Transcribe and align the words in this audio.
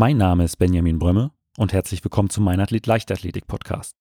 Mein 0.00 0.16
Name 0.16 0.44
ist 0.44 0.56
Benjamin 0.56 0.98
Brömme 0.98 1.30
und 1.58 1.74
herzlich 1.74 2.02
willkommen 2.02 2.30
zum 2.30 2.42
Mein 2.42 2.58
Athlet 2.58 2.86
Leichtathletik 2.86 3.46
Podcast. 3.46 3.98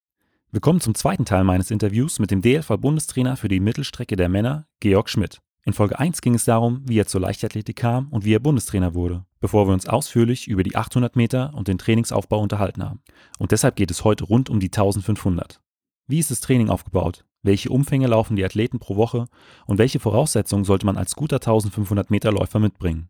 Willkommen 0.50 0.80
zum 0.80 0.96
zweiten 0.96 1.26
Teil 1.26 1.44
meines 1.44 1.72
Interviews 1.72 2.20
mit 2.20 2.32
dem 2.32 2.42
DLV-Bundestrainer 2.42 3.36
für 3.36 3.50
die 3.50 3.60
Mittelstrecke 3.60 4.16
der 4.16 4.30
Männer, 4.30 4.66
Georg 4.80 5.10
Schmidt. 5.10 5.42
In 5.66 5.74
Folge 5.74 6.00
1 6.00 6.22
ging 6.22 6.36
es 6.36 6.46
darum, 6.46 6.84
wie 6.86 6.98
er 6.98 7.08
zur 7.08 7.20
Leichtathletik 7.20 7.76
kam 7.76 8.08
und 8.12 8.24
wie 8.24 8.34
er 8.34 8.40
Bundestrainer 8.40 8.94
wurde, 8.94 9.26
bevor 9.42 9.68
wir 9.68 9.74
uns 9.74 9.90
ausführlich 9.90 10.48
über 10.48 10.64
die 10.64 10.78
800 10.78 11.18
Meter 11.18 11.54
und 11.54 11.68
den 11.68 11.78
Trainingsaufbau 11.78 12.40
unterhalten 12.40 12.82
haben. 12.82 13.02
Und 13.38 13.52
deshalb 13.52 13.76
geht 13.76 13.92
es 13.92 14.06
heute 14.06 14.24
rund 14.24 14.50
um 14.50 14.62
die 14.62 14.68
1500. 14.68 15.60
Wie 16.08 16.20
ist 16.20 16.32
das 16.32 16.40
Training 16.40 16.70
aufgebaut? 16.70 17.26
Welche 17.44 17.72
Umfänge 17.72 18.08
laufen 18.08 18.38
die 18.38 18.46
Athleten 18.46 18.80
pro 18.80 18.96
Woche 18.96 19.26
und 19.66 19.80
welche 19.80 20.00
Voraussetzungen 20.00 20.64
sollte 20.64 20.86
man 20.86 20.96
als 20.96 21.18
guter 21.18 21.42
1500 21.42 22.10
Meter 22.10 22.32
Läufer 22.32 22.60
mitbringen? 22.60 23.10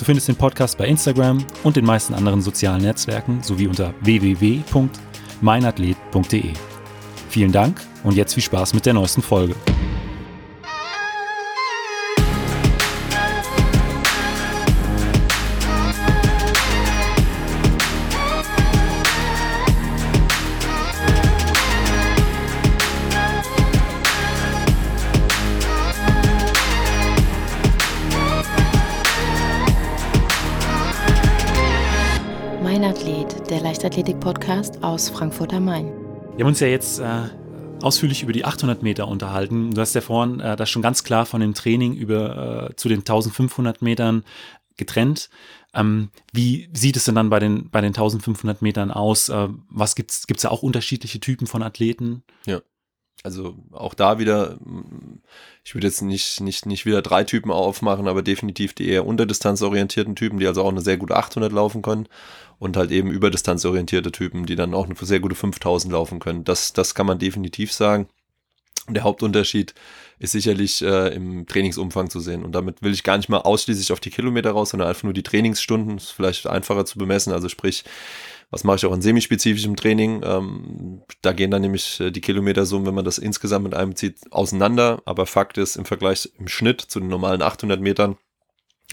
Du 0.00 0.04
findest 0.06 0.26
den 0.28 0.36
Podcast 0.36 0.78
bei 0.78 0.86
Instagram 0.86 1.44
und 1.62 1.76
den 1.76 1.84
meisten 1.84 2.14
anderen 2.14 2.40
sozialen 2.40 2.80
Netzwerken 2.80 3.42
sowie 3.42 3.66
unter 3.66 3.92
www.meinathlet.de. 4.00 6.54
Vielen 7.28 7.52
Dank 7.52 7.82
und 8.02 8.16
jetzt 8.16 8.32
viel 8.32 8.42
Spaß 8.42 8.72
mit 8.72 8.86
der 8.86 8.94
neuesten 8.94 9.20
Folge. 9.20 9.54
Leichtathletik-Podcast 33.80 34.84
aus 34.84 35.08
Frankfurt 35.08 35.54
am 35.54 35.64
Main. 35.64 35.86
Wir 36.36 36.44
haben 36.44 36.48
uns 36.50 36.60
ja 36.60 36.66
jetzt 36.66 36.98
äh, 36.98 37.30
ausführlich 37.80 38.22
über 38.22 38.34
die 38.34 38.44
800 38.44 38.82
Meter 38.82 39.08
unterhalten. 39.08 39.70
Du 39.70 39.80
hast 39.80 39.94
ja 39.94 40.02
vorhin 40.02 40.38
äh, 40.38 40.54
das 40.54 40.68
schon 40.68 40.82
ganz 40.82 41.02
klar 41.02 41.24
von 41.24 41.40
dem 41.40 41.54
Training 41.54 41.94
über 41.94 42.68
äh, 42.72 42.76
zu 42.76 42.90
den 42.90 42.98
1500 42.98 43.80
Metern 43.80 44.24
getrennt. 44.76 45.30
Ähm, 45.72 46.10
wie 46.30 46.68
sieht 46.74 46.96
es 46.96 47.04
denn 47.04 47.14
dann 47.14 47.30
bei 47.30 47.38
den, 47.38 47.70
bei 47.70 47.80
den 47.80 47.94
1500 47.94 48.60
Metern 48.60 48.90
aus? 48.90 49.30
Äh, 49.30 49.48
was 49.70 49.94
gibt 49.94 50.10
es 50.10 50.26
da 50.26 50.50
auch 50.50 50.62
unterschiedliche 50.62 51.18
Typen 51.18 51.46
von 51.46 51.62
Athleten? 51.62 52.22
Ja. 52.44 52.60
Also 53.22 53.54
auch 53.72 53.92
da 53.92 54.18
wieder, 54.18 54.58
ich 55.62 55.74
würde 55.74 55.86
jetzt 55.86 56.00
nicht, 56.00 56.40
nicht, 56.40 56.64
nicht 56.64 56.86
wieder 56.86 57.02
drei 57.02 57.24
Typen 57.24 57.50
aufmachen, 57.50 58.08
aber 58.08 58.22
definitiv 58.22 58.72
die 58.72 58.88
eher 58.88 59.06
unterdistanzorientierten 59.06 60.16
Typen, 60.16 60.38
die 60.38 60.46
also 60.46 60.62
auch 60.62 60.70
eine 60.70 60.80
sehr 60.80 60.96
gute 60.96 61.16
800 61.16 61.52
laufen 61.52 61.82
können 61.82 62.08
und 62.60 62.76
halt 62.76 62.92
eben 62.92 63.10
überdistanzorientierte 63.10 64.12
Typen, 64.12 64.46
die 64.46 64.54
dann 64.54 64.74
auch 64.74 64.84
eine 64.84 64.94
sehr 65.00 65.18
gute 65.18 65.34
5000 65.34 65.92
laufen 65.92 66.20
können. 66.20 66.44
Das, 66.44 66.72
das 66.72 66.94
kann 66.94 67.06
man 67.06 67.18
definitiv 67.18 67.72
sagen. 67.72 68.06
Der 68.88 69.02
Hauptunterschied 69.02 69.74
ist 70.18 70.32
sicherlich 70.32 70.82
äh, 70.82 71.14
im 71.14 71.46
Trainingsumfang 71.46 72.10
zu 72.10 72.20
sehen. 72.20 72.44
Und 72.44 72.52
damit 72.52 72.82
will 72.82 72.92
ich 72.92 73.02
gar 73.02 73.16
nicht 73.16 73.30
mal 73.30 73.38
ausschließlich 73.38 73.92
auf 73.92 74.00
die 74.00 74.10
Kilometer 74.10 74.50
raus, 74.50 74.70
sondern 74.70 74.88
einfach 74.88 75.04
nur 75.04 75.14
die 75.14 75.22
Trainingsstunden. 75.22 75.96
ist 75.96 76.10
vielleicht 76.10 76.46
einfacher 76.46 76.84
zu 76.84 76.98
bemessen. 76.98 77.32
Also 77.32 77.48
sprich, 77.48 77.84
was 78.50 78.62
mache 78.64 78.76
ich 78.76 78.86
auch 78.86 78.92
in 78.92 79.00
semispezifischem 79.00 79.76
Training? 79.76 80.22
Ähm, 80.22 81.02
da 81.22 81.32
gehen 81.32 81.50
dann 81.50 81.62
nämlich 81.62 81.98
äh, 82.00 82.10
die 82.10 82.20
Kilometersummen, 82.20 82.86
wenn 82.86 82.94
man 82.94 83.06
das 83.06 83.16
insgesamt 83.16 83.64
mit 83.64 83.74
einem 83.74 83.96
zieht, 83.96 84.18
auseinander. 84.32 85.00
Aber 85.06 85.24
Fakt 85.24 85.56
ist, 85.56 85.76
im 85.76 85.86
Vergleich 85.86 86.30
im 86.38 86.48
Schnitt 86.48 86.82
zu 86.82 87.00
den 87.00 87.08
normalen 87.08 87.40
800 87.40 87.80
Metern 87.80 88.18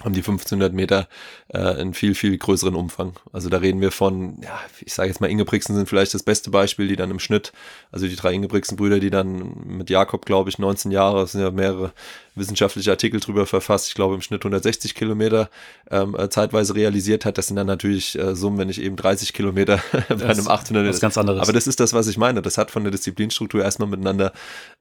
haben 0.03 0.13
die 0.13 0.19
1500 0.19 0.73
Meter 0.73 1.07
äh, 1.49 1.57
einen 1.57 1.93
viel, 1.93 2.13
viel 2.13 2.37
größeren 2.37 2.75
Umfang. 2.75 3.13
Also 3.33 3.49
da 3.49 3.57
reden 3.57 3.81
wir 3.81 3.91
von, 3.91 4.39
ja, 4.43 4.59
ich 4.85 4.93
sage 4.93 5.09
jetzt 5.09 5.21
mal, 5.21 5.29
Ingebrigtsen 5.29 5.75
sind 5.75 5.89
vielleicht 5.89 6.13
das 6.13 6.23
beste 6.23 6.51
Beispiel, 6.51 6.87
die 6.87 6.95
dann 6.95 7.09
im 7.09 7.19
Schnitt, 7.19 7.51
also 7.91 8.07
die 8.07 8.15
drei 8.15 8.33
Ingebrigtsen-Brüder, 8.33 8.99
die 8.99 9.09
dann 9.09 9.53
mit 9.65 9.89
Jakob, 9.89 10.25
glaube 10.25 10.49
ich, 10.49 10.59
19 10.59 10.91
Jahre, 10.91 11.23
es 11.23 11.31
sind 11.31 11.41
ja 11.41 11.51
mehrere 11.51 11.93
wissenschaftliche 12.37 12.91
Artikel 12.91 13.19
drüber 13.19 13.45
verfasst, 13.45 13.87
ich 13.87 13.95
glaube 13.95 14.15
im 14.15 14.21
Schnitt 14.21 14.41
160 14.41 14.95
Kilometer 14.95 15.49
ähm, 15.89 16.15
äh, 16.17 16.29
zeitweise 16.29 16.75
realisiert 16.75 17.25
hat. 17.25 17.37
Das 17.37 17.47
sind 17.47 17.55
dann 17.55 17.67
natürlich 17.67 18.17
äh, 18.17 18.35
Summen, 18.35 18.57
wenn 18.57 18.69
ich 18.69 18.81
eben 18.81 18.95
30 18.95 19.33
Kilometer 19.33 19.81
bei 20.09 20.25
einem 20.25 20.47
800 20.47 20.87
Das 20.87 20.95
ist 20.95 21.01
ganz 21.01 21.17
anderes. 21.17 21.41
Aber 21.41 21.53
das 21.53 21.67
ist 21.67 21.79
das, 21.79 21.93
was 21.93 22.07
ich 22.07 22.17
meine. 22.17 22.41
Das 22.41 22.57
hat 22.57 22.71
von 22.71 22.83
der 22.83 22.91
Disziplinstruktur 22.91 23.63
erstmal 23.63 23.89
miteinander 23.89 24.31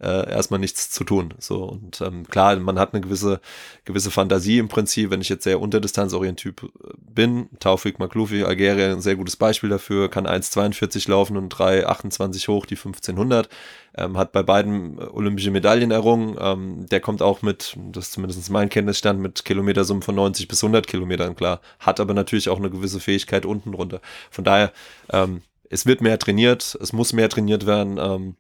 äh, 0.00 0.30
erstmal 0.30 0.60
nichts 0.60 0.90
zu 0.90 1.04
tun. 1.04 1.34
So 1.38 1.64
und 1.64 2.00
ähm, 2.00 2.26
klar, 2.28 2.56
man 2.56 2.78
hat 2.78 2.92
eine 2.92 3.00
gewisse 3.00 3.40
gewisse 3.84 4.10
Fantasie 4.10 4.58
im 4.58 4.68
Prinzip 4.68 5.06
wenn 5.10 5.20
ich 5.20 5.28
jetzt 5.28 5.44
sehr 5.44 5.60
unterdistanzorientiert 5.60 6.62
äh, 6.62 6.66
bin, 6.96 7.48
Taufik 7.60 7.98
Makloufi, 7.98 8.44
Algerien, 8.44 8.92
ein 8.92 9.00
sehr 9.00 9.16
gutes 9.16 9.36
Beispiel 9.36 9.70
dafür, 9.70 10.10
kann 10.10 10.26
1,42 10.26 11.10
laufen 11.10 11.36
und 11.36 11.54
3,28 11.54 12.48
hoch, 12.48 12.66
die 12.66 12.76
1500, 12.76 13.48
ähm, 13.96 14.16
hat 14.16 14.32
bei 14.32 14.42
beiden 14.42 14.98
äh, 14.98 15.04
olympische 15.04 15.50
Medaillen 15.50 15.90
errungen. 15.90 16.36
Ähm, 16.38 16.86
der 16.86 17.00
kommt 17.00 17.22
auch 17.22 17.42
mit, 17.42 17.76
das 17.92 18.06
ist 18.06 18.12
zumindest 18.12 18.50
mein 18.50 18.68
Kenntnisstand, 18.68 19.20
mit 19.20 19.44
Kilometersummen 19.44 20.02
von 20.02 20.14
90 20.14 20.48
bis 20.48 20.62
100 20.62 20.86
Kilometern 20.86 21.34
klar, 21.34 21.60
hat 21.78 22.00
aber 22.00 22.14
natürlich 22.14 22.48
auch 22.48 22.58
eine 22.58 22.70
gewisse 22.70 23.00
Fähigkeit 23.00 23.46
unten 23.46 23.72
drunter. 23.72 24.00
Von 24.30 24.44
daher, 24.44 24.72
ähm, 25.10 25.42
es 25.68 25.86
wird 25.86 26.00
mehr 26.00 26.18
trainiert, 26.18 26.78
es 26.80 26.92
muss 26.92 27.12
mehr 27.12 27.28
trainiert 27.28 27.66
werden, 27.66 27.98
ähm, 27.98 28.36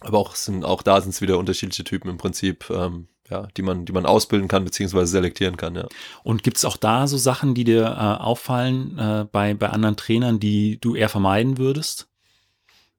aber 0.00 0.18
auch, 0.18 0.34
sind, 0.34 0.64
auch 0.64 0.82
da 0.82 1.00
sind 1.00 1.10
es 1.10 1.20
wieder 1.20 1.38
unterschiedliche 1.38 1.84
Typen 1.84 2.10
im 2.10 2.18
Prinzip. 2.18 2.68
Ähm, 2.70 3.08
ja, 3.30 3.46
die 3.56 3.62
man, 3.62 3.84
die 3.84 3.92
man 3.92 4.06
ausbilden 4.06 4.48
kann, 4.48 4.64
beziehungsweise 4.64 5.06
selektieren 5.06 5.56
kann, 5.56 5.76
ja. 5.76 5.86
Und 6.24 6.42
gibt 6.42 6.56
es 6.56 6.64
auch 6.64 6.76
da 6.76 7.06
so 7.06 7.16
Sachen, 7.16 7.54
die 7.54 7.62
dir 7.62 7.84
äh, 7.84 8.22
auffallen 8.22 8.98
äh, 8.98 9.26
bei, 9.30 9.54
bei 9.54 9.68
anderen 9.68 9.96
Trainern, 9.96 10.40
die 10.40 10.80
du 10.80 10.96
eher 10.96 11.08
vermeiden 11.08 11.56
würdest? 11.56 12.09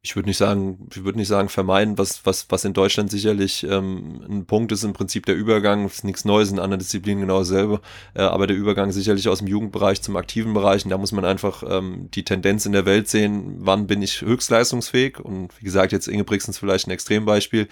Ich 0.04 0.16
würde 0.16 0.30
nicht 0.30 0.38
sagen, 0.38 0.88
ich 0.90 1.04
würde 1.04 1.20
nicht 1.20 1.28
sagen 1.28 1.48
vermeiden, 1.48 2.00
was, 2.00 2.26
was, 2.26 2.48
was 2.50 2.66
in 2.66 2.74
Deutschland 2.74 3.12
sicherlich 3.12 3.64
ähm, 3.64 4.24
ein 4.28 4.46
Punkt 4.48 4.72
ist, 4.72 4.84
im 4.84 4.94
Prinzip 4.94 5.28
der 5.28 5.36
Übergang, 5.36 5.86
ist 5.86 6.04
nichts 6.04 6.26
Neues 6.26 6.52
in 6.52 6.58
anderen 6.58 6.80
Disziplinen 6.80 7.22
genau 7.22 7.40
dasselbe, 7.40 7.82
äh, 8.16 8.24
aber 8.24 8.48
der 8.48 8.58
Übergang 8.58 8.92
sicherlich 8.92 9.30
aus 9.30 9.40
dem 9.40 9.48
Jugendbereich 9.48 10.02
zum 10.02 10.16
aktiven 10.16 10.56
Bereich. 10.56 10.86
Und 10.86 10.90
da 10.90 10.98
muss 10.98 11.12
man 11.12 11.24
einfach 11.24 11.62
ähm, 11.70 12.10
die 12.16 12.26
Tendenz 12.26 12.66
in 12.66 12.72
der 12.72 12.88
Welt 12.88 13.10
sehen, 13.10 13.58
wann 13.60 13.86
bin 13.86 14.02
ich 14.02 14.22
höchstleistungsfähig. 14.22 15.20
Und 15.20 15.50
wie 15.60 15.66
gesagt, 15.66 15.92
jetzt 15.92 16.08
Inge 16.08 16.24
Brixens 16.24 16.58
vielleicht 16.58 16.88
ein 16.88 16.92
Extrembeispiel 16.92 17.68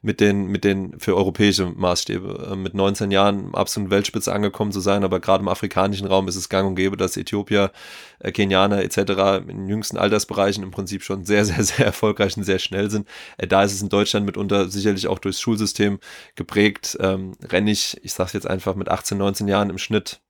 mit 0.00 0.20
den, 0.20 0.46
mit 0.46 0.62
den 0.62 1.00
für 1.00 1.16
europäische 1.16 1.66
Maßstäbe, 1.66 2.50
äh, 2.52 2.56
mit 2.56 2.74
19 2.74 3.10
Jahren 3.10 3.52
absolut 3.52 3.90
Weltspitze 3.90 4.32
angekommen 4.32 4.70
zu 4.70 4.78
sein, 4.78 5.02
aber 5.02 5.18
gerade 5.18 5.42
im 5.42 5.48
afrikanischen 5.48 6.06
Raum 6.06 6.28
ist 6.28 6.36
es 6.36 6.48
gang 6.48 6.68
und 6.68 6.76
gäbe, 6.76 6.96
dass 6.96 7.16
Äthiopier, 7.16 7.72
äh, 8.20 8.30
Kenianer 8.30 8.82
etc. 8.82 9.42
in 9.48 9.68
jüngsten 9.68 9.96
Altersbereichen 9.96 10.62
im 10.62 10.70
Prinzip 10.70 11.02
schon 11.02 11.24
sehr, 11.24 11.44
sehr 11.44 11.63
sehr 11.76 11.86
erfolgreich 11.86 12.36
und 12.36 12.44
sehr 12.44 12.58
schnell 12.58 12.90
sind. 12.90 13.08
Äh, 13.38 13.46
da 13.46 13.62
ist 13.62 13.72
es 13.72 13.82
in 13.82 13.88
Deutschland 13.88 14.26
mitunter 14.26 14.68
sicherlich 14.68 15.06
auch 15.06 15.18
durchs 15.18 15.40
Schulsystem 15.40 15.98
geprägt. 16.34 16.96
Ähm, 17.00 17.32
renne 17.42 17.70
ich, 17.70 17.98
ich 18.02 18.12
sage 18.12 18.30
jetzt 18.34 18.46
einfach 18.46 18.74
mit 18.74 18.88
18, 18.88 19.18
19 19.18 19.48
Jahren 19.48 19.70
im 19.70 19.78
Schnitt 19.78 20.20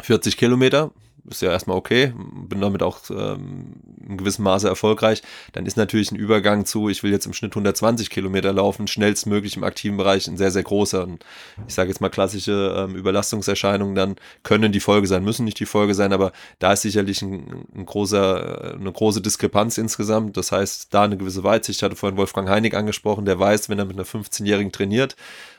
40 0.00 0.36
Kilometer, 0.36 0.90
ist 1.28 1.42
ja 1.42 1.50
erstmal 1.50 1.76
okay, 1.76 2.12
bin 2.48 2.60
damit 2.60 2.82
auch 2.82 2.98
ähm, 3.10 3.74
in 4.06 4.16
gewissem 4.16 4.44
Maße 4.44 4.68
erfolgreich, 4.68 5.22
dann 5.52 5.66
ist 5.66 5.76
natürlich 5.76 6.12
ein 6.12 6.16
Übergang 6.16 6.66
zu, 6.66 6.88
ich 6.88 7.02
will 7.02 7.12
jetzt 7.12 7.26
im 7.26 7.32
Schnitt 7.32 7.52
120 7.52 8.10
Kilometer 8.10 8.52
laufen, 8.52 8.86
schnellstmöglich 8.86 9.56
im 9.56 9.64
aktiven 9.64 9.96
Bereich 9.96 10.28
ein 10.28 10.36
sehr, 10.36 10.50
sehr 10.50 10.62
großer. 10.62 11.04
Und 11.04 11.24
ich 11.66 11.74
sage 11.74 11.88
jetzt 11.88 12.00
mal 12.00 12.10
klassische 12.10 12.74
ähm, 12.76 12.94
Überlastungserscheinungen 12.94 13.94
dann 13.94 14.16
können 14.42 14.72
die 14.72 14.80
Folge 14.80 15.06
sein, 15.06 15.24
müssen 15.24 15.44
nicht 15.44 15.60
die 15.60 15.66
Folge 15.66 15.94
sein, 15.94 16.12
aber 16.12 16.32
da 16.58 16.72
ist 16.72 16.82
sicherlich 16.82 17.22
ein, 17.22 17.66
ein 17.74 17.86
großer, 17.86 18.74
eine 18.74 18.92
große 18.92 19.20
Diskrepanz 19.20 19.78
insgesamt. 19.78 20.36
Das 20.36 20.52
heißt, 20.52 20.92
da 20.92 21.04
eine 21.04 21.16
gewisse 21.16 21.44
Weitsicht, 21.44 21.78
ich 21.78 21.82
hatte 21.82 21.96
vorhin 21.96 22.18
Wolfgang 22.18 22.48
Heinig 22.48 22.74
angesprochen, 22.74 23.24
der 23.24 23.38
weiß, 23.38 23.68
wenn 23.68 23.78
er 23.78 23.84
mit 23.84 23.96
einer 23.96 24.06
15-Jährigen 24.06 24.72
trainiert, 24.72 25.16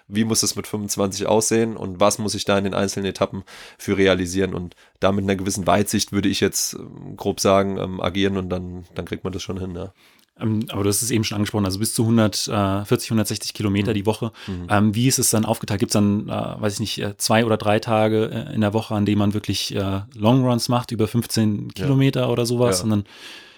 wie 0.07 0.23
muss 0.23 0.43
es 0.43 0.55
mit 0.55 0.67
25 0.67 1.25
aussehen 1.25 1.77
und 1.77 1.99
was 1.99 2.19
muss 2.19 2.35
ich 2.35 2.45
da 2.45 2.57
in 2.57 2.63
den 2.63 2.73
einzelnen 2.73 3.07
Etappen 3.07 3.43
für 3.77 3.97
realisieren 3.97 4.53
und 4.53 4.75
da 4.99 5.11
mit 5.11 5.23
einer 5.23 5.35
gewissen 5.35 5.65
Weitsicht 5.65 6.11
würde 6.11 6.29
ich 6.29 6.39
jetzt 6.39 6.73
ähm, 6.73 7.17
grob 7.17 7.39
sagen, 7.39 7.77
ähm, 7.77 8.01
agieren 8.01 8.37
und 8.37 8.49
dann, 8.49 8.85
dann 8.93 9.05
kriegt 9.05 9.23
man 9.23 9.33
das 9.33 9.41
schon 9.41 9.59
hin, 9.59 9.75
ja. 9.75 9.93
Ähm, 10.37 10.65
aber 10.69 10.83
du 10.83 10.89
hast 10.89 11.01
es 11.01 11.11
eben 11.11 11.23
schon 11.23 11.37
angesprochen, 11.37 11.65
also 11.65 11.79
bis 11.79 11.93
zu 11.93 12.03
140, 12.03 13.09
160 13.09 13.53
Kilometer 13.53 13.91
mhm. 13.91 13.95
die 13.95 14.05
Woche. 14.05 14.31
Mhm. 14.47 14.67
Ähm, 14.69 14.95
wie 14.95 15.07
ist 15.07 15.17
es 15.17 15.29
dann 15.29 15.45
aufgeteilt? 15.45 15.79
Gibt 15.79 15.91
es 15.91 15.93
dann, 15.93 16.27
äh, 16.27 16.61
weiß 16.61 16.73
ich 16.73 16.79
nicht, 16.81 17.01
äh, 17.01 17.15
zwei 17.17 17.45
oder 17.45 17.55
drei 17.55 17.79
Tage 17.79 18.29
äh, 18.29 18.53
in 18.53 18.61
der 18.61 18.73
Woche, 18.73 18.95
an 18.95 19.05
denen 19.05 19.19
man 19.19 19.33
wirklich 19.33 19.73
äh, 19.73 20.01
Longruns 20.13 20.67
macht, 20.67 20.91
über 20.91 21.07
15 21.07 21.73
Kilometer 21.73 22.21
ja. 22.21 22.27
oder 22.27 22.45
sowas? 22.45 22.79
Ja. 22.79 22.83
Und 22.83 22.89
dann 22.89 23.03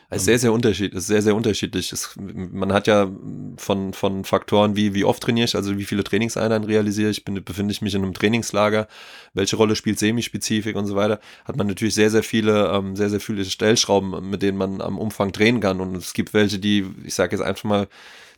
Ist 0.09 0.23
sehr, 0.23 0.39
sehr 0.39 0.53
unterschiedlich. 0.53 1.03
Sehr, 1.03 1.21
sehr 1.21 1.35
unterschiedlich. 1.35 1.91
Es, 1.91 2.15
man 2.15 2.71
hat 2.71 2.87
ja 2.87 3.11
von, 3.57 3.91
von 3.91 4.23
Faktoren 4.23 4.77
wie, 4.77 4.93
wie 4.93 5.03
oft 5.03 5.21
trainiere 5.21 5.45
ich, 5.45 5.55
also 5.55 5.77
wie 5.77 5.83
viele 5.83 6.03
Trainingseinheiten 6.03 6.63
realisiere 6.63 7.09
ich, 7.09 7.25
bin, 7.25 7.43
befinde 7.43 7.73
ich 7.73 7.81
mich 7.81 7.93
in 7.93 8.03
einem 8.03 8.13
Trainingslager, 8.13 8.87
welche 9.33 9.57
Rolle 9.57 9.75
spielt 9.75 9.99
Semispezifik 9.99 10.77
und 10.77 10.85
so 10.85 10.95
weiter, 10.95 11.19
hat 11.43 11.57
man 11.57 11.67
natürlich 11.67 11.95
sehr, 11.95 12.09
sehr 12.09 12.23
viele, 12.23 12.69
ähm, 12.71 12.95
sehr, 12.95 13.09
sehr 13.09 13.19
viele 13.19 13.43
Stellschrauben, 13.43 14.29
mit 14.29 14.41
denen 14.41 14.57
man 14.57 14.79
am 14.79 14.97
Umfang 14.97 15.33
drehen 15.33 15.59
kann. 15.59 15.81
Und 15.81 15.93
es 15.97 16.13
gibt 16.13 16.33
welche, 16.33 16.57
die, 16.59 16.85
ich 17.03 17.13
sage 17.13 17.35
jetzt 17.35 17.43
einfach 17.43 17.65
mal, 17.65 17.87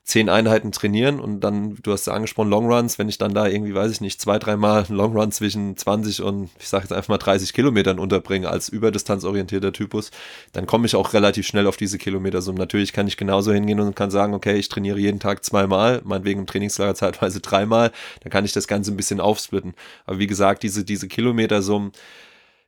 zehn 0.10 0.28
Einheiten 0.28 0.72
trainieren 0.72 1.20
und 1.20 1.42
dann, 1.42 1.78
du 1.84 1.92
hast 1.92 2.08
ja 2.08 2.14
angesprochen, 2.14 2.50
Longruns, 2.50 2.98
wenn 2.98 3.10
ich 3.10 3.20
dann 3.20 3.36
da 3.36 3.46
irgendwie, 3.46 3.76
weiß 3.76 3.92
ich 3.92 4.02
nicht, 4.02 4.20
zwei, 4.20 4.40
dreimal 4.40 4.84
einen 4.84 4.98
Longrun 4.98 5.32
zwischen 5.32 5.78
20 5.78 6.24
und 6.24 6.50
ich 6.60 6.68
sage 6.68 6.86
jetzt 6.86 6.94
einfach 6.94 7.10
mal 7.10 7.20
30 7.20 7.54
Kilometern 7.54 8.00
unterbringe 8.00 8.50
als 8.50 8.70
überdistanzorientierter 8.70 9.72
Typus, 9.72 10.10
dann 10.52 10.66
komme 10.66 10.88
ich 10.88 10.96
auch 10.96 11.14
relativ 11.14 11.46
schnell 11.46 11.68
auf 11.68 11.78
diese 11.78 12.00
Kilometersumme. 12.00 12.58
Natürlich 12.58 12.92
kann 12.92 13.08
ich 13.08 13.18
genauso 13.18 13.54
hingehen 13.54 13.80
und 13.80 13.96
kann 13.96 14.10
sagen, 14.10 14.34
okay, 14.34 14.56
ich 14.58 14.68
trainiere 14.68 14.98
jeden 14.98 15.20
Tag 15.20 15.46
zweimal, 15.46 16.02
meinetwegen 16.04 16.40
im 16.40 16.48
Trainingslager 16.48 16.96
zeitweise 16.96 17.40
dreimal, 17.40 17.92
dann 18.24 18.32
kann 18.32 18.46
ich 18.46 18.52
das 18.52 18.68
Ganze 18.68 18.92
ein 18.92 18.98
bisschen 18.98 19.20
aufsplitten. 19.20 19.76
Aber 20.08 20.18
wie 20.18 20.28
gesagt, 20.28 20.64
diese, 20.64 20.84
diese 20.84 21.08
Kilometersummen, 21.08 21.92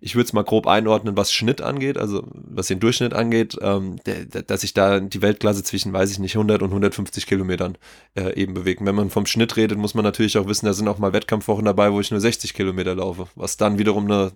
ich 0.04 0.16
würde 0.16 0.26
es 0.26 0.34
mal 0.34 0.44
grob 0.44 0.66
einordnen, 0.66 1.16
was 1.16 1.32
Schnitt 1.32 1.62
angeht, 1.62 2.00
also 2.00 2.24
was 2.34 2.68
den 2.68 2.80
Durchschnitt 2.80 3.14
angeht, 3.14 3.56
ähm, 3.62 3.98
der, 4.08 4.26
der, 4.26 4.42
dass 4.42 4.62
sich 4.62 4.74
da 4.74 5.00
die 5.00 5.22
Weltklasse 5.22 5.64
zwischen, 5.64 5.94
weiß 5.94 6.12
ich 6.12 6.18
nicht, 6.18 6.36
100 6.36 6.64
und 6.64 6.70
150 6.70 7.28
Kilometern 7.28 7.78
äh, 8.16 8.34
eben 8.34 8.56
bewegt. 8.56 8.84
Wenn 8.84 8.96
man 8.96 9.12
vom 9.12 9.28
Schnitt 9.28 9.58
redet, 9.58 9.78
muss 9.78 9.94
man 9.94 10.04
natürlich 10.04 10.40
auch 10.40 10.48
wissen, 10.48 10.66
da 10.66 10.74
sind 10.74 10.88
auch 10.88 10.98
mal 10.98 11.14
Wettkampfwochen 11.14 11.66
dabei, 11.66 11.94
wo 11.94 12.00
ich 12.00 12.10
nur 12.10 12.20
60 12.20 12.56
Kilometer 12.56 12.96
laufe, 12.96 13.28
was 13.36 13.58
dann 13.58 13.78
wiederum 13.78 14.06
eine, 14.06 14.32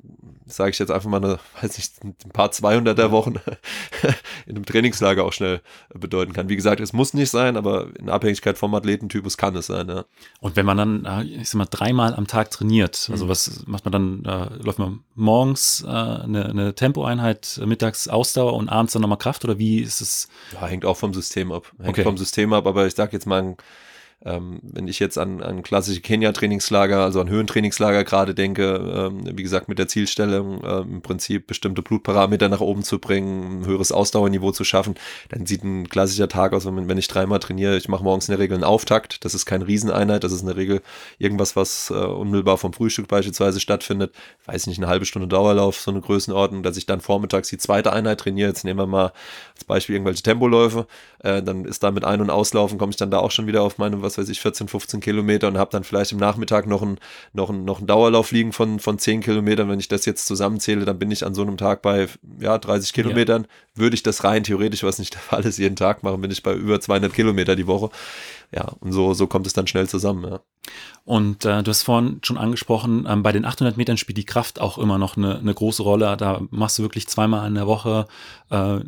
sage 0.45 0.69
ich 0.69 0.77
jetzt 0.77 0.91
einfach 0.91 1.09
mal 1.09 1.23
eine, 1.23 1.39
weiß 1.61 1.77
nicht, 1.77 1.93
ein 2.03 2.31
paar 2.31 2.51
200er 2.51 3.09
Wochen 3.09 3.33
in 4.45 4.55
einem 4.55 4.65
Trainingslager 4.65 5.23
auch 5.23 5.33
schnell 5.33 5.61
bedeuten 5.91 6.33
kann. 6.33 6.47
Wie 6.47 6.55
gesagt, 6.55 6.79
es 6.79 6.93
muss 6.93 7.15
nicht 7.15 7.31
sein, 7.31 7.57
aber 7.57 7.87
in 7.97 8.09
Abhängigkeit 8.09 8.59
vom 8.59 8.75
Athletentypus 8.75 9.35
kann 9.35 9.55
es 9.55 9.65
sein. 9.65 9.89
Ja. 9.89 10.05
Und 10.41 10.55
wenn 10.57 10.65
man 10.67 10.77
dann, 10.77 11.25
ich 11.27 11.49
sag 11.49 11.57
mal, 11.57 11.65
dreimal 11.65 12.13
am 12.13 12.27
Tag 12.27 12.51
trainiert, 12.51 13.09
also 13.11 13.25
mhm. 13.25 13.29
was 13.29 13.63
macht 13.65 13.85
man 13.85 13.91
dann, 13.91 14.25
äh, 14.25 14.63
läuft 14.63 14.77
man 14.77 14.99
morgens 15.15 15.54
morgens 15.55 15.83
äh, 15.83 15.87
eine, 15.87 16.45
eine 16.49 16.75
Tempoeinheit, 16.75 17.59
mittags 17.65 18.07
Ausdauer 18.07 18.53
und 18.53 18.69
abends 18.69 18.93
dann 18.93 19.01
nochmal 19.01 19.17
Kraft 19.17 19.43
oder 19.45 19.57
wie 19.57 19.79
ist 19.79 20.01
es? 20.01 20.27
Ja, 20.53 20.67
hängt 20.67 20.85
auch 20.85 20.97
vom 20.97 21.13
System 21.13 21.51
ab. 21.51 21.71
Hängt 21.77 21.89
okay. 21.89 22.03
vom 22.03 22.17
System 22.17 22.53
ab, 22.53 22.67
aber 22.67 22.85
ich 22.85 22.95
sag 22.95 23.13
jetzt 23.13 23.25
mal, 23.25 23.55
ähm, 24.23 24.59
wenn 24.63 24.87
ich 24.87 24.99
jetzt 24.99 25.17
an, 25.17 25.41
an 25.41 25.61
klassische 25.61 26.01
Kenia-Trainingslager, 26.01 27.03
also 27.03 27.21
an 27.21 27.29
Höhentrainingslager 27.29 28.03
gerade 28.03 28.33
denke, 28.33 29.11
ähm, 29.11 29.37
wie 29.37 29.43
gesagt, 29.43 29.67
mit 29.67 29.77
der 29.77 29.87
Zielstellung 29.87 30.63
äh, 30.63 30.79
im 30.79 31.01
Prinzip 31.01 31.47
bestimmte 31.47 31.81
Blutparameter 31.81 32.49
nach 32.49 32.61
oben 32.61 32.83
zu 32.83 32.99
bringen, 32.99 33.61
ein 33.61 33.65
höheres 33.65 33.91
Ausdauerniveau 33.91 34.51
zu 34.51 34.63
schaffen, 34.63 34.95
dann 35.29 35.45
sieht 35.45 35.63
ein 35.63 35.89
klassischer 35.89 36.27
Tag 36.27 36.53
aus, 36.53 36.65
wenn, 36.65 36.87
wenn 36.87 36.97
ich 36.97 37.07
dreimal 37.07 37.39
trainiere. 37.39 37.77
Ich 37.77 37.89
mache 37.89 38.03
morgens 38.03 38.27
in 38.27 38.31
der 38.31 38.39
Regel 38.39 38.55
einen 38.55 38.63
Auftakt. 38.63 39.23
Das 39.25 39.35
ist 39.35 39.45
keine 39.45 39.67
Rieseneinheit, 39.67 40.23
das 40.23 40.31
ist 40.31 40.41
in 40.41 40.47
der 40.47 40.55
Regel 40.55 40.81
irgendwas, 41.19 41.55
was 41.55 41.91
äh, 41.91 41.93
unmittelbar 41.93 42.57
vom 42.57 42.73
Frühstück 42.73 43.07
beispielsweise 43.07 43.59
stattfindet. 43.59 44.15
Weiß 44.45 44.65
nicht, 44.67 44.77
eine 44.77 44.87
halbe 44.87 45.05
Stunde 45.05 45.27
Dauerlauf, 45.27 45.79
so 45.79 45.91
eine 45.91 46.01
Größenordnung, 46.01 46.63
dass 46.63 46.77
ich 46.77 46.85
dann 46.85 47.01
vormittags 47.01 47.49
die 47.49 47.57
zweite 47.57 47.93
Einheit 47.93 48.21
trainiere. 48.21 48.49
Jetzt 48.49 48.63
nehmen 48.63 48.79
wir 48.79 48.87
mal 48.87 49.11
als 49.53 49.65
Beispiel 49.65 49.95
irgendwelche 49.95 50.23
Tempoläufe. 50.23 50.87
Äh, 51.19 51.43
dann 51.43 51.65
ist 51.65 51.83
da 51.83 51.91
mit 51.91 52.05
Ein- 52.05 52.21
und 52.21 52.29
Auslaufen, 52.29 52.77
komme 52.77 52.91
ich 52.91 52.97
dann 52.97 53.11
da 53.11 53.19
auch 53.19 53.31
schon 53.31 53.47
wieder 53.47 53.61
auf 53.61 53.77
meine, 53.77 54.01
was 54.05 54.17
weiß 54.17 54.29
ich, 54.29 54.39
14, 54.39 54.67
15 54.67 55.01
Kilometer 55.01 55.47
und 55.47 55.57
habe 55.57 55.71
dann 55.71 55.83
vielleicht 55.83 56.11
im 56.11 56.17
Nachmittag 56.17 56.67
noch 56.67 56.81
einen, 56.81 56.99
noch 57.33 57.49
einen, 57.49 57.65
noch 57.65 57.79
einen 57.79 57.87
Dauerlauf 57.87 58.31
liegen 58.31 58.53
von, 58.53 58.79
von 58.79 58.97
10 58.97 59.21
Kilometern. 59.21 59.69
Wenn 59.69 59.79
ich 59.79 59.87
das 59.87 60.05
jetzt 60.05 60.25
zusammenzähle, 60.27 60.85
dann 60.85 60.99
bin 60.99 61.11
ich 61.11 61.25
an 61.25 61.35
so 61.35 61.41
einem 61.41 61.57
Tag 61.57 61.81
bei 61.81 62.07
ja, 62.39 62.57
30 62.57 62.93
Kilometern. 62.93 63.43
Ja. 63.43 63.81
Würde 63.81 63.95
ich 63.95 64.03
das 64.03 64.23
rein 64.23 64.43
theoretisch, 64.43 64.83
was 64.83 64.99
nicht 64.99 65.13
der 65.13 65.21
Fall 65.21 65.45
ist, 65.45 65.57
jeden 65.57 65.75
Tag 65.75 66.03
machen, 66.03 66.21
bin 66.21 66.31
ich 66.31 66.43
bei 66.43 66.53
über 66.53 66.79
200 66.79 67.13
Kilometer 67.13 67.55
die 67.55 67.67
Woche 67.67 67.89
ja, 68.55 68.71
und 68.79 68.93
so, 68.93 69.13
so 69.13 69.27
kommt 69.27 69.45
es 69.47 69.53
dann 69.53 69.67
schnell 69.67 69.87
zusammen. 69.87 70.23
Ja. 70.23 70.39
Und 71.03 71.45
äh, 71.45 71.61
du 71.61 71.69
hast 71.69 71.83
vorhin 71.83 72.19
schon 72.23 72.37
angesprochen, 72.37 73.05
ähm, 73.07 73.21
bei 73.21 73.31
den 73.31 73.45
800 73.45 73.77
Metern 73.77 73.97
spielt 73.97 74.17
die 74.17 74.25
Kraft 74.25 74.59
auch 74.59 74.79
immer 74.79 74.97
noch 74.97 75.17
eine, 75.17 75.37
eine 75.37 75.53
große 75.53 75.83
Rolle. 75.83 76.17
Da 76.17 76.41
machst 76.49 76.79
du 76.79 76.83
wirklich 76.83 77.07
zweimal 77.07 77.47
in 77.47 77.53
der 77.53 77.67
Woche 77.67 78.07
äh, 78.49 78.79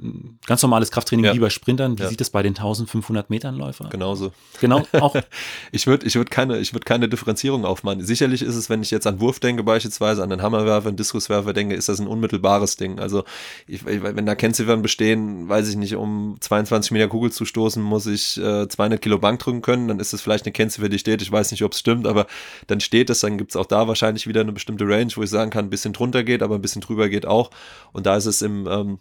ganz 0.47 0.63
normales 0.63 0.89
Krafttraining 0.89 1.25
ja. 1.25 1.33
wie 1.35 1.39
bei 1.39 1.51
Sprintern. 1.51 1.99
Wie 1.99 2.03
ja. 2.03 2.09
sieht 2.09 2.19
es 2.21 2.31
bei 2.31 2.41
den 2.41 2.55
1500 2.55 3.29
Metern 3.29 3.55
Läufer? 3.55 3.89
Genauso. 3.89 4.31
Genau, 4.59 4.87
auch. 4.93 5.15
ich 5.71 5.85
würde 5.85 6.07
ich 6.07 6.15
würd 6.15 6.31
keine, 6.31 6.57
ich 6.57 6.73
würd 6.73 6.85
keine 6.85 7.07
Differenzierung 7.07 7.65
aufmachen. 7.65 8.03
Sicherlich 8.03 8.41
ist 8.41 8.55
es, 8.55 8.67
wenn 8.69 8.81
ich 8.81 8.89
jetzt 8.89 9.05
an 9.05 9.19
Wurf 9.19 9.39
denke, 9.39 9.63
beispielsweise 9.63 10.23
an 10.23 10.31
den 10.31 10.41
Hammerwerfer, 10.41 10.87
einen 10.87 10.97
Diskuswerfer 10.97 11.53
denke, 11.53 11.75
ist 11.75 11.87
das 11.87 11.99
ein 11.99 12.07
unmittelbares 12.07 12.77
Ding. 12.77 12.99
Also, 12.99 13.25
ich, 13.67 13.85
wenn 13.85 14.25
da 14.25 14.33
Kennziffern 14.33 14.81
bestehen, 14.81 15.49
weiß 15.49 15.67
ich 15.69 15.75
nicht, 15.75 15.95
um 15.95 16.37
22 16.39 16.91
Meter 16.91 17.09
Kugel 17.09 17.31
zu 17.31 17.45
stoßen, 17.45 17.83
muss 17.83 18.07
ich 18.07 18.37
äh, 18.37 18.67
200 18.67 18.99
Kilo 18.99 19.19
Bank 19.19 19.39
drücken 19.39 19.56
können, 19.61 19.87
dann 19.87 19.99
ist 19.99 20.13
es 20.13 20.21
vielleicht 20.21 20.45
eine 20.45 20.53
Kennziffer, 20.53 20.89
die 20.89 20.99
steht. 20.99 21.21
Ich 21.21 21.31
weiß 21.31 21.51
nicht, 21.51 21.63
ob 21.63 21.73
es 21.73 21.79
stimmt, 21.79 22.07
aber 22.07 22.27
dann 22.67 22.79
steht 22.79 23.09
es, 23.09 23.21
dann 23.21 23.37
gibt 23.37 23.51
es 23.51 23.55
auch 23.55 23.65
da 23.65 23.87
wahrscheinlich 23.87 24.27
wieder 24.27 24.41
eine 24.41 24.51
bestimmte 24.51 24.87
Range, 24.87 25.11
wo 25.15 25.23
ich 25.23 25.29
sagen 25.29 25.51
kann, 25.51 25.65
ein 25.65 25.69
bisschen 25.69 25.93
drunter 25.93 26.23
geht, 26.23 26.41
aber 26.43 26.55
ein 26.55 26.61
bisschen 26.61 26.81
drüber 26.81 27.09
geht 27.09 27.25
auch. 27.25 27.51
Und 27.93 28.05
da 28.05 28.17
ist 28.17 28.25
es 28.25 28.41
im 28.41 28.67
ähm, 28.67 28.99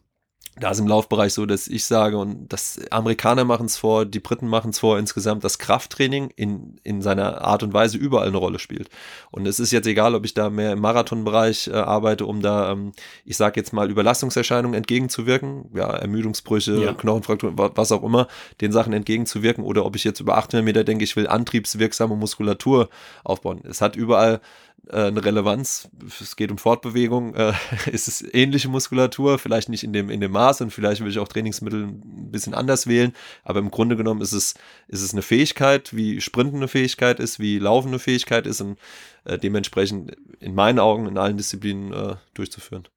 da 0.59 0.71
ist 0.71 0.79
im 0.79 0.87
Laufbereich 0.87 1.35
so, 1.35 1.45
dass 1.45 1.69
ich 1.69 1.85
sage, 1.85 2.17
und 2.17 2.51
das 2.51 2.81
Amerikaner 2.91 3.45
machen 3.45 3.67
es 3.67 3.77
vor, 3.77 4.07
die 4.07 4.21
Briten 4.21 4.49
machen 4.49 4.71
es 4.71 4.79
vor, 4.79 4.99
insgesamt 4.99 5.45
das 5.45 5.59
Krafttraining 5.59 6.31
in, 6.35 6.81
in 6.83 7.03
seiner 7.03 7.43
Art 7.43 7.63
und 7.63 7.75
Weise 7.75 7.99
überall 7.99 8.29
eine 8.29 8.39
Rolle 8.39 8.59
spielt. 8.59 8.89
Und 9.31 9.47
es 9.47 9.61
ist 9.61 9.71
jetzt 9.71 9.87
egal, 9.87 10.15
ob 10.15 10.25
ich 10.25 10.33
da 10.33 10.49
mehr 10.49 10.73
im 10.73 10.81
Marathonbereich 10.81 11.69
äh, 11.69 11.75
arbeite, 11.75 12.25
um 12.25 12.41
da, 12.41 12.73
ähm, 12.73 12.93
ich 13.27 13.37
sage 13.37 13.61
jetzt 13.61 13.75
mal, 13.75 13.91
Überlastungserscheinungen 13.91 14.75
entgegenzuwirken, 14.75 15.71
ja, 15.75 15.91
Ermüdungsbrüche, 15.91 16.77
ja. 16.77 16.95
Knochenfrakturen, 16.95 17.55
was 17.57 17.93
auch 17.93 18.03
immer, 18.03 18.27
den 18.63 18.73
Sachen 18.73 18.95
entgegenzuwirken, 18.95 19.63
oder 19.63 19.85
ob 19.85 19.95
ich 19.95 20.05
jetzt 20.05 20.21
über 20.21 20.39
800 20.39 20.65
Meter 20.65 20.85
denke, 20.85 21.05
ich 21.05 21.17
will 21.17 21.27
antriebswirksame 21.27 22.17
Muskulatur 22.17 22.89
aufbauen. 23.25 23.61
Es 23.69 23.83
hat 23.83 23.95
überall 23.95 24.41
eine 24.91 25.25
Relevanz. 25.25 25.89
Es 26.21 26.37
geht 26.37 26.51
um 26.51 26.59
Fortbewegung. 26.59 27.35
Äh, 27.35 27.53
ist 27.91 28.09
es 28.09 28.23
ähnliche 28.35 28.69
Muskulatur, 28.69 29.39
vielleicht 29.39 29.69
nicht 29.69 29.85
in 29.85 29.93
dem, 29.93 30.11
in 30.11 30.21
dem 30.21 30.33
Maß 30.33 30.61
und 30.61 30.71
vielleicht 30.71 31.03
will 31.03 31.11
ich 31.11 31.19
auch 31.19 31.29
Trainingsmittel 31.29 31.85
ein 31.85 32.31
bisschen 32.31 32.55
anders 32.55 32.87
wählen. 32.87 33.13
Aber 33.43 33.59
im 33.59 33.71
Grunde 33.71 33.97
genommen 33.97 34.21
ist 34.21 34.33
es, 34.33 34.55
ist 34.89 35.03
es 35.03 35.13
eine 35.13 35.23
Fähigkeit, 35.23 35.95
wie 35.97 36.21
Sprinten 36.21 36.57
eine 36.57 36.69
Fähigkeit 36.69 37.21
ist, 37.21 37.41
wie 37.41 37.59
Laufen 37.59 37.89
eine 37.89 37.99
Fähigkeit 37.99 38.47
ist 38.47 38.61
und 38.61 38.79
äh, 39.25 39.39
dementsprechend 39.39 40.17
in 40.41 40.55
meinen 40.55 40.79
Augen 40.79 41.07
in 41.07 41.19
allen 41.19 41.37
Disziplinen 41.37 41.93
äh, 41.93 42.17
durchzuführen. 42.35 42.89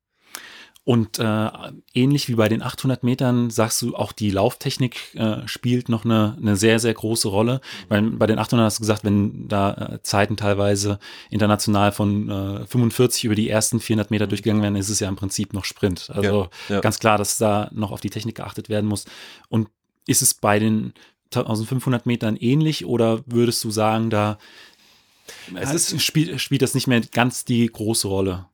Und 0.90 1.20
äh, 1.20 1.50
ähnlich 1.94 2.30
wie 2.30 2.34
bei 2.34 2.50
den 2.50 2.64
800 2.64 3.04
Metern 3.04 3.52
sagst 3.52 3.80
du, 3.84 3.96
auch 3.96 4.12
die 4.12 4.32
Lauftechnik 4.32 5.14
äh, 5.14 5.48
spielt 5.48 5.88
noch 5.88 6.04
eine, 6.04 6.36
eine 6.42 6.56
sehr, 6.56 6.80
sehr 6.80 6.96
große 6.96 7.28
Rolle. 7.28 7.62
Weil 7.90 8.02
bei 8.10 8.26
den 8.26 8.40
800 8.40 8.66
hast 8.66 8.80
du 8.80 8.82
gesagt, 8.82 9.04
wenn 9.04 9.48
da 9.48 9.74
äh, 9.74 10.02
Zeiten 10.02 10.36
teilweise 10.36 10.98
international 11.30 11.92
von 11.92 12.28
äh, 12.32 12.66
45 12.66 13.26
über 13.26 13.36
die 13.36 13.52
ersten 13.52 13.80
400 13.80 14.10
Meter 14.10 14.26
durchgegangen 14.26 14.64
werden, 14.64 14.78
ist 14.78 14.90
es 14.90 15.00
ja 15.00 15.08
im 15.08 15.16
Prinzip 15.16 15.54
noch 15.54 15.64
Sprint. 15.64 16.10
Also 16.10 16.50
ja, 16.70 16.78
ja. 16.78 16.82
ganz 16.82 16.98
klar, 16.98 17.20
dass 17.20 17.38
da 17.38 17.70
noch 17.72 17.92
auf 17.92 18.02
die 18.02 18.10
Technik 18.10 18.38
geachtet 18.38 18.68
werden 18.68 18.88
muss. 18.88 19.06
Und 19.48 19.70
ist 20.08 20.24
es 20.24 20.34
bei 20.34 20.58
den 20.58 20.96
1500 21.36 22.08
Metern 22.08 22.36
ähnlich 22.36 22.88
oder 22.88 23.22
würdest 23.28 23.64
du 23.64 23.70
sagen, 23.70 24.10
da 24.10 24.40
es 25.54 25.72
ist, 25.72 26.02
spielt, 26.02 26.42
spielt 26.42 26.64
das 26.64 26.74
nicht 26.74 26.88
mehr 26.88 27.02
ganz 27.02 27.46
die 27.46 27.68
große 27.68 28.08
Rolle? 28.08 28.48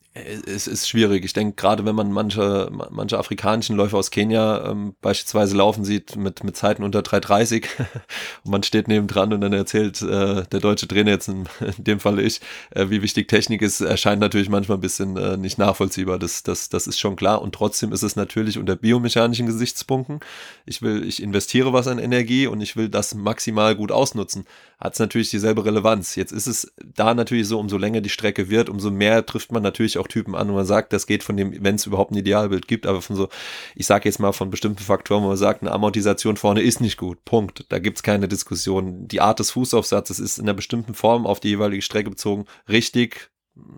Es 0.46 0.66
ist 0.66 0.88
schwierig. 0.88 1.24
Ich 1.24 1.32
denke, 1.32 1.54
gerade 1.56 1.84
wenn 1.84 1.94
man 1.94 2.10
manche, 2.10 2.70
manche 2.90 3.18
afrikanischen 3.18 3.76
Läufer 3.76 3.98
aus 3.98 4.10
Kenia 4.10 4.70
ähm, 4.70 4.94
beispielsweise 5.00 5.56
laufen 5.56 5.84
sieht 5.84 6.16
mit, 6.16 6.44
mit 6.44 6.56
Zeiten 6.56 6.82
unter 6.82 7.00
3,30 7.00 7.64
und 8.44 8.50
man 8.50 8.62
steht 8.62 8.88
nebendran 8.88 9.32
und 9.32 9.40
dann 9.40 9.52
erzählt 9.52 10.00
äh, 10.02 10.44
der 10.44 10.60
deutsche 10.60 10.88
Trainer 10.88 11.10
jetzt 11.10 11.28
in, 11.28 11.46
in 11.60 11.84
dem 11.84 12.00
Fall 12.00 12.18
ich, 12.18 12.40
äh, 12.70 12.86
wie 12.88 13.02
wichtig 13.02 13.28
Technik 13.28 13.62
ist, 13.62 13.80
erscheint 13.80 14.20
natürlich 14.20 14.48
manchmal 14.48 14.78
ein 14.78 14.82
bisschen 14.82 15.16
äh, 15.16 15.36
nicht 15.36 15.58
nachvollziehbar. 15.58 16.18
Das, 16.18 16.42
das, 16.42 16.68
das 16.68 16.86
ist 16.86 16.98
schon 16.98 17.16
klar. 17.16 17.42
Und 17.42 17.54
trotzdem 17.54 17.92
ist 17.92 18.02
es 18.02 18.16
natürlich 18.16 18.58
unter 18.58 18.76
biomechanischen 18.76 19.46
Gesichtspunkten. 19.46 20.20
Ich 20.64 20.82
will, 20.82 21.06
ich 21.06 21.22
investiere 21.22 21.72
was 21.72 21.88
an 21.88 21.98
Energie 21.98 22.46
und 22.46 22.60
ich 22.60 22.76
will 22.76 22.88
das 22.88 23.14
maximal 23.14 23.74
gut 23.76 23.92
ausnutzen. 23.92 24.46
Hat 24.80 24.94
es 24.94 24.98
natürlich 24.98 25.30
dieselbe 25.30 25.64
Relevanz. 25.64 26.16
Jetzt 26.16 26.32
ist 26.32 26.46
es 26.46 26.72
da 26.84 27.14
natürlich 27.14 27.48
so, 27.48 27.58
umso 27.58 27.78
länger 27.78 28.00
die 28.02 28.10
Strecke 28.10 28.50
wird, 28.50 28.68
umso 28.68 28.90
mehr 28.90 29.24
trifft 29.24 29.52
man 29.52 29.62
natürlich 29.62 29.98
auch 29.98 30.05
auch 30.06 30.12
Typen 30.12 30.34
an, 30.34 30.48
wo 30.48 30.52
man 30.52 30.66
sagt, 30.66 30.92
das 30.92 31.06
geht 31.06 31.22
von 31.22 31.36
dem, 31.36 31.52
wenn 31.62 31.74
es 31.74 31.86
überhaupt 31.86 32.12
ein 32.12 32.16
Idealbild 32.16 32.68
gibt, 32.68 32.86
aber 32.86 33.02
von 33.02 33.16
so, 33.16 33.28
ich 33.74 33.86
sage 33.86 34.08
jetzt 34.08 34.18
mal 34.18 34.32
von 34.32 34.50
bestimmten 34.50 34.82
Faktoren, 34.82 35.22
wo 35.22 35.28
man 35.28 35.36
sagt, 35.36 35.62
eine 35.62 35.72
Amortisation 35.72 36.36
vorne 36.36 36.62
ist 36.62 36.80
nicht 36.80 36.96
gut. 36.96 37.24
Punkt. 37.24 37.66
Da 37.68 37.78
gibt 37.78 37.98
es 37.98 38.02
keine 38.02 38.28
Diskussion. 38.28 39.08
Die 39.08 39.20
Art 39.20 39.38
des 39.38 39.50
Fußaufsatzes 39.50 40.18
ist 40.18 40.38
in 40.38 40.44
einer 40.44 40.54
bestimmten 40.54 40.94
Form 40.94 41.26
auf 41.26 41.40
die 41.40 41.48
jeweilige 41.48 41.82
Strecke 41.82 42.10
bezogen 42.10 42.46
richtig, 42.68 43.30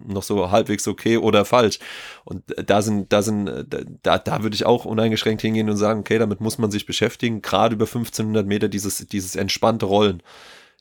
noch 0.07 0.25
so 0.25 0.51
halbwegs 0.51 0.89
okay 0.89 1.19
oder 1.19 1.45
falsch. 1.45 1.79
Und 2.25 2.43
da 2.57 2.83
sind, 2.83 3.13
da 3.13 3.23
sind, 3.23 3.67
da, 4.03 4.19
da 4.19 4.43
würde 4.43 4.55
ich 4.55 4.67
auch 4.67 4.85
uneingeschränkt 4.85 5.43
hingehen 5.43 5.71
und 5.71 5.77
sagen, 5.77 6.01
okay, 6.01 6.19
damit 6.19 6.41
muss 6.41 6.59
man 6.59 6.71
sich 6.71 6.85
beschäftigen. 6.85 7.43
Gerade 7.43 7.77
über 7.77 7.87
1500 7.87 8.45
Meter 8.47 8.69
dieses, 8.69 9.07
dieses 9.07 9.37
entspannte 9.37 9.87
Rollen 9.87 10.23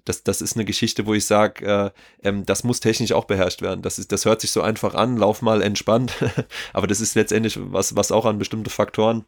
das, 0.07 0.23
das 0.23 0.41
ist 0.41 0.55
eine 0.55 0.65
Geschichte, 0.65 1.05
wo 1.05 1.13
ich 1.13 1.25
sage, 1.25 1.65
äh, 1.65 2.27
ähm, 2.27 2.45
das 2.45 2.63
muss 2.63 2.79
technisch 2.79 3.11
auch 3.11 3.25
beherrscht 3.25 3.61
werden. 3.61 3.81
Das, 3.81 3.99
ist, 3.99 4.11
das 4.11 4.25
hört 4.25 4.41
sich 4.41 4.51
so 4.51 4.61
einfach 4.61 4.93
an, 4.93 5.17
lauf 5.17 5.41
mal 5.41 5.61
entspannt, 5.61 6.13
aber 6.73 6.87
das 6.87 7.01
ist 7.01 7.15
letztendlich 7.15 7.57
was, 7.59 7.95
was 7.95 8.11
auch 8.11 8.25
an 8.25 8.39
bestimmte 8.39 8.69
Faktoren 8.69 9.25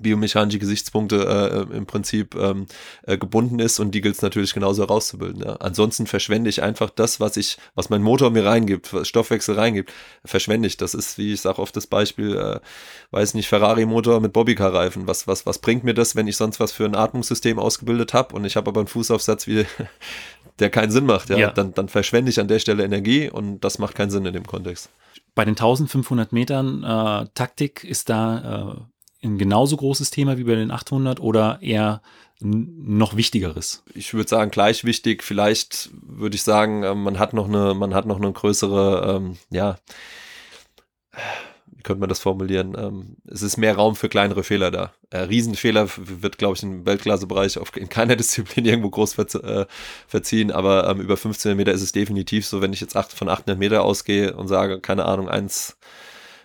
biomechanische 0.00 0.58
Gesichtspunkte 0.58 1.66
äh, 1.70 1.76
im 1.76 1.86
Prinzip 1.86 2.34
ähm, 2.34 2.66
äh, 3.02 3.16
gebunden 3.18 3.58
ist 3.58 3.78
und 3.80 3.92
die 3.92 4.00
gilt 4.00 4.16
es 4.16 4.22
natürlich 4.22 4.54
genauso 4.54 4.82
herauszubilden. 4.82 5.42
Ja. 5.44 5.56
Ansonsten 5.56 6.06
verschwende 6.06 6.50
ich 6.50 6.62
einfach 6.62 6.90
das, 6.90 7.20
was 7.20 7.36
ich, 7.36 7.58
was 7.74 7.90
mein 7.90 8.02
Motor 8.02 8.30
mir 8.30 8.44
reingibt, 8.44 8.92
was 8.92 9.08
Stoffwechsel 9.08 9.54
reingibt, 9.54 9.92
verschwende 10.24 10.66
ich. 10.66 10.76
Das 10.76 10.94
ist, 10.94 11.18
wie 11.18 11.32
ich 11.32 11.40
sage 11.40 11.58
oft 11.58 11.76
das 11.76 11.86
Beispiel, 11.86 12.36
äh, 12.36 12.60
weiß 13.10 13.34
nicht, 13.34 13.48
Ferrari-Motor 13.48 14.20
mit 14.20 14.32
Bobbycar-Reifen. 14.32 15.06
Was, 15.06 15.26
was, 15.26 15.46
was 15.46 15.58
bringt 15.58 15.84
mir 15.84 15.94
das, 15.94 16.16
wenn 16.16 16.28
ich 16.28 16.36
sonst 16.36 16.60
was 16.60 16.72
für 16.72 16.84
ein 16.84 16.94
Atmungssystem 16.94 17.58
ausgebildet 17.58 18.14
habe 18.14 18.34
und 18.34 18.44
ich 18.44 18.56
habe 18.56 18.68
aber 18.68 18.80
einen 18.80 18.88
Fußaufsatz 18.88 19.46
wie 19.46 19.66
der 20.58 20.70
keinen 20.70 20.90
Sinn 20.90 21.06
macht, 21.06 21.30
ja, 21.30 21.36
ja. 21.36 21.50
Dann, 21.50 21.74
dann 21.74 21.88
verschwende 21.88 22.30
ich 22.30 22.40
an 22.40 22.48
der 22.48 22.58
Stelle 22.58 22.84
Energie 22.84 23.28
und 23.28 23.60
das 23.60 23.78
macht 23.78 23.94
keinen 23.94 24.10
Sinn 24.10 24.24
in 24.26 24.32
dem 24.32 24.46
Kontext. 24.46 24.90
Bei 25.34 25.44
den 25.44 25.52
1500 25.52 26.32
Metern 26.32 26.84
äh, 26.84 27.26
Taktik 27.34 27.82
ist 27.82 28.08
da 28.08 28.76
äh, 28.76 28.93
ein 29.24 29.38
genauso 29.38 29.76
großes 29.76 30.10
Thema 30.10 30.38
wie 30.38 30.44
bei 30.44 30.54
den 30.54 30.70
800 30.70 31.20
oder 31.20 31.58
eher 31.60 32.02
noch 32.40 33.16
wichtigeres? 33.16 33.82
Ich 33.94 34.14
würde 34.14 34.28
sagen 34.28 34.50
gleich 34.50 34.84
wichtig. 34.84 35.22
Vielleicht 35.22 35.90
würde 36.02 36.36
ich 36.36 36.42
sagen, 36.42 36.82
ähm, 36.82 37.02
man 37.02 37.18
hat 37.18 37.32
noch 37.32 37.48
eine, 37.48 37.74
man 37.74 37.94
hat 37.94 38.06
noch 38.06 38.20
eine 38.20 38.32
größere, 38.32 39.16
ähm, 39.16 39.36
ja, 39.50 39.76
wie 41.66 41.82
könnte 41.82 42.00
man 42.00 42.08
das 42.08 42.20
formulieren? 42.20 42.74
Ähm, 42.76 43.16
es 43.26 43.42
ist 43.42 43.56
mehr 43.56 43.76
Raum 43.76 43.96
für 43.96 44.08
kleinere 44.08 44.42
Fehler 44.42 44.70
da. 44.70 44.92
Äh, 45.10 45.20
Riesenfehler 45.20 45.88
wird, 45.96 46.38
glaube 46.38 46.56
ich, 46.56 46.62
im 46.62 46.84
Weltklassebereich 46.84 47.58
in 47.76 47.88
keiner 47.88 48.16
Disziplin 48.16 48.64
irgendwo 48.64 48.90
groß 48.90 49.14
verz 49.14 49.34
äh, 49.36 49.66
verziehen, 50.06 50.50
aber 50.50 50.88
ähm, 50.88 51.00
über 51.00 51.16
15 51.16 51.56
Meter 51.56 51.72
ist 51.72 51.82
es 51.82 51.92
definitiv 51.92 52.46
so, 52.46 52.60
wenn 52.60 52.72
ich 52.72 52.80
jetzt 52.80 52.96
acht, 52.96 53.12
von 53.12 53.28
800 53.28 53.58
Meter 53.58 53.84
ausgehe 53.84 54.36
und 54.36 54.48
sage, 54.48 54.80
keine 54.80 55.06
Ahnung, 55.06 55.28
eins 55.28 55.76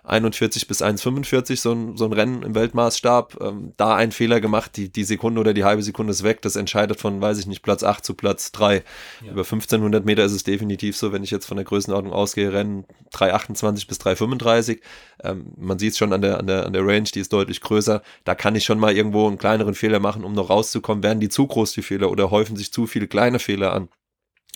41 0.09 0.67
bis 0.67 0.81
1,45 0.81 1.59
so 1.59 1.71
ein, 1.71 1.97
so 1.97 2.05
ein 2.05 2.13
Rennen 2.13 2.43
im 2.43 2.55
Weltmaßstab. 2.55 3.37
Ähm, 3.41 3.73
da 3.77 3.95
ein 3.95 4.11
Fehler 4.11 4.41
gemacht, 4.41 4.75
die, 4.75 4.91
die 4.91 5.03
Sekunde 5.03 5.39
oder 5.39 5.53
die 5.53 5.63
halbe 5.63 5.83
Sekunde 5.83 6.11
ist 6.11 6.23
weg. 6.23 6.41
Das 6.41 6.55
entscheidet 6.55 6.99
von, 6.99 7.21
weiß 7.21 7.37
ich 7.39 7.47
nicht, 7.47 7.61
Platz 7.61 7.83
8 7.83 8.03
zu 8.03 8.13
Platz 8.13 8.51
3. 8.51 8.83
Ja. 9.23 9.31
Über 9.31 9.41
1500 9.41 10.05
Meter 10.05 10.23
ist 10.25 10.33
es 10.33 10.43
definitiv 10.43 10.97
so, 10.97 11.13
wenn 11.13 11.23
ich 11.23 11.31
jetzt 11.31 11.45
von 11.45 11.57
der 11.57 11.65
Größenordnung 11.65 12.13
ausgehe, 12.13 12.51
Rennen 12.51 12.85
3,28 13.13 13.87
bis 13.87 13.99
3,35. 13.99 14.79
Ähm, 15.23 15.53
man 15.57 15.79
sieht 15.79 15.93
es 15.93 15.97
schon 15.97 16.13
an 16.13 16.21
der, 16.21 16.39
an, 16.39 16.47
der, 16.47 16.65
an 16.65 16.73
der 16.73 16.85
Range, 16.85 17.09
die 17.13 17.19
ist 17.19 17.31
deutlich 17.31 17.61
größer. 17.61 18.01
Da 18.23 18.35
kann 18.35 18.55
ich 18.55 18.63
schon 18.63 18.79
mal 18.79 18.95
irgendwo 18.95 19.27
einen 19.27 19.37
kleineren 19.37 19.75
Fehler 19.75 19.99
machen, 19.99 20.23
um 20.23 20.33
noch 20.33 20.49
rauszukommen. 20.49 21.03
Werden 21.03 21.19
die 21.19 21.29
zu 21.29 21.45
groß, 21.45 21.73
die 21.73 21.81
Fehler, 21.81 22.09
oder 22.09 22.31
häufen 22.31 22.55
sich 22.55 22.71
zu 22.71 22.87
viele 22.87 23.07
kleine 23.07 23.39
Fehler 23.39 23.73
an? 23.73 23.89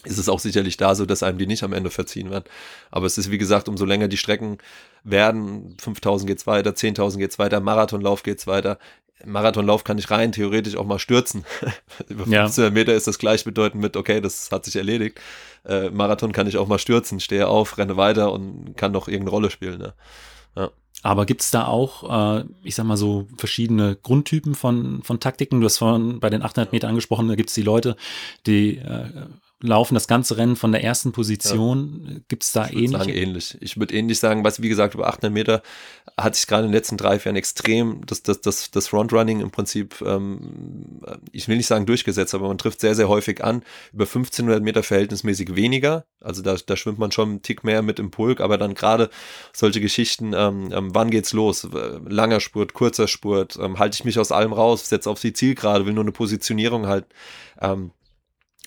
Ist 0.03 0.17
es 0.17 0.29
auch 0.29 0.39
sicherlich 0.39 0.77
da 0.77 0.95
so, 0.95 1.05
dass 1.05 1.23
einem 1.23 1.37
die 1.37 1.47
nicht 1.47 1.63
am 1.63 1.73
Ende 1.73 1.89
verziehen 1.89 2.29
werden. 2.29 2.45
Aber 2.91 3.05
es 3.05 3.17
ist, 3.17 3.31
wie 3.31 3.37
gesagt, 3.37 3.67
umso 3.69 3.85
länger 3.85 4.07
die 4.07 4.17
Strecken 4.17 4.57
werden, 5.03 5.75
5000 5.81 6.27
geht's 6.27 6.47
weiter, 6.47 6.71
10.000 6.71 7.17
geht's 7.17 7.39
weiter, 7.39 7.59
Marathonlauf 7.59 8.23
geht's 8.23 8.47
weiter. 8.47 8.79
Marathonlauf 9.25 9.83
kann 9.83 9.97
ich 9.97 10.11
rein 10.11 10.31
theoretisch 10.31 10.75
auch 10.75 10.85
mal 10.85 10.99
stürzen. 10.99 11.45
Über 12.09 12.25
15 12.25 12.63
ja. 12.63 12.69
Meter 12.71 12.93
ist 12.93 13.07
das 13.07 13.19
gleichbedeutend 13.19 13.81
mit, 13.81 13.95
okay, 13.95 14.19
das 14.21 14.51
hat 14.51 14.65
sich 14.65 14.75
erledigt. 14.75 15.19
Äh, 15.65 15.89
Marathon 15.89 16.31
kann 16.31 16.47
ich 16.47 16.57
auch 16.57 16.67
mal 16.67 16.79
stürzen, 16.79 17.19
stehe 17.19 17.47
auf, 17.47 17.77
renne 17.77 17.95
weiter 17.95 18.33
und 18.33 18.75
kann 18.75 18.91
noch 18.91 19.07
irgendeine 19.07 19.31
Rolle 19.31 19.49
spielen. 19.49 19.79
Ne? 19.79 19.93
Ja. 20.55 20.71
Aber 21.03 21.25
gibt 21.25 21.41
es 21.41 21.51
da 21.51 21.67
auch, 21.67 22.39
äh, 22.39 22.45
ich 22.63 22.75
sag 22.75 22.85
mal 22.85 22.97
so, 22.97 23.27
verschiedene 23.37 23.95
Grundtypen 23.95 24.55
von, 24.55 25.03
von 25.03 25.19
Taktiken? 25.19 25.59
Du 25.59 25.65
hast 25.65 25.77
vorhin 25.77 26.19
bei 26.19 26.29
den 26.29 26.41
800 26.41 26.71
Meter 26.71 26.87
angesprochen, 26.87 27.27
da 27.27 27.35
gibt 27.35 27.49
es 27.49 27.55
die 27.55 27.61
Leute, 27.61 27.95
die 28.45 28.77
äh, 28.77 29.09
laufen 29.63 29.93
das 29.93 30.07
ganze 30.07 30.35
Rennen 30.35 30.57
von 30.57 30.73
der 30.73 30.83
ersten 30.83 31.13
Position. 31.13 32.05
Ja. 32.05 32.19
Gibt 32.27 32.43
es 32.43 32.51
da 32.51 32.65
ich 32.65 32.73
ähnlich? 32.73 32.91
Sagen, 32.91 33.09
ähnlich. 33.09 33.57
Ich 33.61 33.79
würde 33.79 33.95
ähnlich 33.95 34.19
sagen, 34.19 34.43
was 34.43 34.61
wie 34.61 34.67
gesagt 34.67 34.93
über 34.93 35.07
800 35.07 35.31
Meter 35.31 35.63
hat 36.17 36.35
sich 36.35 36.47
gerade 36.47 36.65
in 36.65 36.71
den 36.71 36.75
letzten 36.75 36.97
drei 36.97 37.15
Jahren 37.15 37.37
extrem 37.37 38.05
das, 38.05 38.23
das, 38.23 38.41
das, 38.41 38.71
das 38.71 38.87
Frontrunning 38.89 39.39
im 39.39 39.51
Prinzip, 39.51 40.01
ähm, 40.05 40.99
ich 41.31 41.47
will 41.47 41.55
nicht 41.55 41.67
sagen 41.67 41.85
durchgesetzt, 41.85 42.35
aber 42.35 42.49
man 42.49 42.57
trifft 42.57 42.81
sehr, 42.81 42.93
sehr 42.93 43.07
häufig 43.07 43.41
an. 43.41 43.63
Über 43.93 44.03
1500 44.03 44.61
Meter 44.61 44.83
verhältnismäßig 44.83 45.55
weniger. 45.55 46.05
Also 46.19 46.41
da, 46.41 46.55
da 46.55 46.75
schwimmt 46.75 46.99
man 46.99 47.13
schon 47.13 47.29
einen 47.29 47.41
Tick 47.41 47.63
mehr 47.63 47.81
mit 47.81 47.99
im 47.99 48.11
Pulk, 48.11 48.41
aber 48.41 48.57
dann 48.57 48.75
gerade 48.75 49.09
solche 49.53 49.79
Geschichten, 49.79 50.33
ähm, 50.35 50.71
ähm, 50.73 50.93
wann 50.93 51.09
geht's 51.09 51.31
los? 51.31 51.65
Langer 52.05 52.41
Spurt, 52.41 52.73
kurzer 52.73 53.07
Spurt, 53.07 53.57
ähm, 53.61 53.79
halte 53.79 53.95
ich 53.95 54.03
mich 54.03 54.19
aus 54.19 54.33
allem 54.33 54.51
raus, 54.51 54.89
setze 54.89 55.09
auf 55.09 55.21
die 55.21 55.31
Zielgerade, 55.31 55.85
will 55.85 55.93
nur 55.93 56.03
eine 56.03 56.11
Positionierung 56.11 56.87
halten. 56.87 57.09
Ähm, 57.61 57.91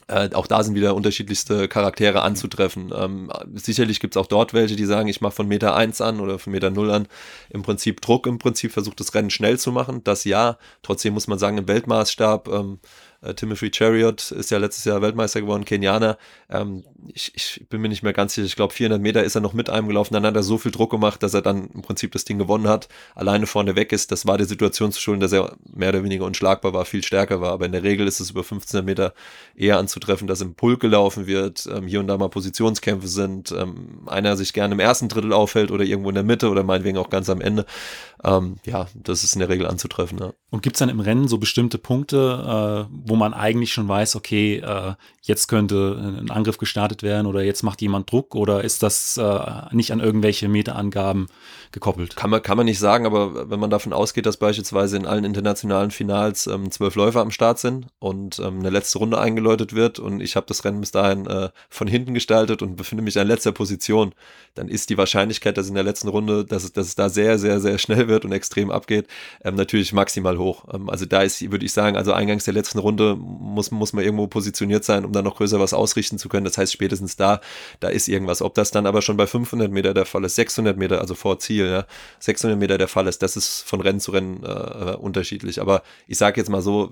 äh, 0.08 0.30
auch 0.34 0.46
da 0.46 0.62
sind 0.62 0.74
wieder 0.74 0.94
unterschiedlichste 0.94 1.66
Charaktere 1.68 2.22
anzutreffen. 2.22 2.92
Ähm, 2.94 3.32
sicherlich 3.54 3.98
gibt 3.98 4.14
es 4.14 4.22
auch 4.22 4.26
dort 4.26 4.54
welche, 4.54 4.76
die 4.76 4.84
sagen, 4.84 5.08
ich 5.08 5.20
mache 5.20 5.34
von 5.34 5.48
Meter 5.48 5.74
1 5.74 6.00
an 6.00 6.20
oder 6.20 6.38
von 6.38 6.52
Meter 6.52 6.70
0 6.70 6.90
an 6.90 7.08
im 7.50 7.62
Prinzip 7.62 8.00
Druck, 8.00 8.26
im 8.26 8.38
Prinzip 8.38 8.72
versucht 8.72 9.00
das 9.00 9.14
Rennen 9.14 9.30
schnell 9.30 9.58
zu 9.58 9.72
machen. 9.72 10.04
Das 10.04 10.24
ja, 10.24 10.58
trotzdem 10.82 11.14
muss 11.14 11.26
man 11.26 11.38
sagen, 11.38 11.58
im 11.58 11.66
Weltmaßstab 11.66 12.48
ähm, 12.48 12.78
äh, 13.22 13.34
Timothy 13.34 13.70
Chariot 13.72 14.30
ist 14.30 14.50
ja 14.50 14.58
letztes 14.58 14.84
Jahr 14.84 15.02
Weltmeister 15.02 15.40
geworden, 15.40 15.64
Kenianer. 15.64 16.18
Ähm, 16.50 16.84
ich, 17.12 17.32
ich, 17.34 17.66
bin 17.68 17.80
mir 17.80 17.88
nicht 17.88 18.02
mehr 18.02 18.12
ganz 18.12 18.34
sicher. 18.34 18.46
Ich 18.46 18.56
glaube, 18.56 18.74
400 18.74 19.00
Meter 19.00 19.24
ist 19.24 19.34
er 19.34 19.40
noch 19.40 19.52
mit 19.52 19.70
einem 19.70 19.88
gelaufen. 19.88 20.14
Dann 20.14 20.26
hat 20.26 20.36
er 20.36 20.42
so 20.42 20.58
viel 20.58 20.72
Druck 20.72 20.90
gemacht, 20.90 21.22
dass 21.22 21.34
er 21.34 21.42
dann 21.42 21.68
im 21.74 21.82
Prinzip 21.82 22.12
das 22.12 22.24
Ding 22.24 22.38
gewonnen 22.38 22.68
hat. 22.68 22.88
Alleine 23.14 23.46
vorne 23.46 23.76
weg 23.76 23.92
ist. 23.92 24.12
Das 24.12 24.26
war 24.26 24.38
der 24.38 24.46
Situation 24.46 24.92
zu 24.92 25.00
schulden, 25.00 25.20
dass 25.20 25.32
er 25.32 25.56
mehr 25.72 25.90
oder 25.90 26.04
weniger 26.04 26.24
unschlagbar 26.24 26.72
war, 26.72 26.84
viel 26.84 27.02
stärker 27.02 27.40
war. 27.40 27.52
Aber 27.52 27.66
in 27.66 27.72
der 27.72 27.82
Regel 27.82 28.06
ist 28.06 28.20
es 28.20 28.30
über 28.30 28.40
1500 28.40 28.84
Meter 28.84 29.14
eher 29.54 29.78
anzutreffen, 29.78 30.26
dass 30.26 30.40
im 30.40 30.54
Pulk 30.54 30.80
gelaufen 30.80 31.26
wird, 31.26 31.68
ähm, 31.72 31.86
hier 31.86 32.00
und 32.00 32.08
da 32.08 32.16
mal 32.18 32.28
Positionskämpfe 32.28 33.08
sind, 33.08 33.52
ähm, 33.52 34.00
einer 34.06 34.36
sich 34.36 34.52
gerne 34.52 34.74
im 34.74 34.80
ersten 34.80 35.08
Drittel 35.08 35.32
aufhält 35.32 35.70
oder 35.70 35.84
irgendwo 35.84 36.08
in 36.08 36.14
der 36.14 36.24
Mitte 36.24 36.48
oder 36.48 36.62
meinetwegen 36.62 36.98
auch 36.98 37.10
ganz 37.10 37.30
am 37.30 37.40
Ende. 37.40 37.66
Ähm, 38.24 38.56
ja, 38.64 38.86
das 38.94 39.24
ist 39.24 39.34
in 39.34 39.40
der 39.40 39.48
Regel 39.48 39.66
anzutreffen. 39.66 40.18
Ja. 40.18 40.32
Und 40.50 40.62
gibt 40.62 40.76
es 40.76 40.80
dann 40.80 40.88
im 40.88 41.00
Rennen 41.00 41.28
so 41.28 41.38
bestimmte 41.38 41.78
Punkte, 41.78 42.88
äh, 42.88 43.05
wo 43.06 43.16
man 43.16 43.34
eigentlich 43.34 43.72
schon 43.72 43.88
weiß, 43.88 44.16
okay, 44.16 44.56
äh, 44.56 44.94
jetzt 45.22 45.46
könnte 45.46 46.18
ein 46.20 46.30
Angriff 46.30 46.58
gestartet 46.58 47.02
werden 47.02 47.26
oder 47.26 47.42
jetzt 47.42 47.62
macht 47.62 47.80
jemand 47.80 48.10
Druck 48.10 48.34
oder 48.34 48.64
ist 48.64 48.82
das 48.82 49.16
äh, 49.16 49.40
nicht 49.72 49.92
an 49.92 50.00
irgendwelche 50.00 50.48
Meterangaben 50.48 51.28
gekoppelt? 51.72 52.16
Kann 52.16 52.30
man, 52.30 52.42
kann 52.42 52.56
man 52.56 52.66
nicht 52.66 52.78
sagen, 52.78 53.06
aber 53.06 53.50
wenn 53.50 53.60
man 53.60 53.70
davon 53.70 53.92
ausgeht, 53.92 54.26
dass 54.26 54.36
beispielsweise 54.36 54.96
in 54.96 55.06
allen 55.06 55.24
internationalen 55.24 55.90
Finals 55.90 56.46
ähm, 56.46 56.70
zwölf 56.70 56.94
Läufer 56.94 57.20
am 57.20 57.30
Start 57.30 57.58
sind 57.58 57.86
und 57.98 58.38
ähm, 58.38 58.60
eine 58.60 58.70
letzte 58.70 58.98
Runde 58.98 59.18
eingeläutet 59.18 59.74
wird 59.74 59.98
und 59.98 60.20
ich 60.20 60.36
habe 60.36 60.46
das 60.46 60.64
Rennen 60.64 60.80
bis 60.80 60.90
dahin 60.90 61.26
äh, 61.26 61.50
von 61.68 61.88
hinten 61.88 62.14
gestaltet 62.14 62.62
und 62.62 62.76
befinde 62.76 63.02
mich 63.02 63.16
in 63.16 63.26
letzter 63.26 63.52
Position, 63.52 64.14
dann 64.54 64.68
ist 64.68 64.90
die 64.90 64.98
Wahrscheinlichkeit, 64.98 65.56
dass 65.58 65.68
in 65.68 65.74
der 65.74 65.84
letzten 65.84 66.08
Runde, 66.08 66.44
dass 66.44 66.64
es, 66.64 66.72
dass 66.72 66.86
es 66.86 66.94
da 66.94 67.08
sehr, 67.08 67.38
sehr, 67.38 67.60
sehr 67.60 67.78
schnell 67.78 68.08
wird 68.08 68.24
und 68.24 68.32
extrem 68.32 68.70
abgeht, 68.70 69.06
ähm, 69.44 69.54
natürlich 69.54 69.92
maximal 69.92 70.38
hoch. 70.38 70.64
Ähm, 70.72 70.88
also 70.88 71.06
da 71.06 71.22
ist, 71.22 71.50
würde 71.50 71.64
ich 71.64 71.72
sagen, 71.72 71.96
also 71.96 72.12
eingangs 72.12 72.44
der 72.44 72.54
letzten 72.54 72.78
Runde 72.78 73.16
muss, 73.16 73.70
muss 73.70 73.92
man 73.92 74.04
irgendwo 74.04 74.26
positioniert 74.26 74.84
sein, 74.84 75.04
um 75.04 75.12
dann 75.12 75.24
noch 75.24 75.36
größer 75.36 75.60
was 75.60 75.74
ausrichten 75.74 76.18
zu 76.18 76.28
können. 76.28 76.44
Das 76.44 76.58
heißt, 76.58 76.72
spätestens 76.72 77.16
da, 77.16 77.40
da 77.80 77.88
ist 77.88 78.08
irgendwas. 78.08 78.42
Ob 78.42 78.54
das 78.54 78.70
dann 78.70 78.86
aber 78.86 79.02
schon 79.02 79.16
bei 79.16 79.26
500 79.26 79.70
Meter 79.70 79.94
der 79.94 80.06
Fall 80.06 80.24
ist, 80.24 80.36
600 80.36 80.76
Meter, 80.76 81.00
also 81.00 81.14
vor 81.14 81.38
Ziel, 81.38 81.55
ja, 81.64 81.86
600 82.20 82.58
Meter 82.58 82.78
der 82.78 82.88
Fall 82.88 83.06
ist, 83.06 83.22
das 83.22 83.36
ist 83.36 83.62
von 83.62 83.80
Rennen 83.80 84.00
zu 84.00 84.12
Rennen 84.12 84.42
äh, 84.42 84.48
äh 84.48 84.96
unterschiedlich. 84.96 85.60
Aber 85.60 85.82
ich 86.06 86.18
sage 86.18 86.40
jetzt 86.40 86.48
mal 86.48 86.62
so, 86.62 86.90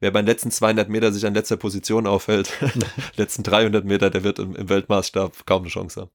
wer 0.00 0.10
bei 0.10 0.22
den 0.22 0.26
letzten 0.26 0.50
200 0.50 0.88
Meter 0.88 1.12
sich 1.12 1.26
an 1.26 1.34
letzter 1.34 1.56
Position 1.56 2.06
aufhält, 2.06 2.52
letzten 3.16 3.42
300 3.42 3.84
Meter, 3.84 4.10
der 4.10 4.24
wird 4.24 4.38
im, 4.38 4.54
im 4.54 4.68
Weltmaßstab 4.68 5.46
kaum 5.46 5.62
eine 5.62 5.70
Chance 5.70 6.02
haben. 6.02 6.10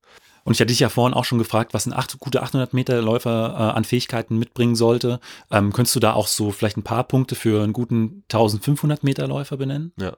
Und 0.46 0.54
ich 0.54 0.60
hatte 0.60 0.68
dich 0.68 0.80
ja 0.80 0.90
vorhin 0.90 1.16
auch 1.16 1.26
schon 1.26 1.40
gefragt, 1.40 1.74
was 1.74 1.88
ein 1.88 1.94
acht, 1.94 2.20
gute 2.20 2.44
800 2.44 2.72
Meter 2.72 3.02
Läufer 3.02 3.56
äh, 3.58 3.78
an 3.78 3.84
Fähigkeiten 3.84 4.38
mitbringen 4.38 4.76
sollte. 4.76 5.20
Ähm, 5.52 5.74
könntest 5.74 5.96
du 5.96 6.00
da 6.00 6.14
auch 6.14 6.28
so 6.28 6.52
vielleicht 6.52 6.78
ein 6.78 6.84
paar 6.84 7.04
Punkte 7.04 7.34
für 7.34 7.64
einen 7.64 7.74
guten 7.74 8.24
1500 8.32 9.04
Meter 9.04 9.28
Läufer 9.28 9.58
benennen? 9.58 9.92
Ja, 10.00 10.16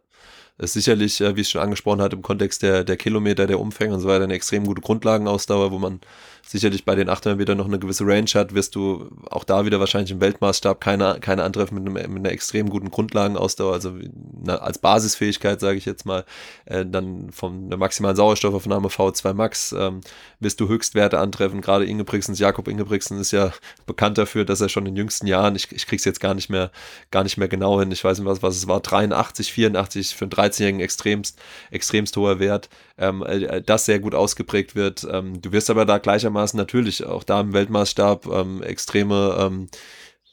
ist 0.58 0.74
sicherlich, 0.74 1.22
äh, 1.22 1.36
wie 1.38 1.42
es 1.42 1.50
schon 1.50 1.62
angesprochen 1.62 2.02
hat, 2.02 2.12
im 2.12 2.24
Kontext 2.24 2.62
der, 2.62 2.84
der 2.84 2.98
Kilometer, 2.98 3.48
der 3.48 3.60
Umfänge 3.60 3.94
und 3.94 4.02
so 4.02 4.08
weiter, 4.10 4.26
eine 4.26 4.34
extrem 4.34 4.66
gute 4.66 4.82
Grundlagenausdauer, 4.82 5.72
wo 5.72 5.80
man 5.80 6.02
sicherlich 6.48 6.86
bei 6.86 6.96
den 6.96 7.10
800 7.10 7.38
Meter 7.38 7.56
noch 7.56 7.66
eine 7.66 7.80
gewisse 7.80 8.06
Range 8.06 8.30
hat, 8.34 8.54
wirst 8.54 8.76
du 8.76 9.10
auch 9.30 9.44
da 9.44 9.66
wieder 9.66 9.80
wahrscheinlich 9.80 10.12
im 10.12 10.22
Weltmaßstab 10.22 10.80
keine, 10.80 11.20
keine 11.20 11.44
antreffen 11.44 11.84
mit, 11.84 11.94
mit 11.94 12.06
einer 12.06 12.32
extrem 12.32 12.70
guten 12.70 12.90
Grundlagenausdauer, 12.90 13.74
also 13.74 13.90
eine, 13.90 14.62
als 14.62 14.80
Basisfähigkeit, 14.80 15.60
sage 15.60 15.78
ich 15.78 15.86
jetzt 15.86 16.06
mal, 16.06 16.24
äh, 16.66 16.86
dann 16.86 17.32
von 17.32 17.70
der 17.70 17.78
maximalen 17.78 18.16
Sauerstoffaufnahme 18.16 18.88
V2 18.88 19.34
Max 19.34 19.76
ähm, 19.78 20.02
wirst 20.40 20.60
du 20.62 20.70
Höchstwerte 20.70 21.20
antreffen. 21.20 21.62
Gerade 21.62 21.86
Ingebrigtsens, 21.86 22.40
Jakob 22.40 22.68
Ingebrigtsen 22.68 23.20
ist 23.20 23.32
ja 23.32 23.52
bekannt 23.86 24.18
dafür, 24.18 24.46
dass 24.46 24.62
er 24.62 24.70
schon 24.70 24.86
in 24.86 24.94
den 24.94 24.98
jüngsten 24.98 25.28
Jahren, 25.28 25.56
ich, 25.56 25.72
ich 25.72 25.86
krieg's 25.86 26.06
jetzt 26.06 26.22
gar 26.22 26.34
nicht 26.34 26.50
mehr, 26.50 26.72
gar 27.12 27.24
nicht 27.24 27.38
mehr 27.38 27.50
genau 27.50 27.80
hin, 27.80 27.92
ich 27.92 28.04
weiß 28.04 28.20
nicht, 28.20 28.28
was, 28.28 28.42
was 28.42 28.56
es 28.56 28.68
war, 28.68 28.80
83, 28.80 29.52
84 29.52 30.16
für 30.16 30.26
einen 30.26 30.32
13-Jährigen 30.32 30.80
extremst, 30.80 31.40
extremst 31.72 32.16
hoher 32.16 32.40
Wert, 32.40 32.70
ähm, 32.98 33.24
äh, 33.24 33.62
das 33.62 33.86
sehr 33.86 34.00
gut 34.00 34.16
ausgeprägt 34.16 34.76
wird. 34.76 35.06
Ähm, 35.12 35.42
du 35.42 35.52
wirst 35.52 35.70
aber 35.70 35.86
da 35.86 35.98
gleichermaßen 35.98 36.37
natürlich 36.54 37.06
auch 37.06 37.24
da 37.24 37.42
im 37.42 37.54
Weltmaßstab 37.54 38.28
ähm, 38.28 38.64
extreme 38.64 39.38
ähm, 39.40 39.68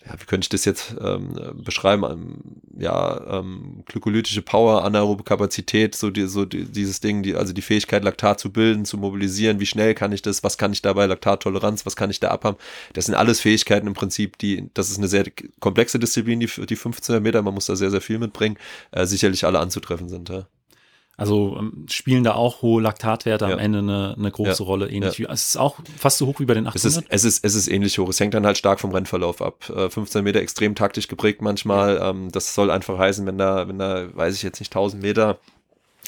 ja, 0.06 0.20
wie 0.20 0.24
könnte 0.26 0.44
ich 0.44 0.48
das 0.50 0.64
jetzt 0.64 0.94
ähm, 1.00 1.34
beschreiben? 1.64 2.60
Ja, 2.78 3.38
ähm, 3.38 3.84
glykolytische 3.86 4.42
Power, 4.42 4.84
anaerobe 4.84 5.24
Kapazität, 5.24 5.94
so, 5.94 6.10
die, 6.10 6.26
so 6.26 6.44
die, 6.44 6.64
dieses 6.64 7.00
Ding, 7.00 7.22
die, 7.22 7.34
also 7.34 7.52
die 7.54 7.62
Fähigkeit, 7.62 8.04
Laktat 8.04 8.38
zu 8.38 8.52
bilden, 8.52 8.84
zu 8.84 8.98
mobilisieren, 8.98 9.60
wie 9.60 9.66
schnell 9.66 9.94
kann 9.94 10.12
ich 10.12 10.20
das, 10.20 10.42
was 10.42 10.58
kann 10.58 10.72
ich 10.72 10.82
dabei, 10.82 11.06
Laktattoleranz, 11.06 11.86
was 11.86 11.96
kann 11.96 12.10
ich 12.10 12.20
da 12.20 12.28
abhaben? 12.28 12.58
Das 12.92 13.06
sind 13.06 13.14
alles 13.14 13.40
Fähigkeiten 13.40 13.86
im 13.86 13.94
Prinzip, 13.94 14.36
die, 14.38 14.68
das 14.74 14.90
ist 14.90 14.98
eine 14.98 15.08
sehr 15.08 15.24
komplexe 15.60 15.98
Disziplin, 15.98 16.40
die, 16.40 16.48
die 16.66 16.76
15 16.76 17.22
Meter, 17.22 17.40
man 17.42 17.54
muss 17.54 17.66
da 17.66 17.76
sehr, 17.76 17.90
sehr 17.90 18.02
viel 18.02 18.18
mitbringen, 18.18 18.58
äh, 18.90 19.06
sicherlich 19.06 19.46
alle 19.46 19.60
anzutreffen 19.60 20.08
sind. 20.08 20.28
Ja. 20.28 20.46
Also 21.16 21.56
ähm, 21.58 21.86
spielen 21.88 22.24
da 22.24 22.34
auch 22.34 22.62
hohe 22.62 22.82
Laktatwerte 22.82 23.46
ja. 23.46 23.52
am 23.52 23.58
Ende 23.58 23.78
eine, 23.78 24.14
eine 24.18 24.30
große 24.30 24.62
ja. 24.62 24.66
Rolle. 24.66 24.88
Ähnlich 24.88 25.18
ja. 25.18 25.28
wie, 25.28 25.32
es 25.32 25.48
ist 25.48 25.56
auch 25.56 25.78
fast 25.96 26.18
so 26.18 26.26
hoch 26.26 26.40
wie 26.40 26.44
bei 26.44 26.54
den 26.54 26.66
800. 26.66 26.76
Es 26.76 26.84
ist, 26.84 27.04
es 27.08 27.24
ist, 27.24 27.44
es 27.44 27.54
ist 27.54 27.68
ähnlich 27.68 27.98
hoch. 27.98 28.08
Es 28.08 28.18
hängt 28.18 28.34
dann 28.34 28.46
halt 28.46 28.58
stark 28.58 28.80
vom 28.80 28.92
Rennverlauf 28.92 29.40
ab. 29.40 29.64
15 29.64 30.18
äh, 30.18 30.22
Meter 30.22 30.40
extrem 30.40 30.74
taktisch 30.74 31.08
geprägt 31.08 31.42
manchmal. 31.42 32.00
Ähm, 32.02 32.32
das 32.32 32.54
soll 32.54 32.70
einfach 32.70 32.98
heißen, 32.98 33.26
wenn 33.26 33.38
da, 33.38 33.68
wenn 33.68 33.78
da, 33.78 34.14
weiß 34.14 34.34
ich 34.34 34.42
jetzt 34.42 34.60
nicht, 34.60 34.72
1000 34.72 35.02
Meter 35.02 35.38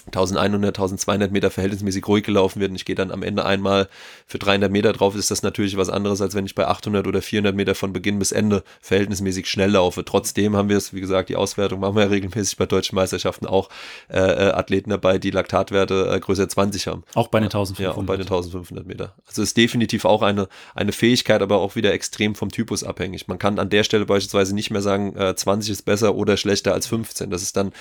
1100, 0.07 0.77
1200 0.77 1.33
Meter 1.33 1.51
verhältnismäßig 1.51 2.07
ruhig 2.07 2.25
gelaufen 2.25 2.61
wird 2.61 2.71
und 2.71 2.77
ich 2.77 2.85
gehe 2.85 2.95
dann 2.95 3.11
am 3.11 3.23
Ende 3.23 3.45
einmal 3.45 3.89
für 4.27 4.39
300 4.39 4.71
Meter 4.71 4.93
drauf, 4.93 5.17
ist 5.17 5.31
das 5.31 5.43
natürlich 5.43 5.77
was 5.77 5.89
anderes, 5.89 6.21
als 6.21 6.35
wenn 6.35 6.47
ich 6.47 6.55
bei 6.55 6.67
800 6.67 7.07
oder 7.07 7.23
400 7.23 7.55
Meter 7.55 7.75
von 7.75 7.93
Beginn 7.93 8.19
bis 8.19 8.33
Ende 8.33 8.63
verhältnismäßig 8.81 9.49
schnell 9.49 9.71
laufe. 9.71 10.05
Trotzdem 10.05 10.57
haben 10.57 10.69
wir 10.69 10.77
es, 10.77 10.93
wie 10.93 11.01
gesagt, 11.01 11.29
die 11.29 11.37
Auswertung 11.37 11.81
machen 11.81 11.97
wir 11.97 12.05
ja 12.05 12.09
regelmäßig 12.09 12.57
bei 12.57 12.67
deutschen 12.67 12.95
Meisterschaften 12.95 13.47
auch 13.47 13.69
äh, 14.09 14.19
äh 14.19 14.53
Athleten 14.53 14.91
dabei, 14.91 15.19
die 15.19 15.31
Laktatwerte 15.31 16.11
äh, 16.13 16.21
größer 16.21 16.49
20 16.49 16.87
haben. 16.87 17.05
Auch 17.15 17.29
bei 17.29 17.41
den 17.41 17.47
1500? 17.47 17.81
Ja, 17.81 18.01
auch 18.01 18.07
bei 18.07 18.17
den 18.17 18.27
1500 18.27 18.87
Meter. 18.87 19.15
Also 19.27 19.43
ist 19.43 19.57
definitiv 19.57 20.05
auch 20.05 20.23
eine, 20.23 20.49
eine 20.75 20.93
Fähigkeit, 20.93 21.43
aber 21.43 21.59
auch 21.59 21.77
wieder 21.77 21.93
extrem 21.93 22.35
vom 22.35 22.51
Typus 22.51 22.85
abhängig. 22.85 23.29
Man 23.29 23.39
kann 23.39 23.59
an 23.59 23.71
der 23.71 23.85
Stelle 23.85 24.07
beispielsweise 24.07 24.55
nicht 24.55 24.71
mehr 24.71 24.83
sagen, 24.83 25.17
äh, 25.17 25.35
20 25.35 25.73
ist 25.73 25.83
besser 25.83 26.15
oder 26.15 26.37
schlechter 26.37 26.73
als 26.73 26.87
15. 26.87 27.31
Das 27.31 27.43
ist 27.43 27.57
dann 27.57 27.73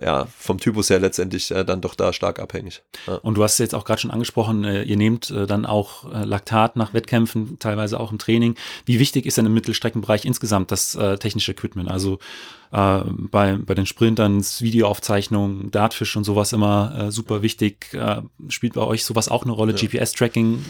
ja, 0.00 0.26
vom 0.38 0.58
Typus 0.58 0.90
her 0.90 0.98
letztendlich 0.98 1.50
äh, 1.50 1.64
dann 1.64 1.80
doch 1.80 1.94
da 1.94 2.12
stark 2.12 2.40
abhängig. 2.40 2.82
Ja. 3.06 3.16
Und 3.16 3.36
du 3.36 3.44
hast 3.44 3.58
jetzt 3.58 3.74
auch 3.74 3.84
gerade 3.84 4.00
schon 4.00 4.10
angesprochen, 4.10 4.64
äh, 4.64 4.82
ihr 4.82 4.96
nehmt 4.96 5.30
äh, 5.30 5.46
dann 5.46 5.66
auch 5.66 6.12
äh, 6.12 6.24
Laktat 6.24 6.76
nach 6.76 6.92
Wettkämpfen, 6.92 7.58
teilweise 7.58 8.00
auch 8.00 8.12
im 8.12 8.18
Training. 8.18 8.56
Wie 8.84 8.98
wichtig 8.98 9.26
ist 9.26 9.38
denn 9.38 9.46
im 9.46 9.54
Mittelstreckenbereich 9.54 10.24
insgesamt 10.24 10.72
das 10.72 10.94
äh, 10.94 11.18
technische 11.18 11.52
Equipment? 11.52 11.90
Also 11.90 12.18
äh, 12.72 13.00
bei, 13.06 13.56
bei 13.58 13.74
den 13.74 13.86
Sprintern 13.86 14.42
Videoaufzeichnung, 14.42 15.70
Dartfisch 15.70 16.16
und 16.16 16.24
sowas 16.24 16.52
immer 16.52 17.10
super 17.10 17.42
wichtig. 17.42 17.96
spielt 18.48 18.74
bei 18.74 18.80
euch 18.82 19.04
sowas 19.04 19.28
auch 19.28 19.44
eine 19.44 19.52
Rolle? 19.52 19.74
Ja. 19.74 19.78
GPS-Tracking? 19.78 20.64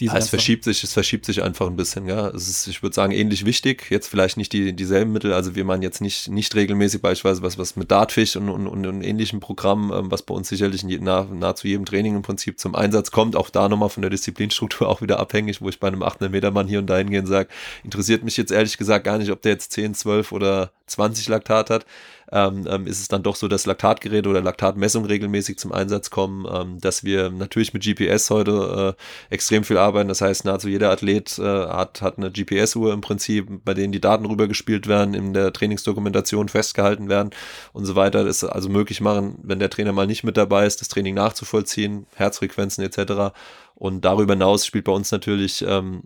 Ja, 0.00 0.16
es 0.16 0.28
verschiebt 0.28 0.64
sich, 0.64 0.84
es 0.84 0.92
verschiebt 0.92 1.24
sich 1.24 1.42
einfach 1.42 1.66
ein 1.66 1.76
bisschen, 1.76 2.06
ja. 2.06 2.28
Es 2.28 2.48
ist, 2.48 2.66
ich 2.66 2.82
würde 2.82 2.94
sagen, 2.94 3.12
ähnlich 3.12 3.44
wichtig. 3.44 3.86
Jetzt 3.90 4.08
vielleicht 4.08 4.36
nicht 4.36 4.52
die, 4.52 4.72
dieselben 4.72 5.12
Mittel. 5.12 5.32
Also 5.32 5.54
wir 5.54 5.64
machen 5.64 5.82
jetzt 5.82 6.00
nicht, 6.00 6.28
nicht 6.28 6.54
regelmäßig 6.54 7.02
beispielsweise 7.02 7.42
was, 7.42 7.58
was 7.58 7.76
mit 7.76 7.90
Dartfish 7.90 8.36
und, 8.36 8.48
und, 8.48 8.66
und, 8.66 8.86
und 8.86 9.02
ähnlichen 9.02 9.40
Programmen, 9.40 9.92
ähm, 9.92 10.10
was 10.10 10.22
bei 10.22 10.34
uns 10.34 10.48
sicherlich 10.48 10.84
in 10.84 11.02
nah, 11.02 11.24
nahezu 11.24 11.66
jedem 11.66 11.84
Training 11.84 12.16
im 12.16 12.22
Prinzip 12.22 12.58
zum 12.58 12.74
Einsatz 12.74 13.10
kommt. 13.10 13.34
Auch 13.36 13.50
da 13.50 13.68
nochmal 13.68 13.88
von 13.88 14.02
der 14.02 14.10
Disziplinstruktur 14.10 14.88
auch 14.88 15.02
wieder 15.02 15.18
abhängig, 15.18 15.60
wo 15.60 15.68
ich 15.68 15.80
bei 15.80 15.88
einem 15.88 16.02
800 16.02 16.30
Meter 16.30 16.50
Mann 16.50 16.68
hier 16.68 16.78
und 16.78 16.86
dahin 16.86 17.10
gehen 17.10 17.26
sage, 17.26 17.48
interessiert 17.84 18.24
mich 18.24 18.36
jetzt 18.36 18.52
ehrlich 18.52 18.78
gesagt 18.78 19.04
gar 19.04 19.18
nicht, 19.18 19.30
ob 19.30 19.42
der 19.42 19.52
jetzt 19.52 19.72
10, 19.72 19.94
12 19.94 20.32
oder 20.32 20.70
20 20.86 21.28
Laktat 21.28 21.70
hat 21.70 21.86
ähm, 22.30 22.66
ähm, 22.68 22.86
ist 22.86 23.00
es 23.00 23.08
dann 23.08 23.22
doch 23.22 23.36
so, 23.36 23.48
dass 23.48 23.66
Laktatgeräte 23.66 24.28
oder 24.28 24.42
Laktatmessung 24.42 25.04
regelmäßig 25.04 25.58
zum 25.58 25.72
Einsatz 25.72 26.10
kommen, 26.10 26.46
ähm, 26.52 26.80
dass 26.80 27.04
wir 27.04 27.30
natürlich 27.30 27.72
mit 27.72 27.84
GPS 27.84 28.30
heute 28.30 28.96
äh, 28.96 29.34
extrem 29.34 29.64
viel 29.64 29.78
arbeiten. 29.78 30.08
Das 30.08 30.20
heißt, 30.20 30.44
nahezu 30.44 30.68
jeder 30.68 30.90
Athlet 30.90 31.38
äh, 31.38 31.42
hat, 31.42 32.02
hat 32.02 32.18
eine 32.18 32.30
GPS-Uhr 32.30 32.92
im 32.92 33.00
Prinzip, 33.00 33.48
bei 33.64 33.74
denen 33.74 33.92
die 33.92 34.00
Daten 34.00 34.26
rübergespielt 34.26 34.86
werden, 34.86 35.14
in 35.14 35.32
der 35.32 35.52
Trainingsdokumentation 35.52 36.48
festgehalten 36.48 37.08
werden 37.08 37.30
und 37.72 37.86
so 37.86 37.96
weiter. 37.96 38.24
Das 38.24 38.44
also 38.44 38.68
möglich 38.68 39.00
machen, 39.00 39.38
wenn 39.42 39.58
der 39.58 39.70
Trainer 39.70 39.92
mal 39.92 40.06
nicht 40.06 40.24
mit 40.24 40.36
dabei 40.36 40.66
ist, 40.66 40.80
das 40.80 40.88
Training 40.88 41.14
nachzuvollziehen, 41.14 42.06
Herzfrequenzen 42.14 42.84
etc. 42.84 43.34
Und 43.74 44.04
darüber 44.04 44.34
hinaus 44.34 44.66
spielt 44.66 44.84
bei 44.84 44.92
uns 44.92 45.10
natürlich, 45.12 45.64
ähm, 45.66 46.02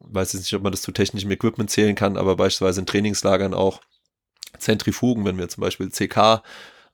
weiß 0.00 0.32
jetzt 0.32 0.42
nicht, 0.42 0.54
ob 0.54 0.62
man 0.62 0.72
das 0.72 0.82
zu 0.82 0.92
technischem 0.92 1.30
Equipment 1.30 1.70
zählen 1.70 1.94
kann, 1.94 2.16
aber 2.16 2.36
beispielsweise 2.36 2.80
in 2.80 2.86
Trainingslagern 2.86 3.54
auch 3.54 3.80
Zentrifugen, 4.58 5.24
wenn 5.24 5.38
wir 5.38 5.48
zum 5.48 5.62
Beispiel 5.62 5.90
CK, 5.90 6.42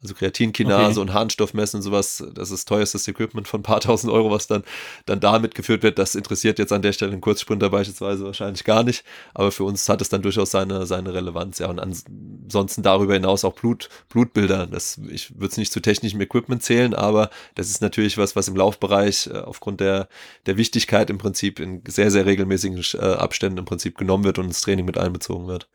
also 0.04 0.14
Kreatinkinase 0.14 1.00
okay. 1.00 1.00
und 1.00 1.14
Harnstoff 1.14 1.55
messen 1.55 1.78
und 1.78 1.83
sowas, 1.83 2.22
das 2.35 2.50
ist 2.50 2.68
teuerstes 2.68 3.09
Equipment 3.09 3.48
von 3.48 3.61
ein 3.61 3.62
paar 3.62 3.81
tausend 3.81 4.12
Euro, 4.12 4.31
was 4.31 4.46
dann, 4.46 4.62
dann 5.07 5.18
da 5.18 5.38
mitgeführt 5.38 5.83
wird. 5.83 5.98
Das 5.98 6.14
interessiert 6.14 6.59
jetzt 6.59 6.72
an 6.72 6.83
der 6.83 6.92
Stelle 6.92 7.12
einen 7.12 7.22
Kurzsprinter 7.22 7.70
beispielsweise 7.70 8.24
wahrscheinlich 8.24 8.64
gar 8.64 8.85
nicht, 8.85 9.02
aber 9.33 9.50
für 9.50 9.64
uns 9.64 9.88
hat 9.88 10.02
es 10.02 10.11
dann 10.11 10.20
durchaus 10.20 10.50
seine, 10.50 10.85
seine 10.85 11.14
Relevanz. 11.14 11.59
Ja, 11.59 11.68
und 11.68 11.81
ansonsten 11.81 12.83
darüber 12.83 13.14
hinaus 13.14 13.44
auch 13.44 13.55
Blut, 13.55 13.88
Blutbilder. 14.11 14.66
Das, 14.66 15.00
ich 15.11 15.35
würde 15.35 15.52
es 15.52 15.57
nicht 15.57 15.72
zu 15.72 15.81
technischem 15.81 16.20
Equipment 16.20 16.62
zählen, 16.62 16.94
aber 16.94 17.31
das 17.55 17.70
ist 17.70 17.81
natürlich 17.81 18.18
was, 18.18 18.37
was 18.37 18.46
im 18.48 18.57
Laufbereich 18.57 19.28
äh, 19.33 19.38
aufgrund 19.38 19.81
der, 19.81 20.09
der 20.44 20.59
Wichtigkeit 20.59 21.09
im 21.09 21.16
Prinzip 21.16 21.59
in 21.59 21.83
sehr, 21.88 22.11
sehr 22.11 22.26
regelmäßigen 22.26 22.85
äh, 22.94 23.14
Abständen 23.14 23.59
im 23.59 23.64
Prinzip 23.64 23.96
genommen 23.96 24.24
wird 24.24 24.38
und 24.38 24.46
ins 24.46 24.61
Training 24.61 24.85
mit 24.85 24.98
einbezogen 24.98 25.46
wird. 25.46 25.66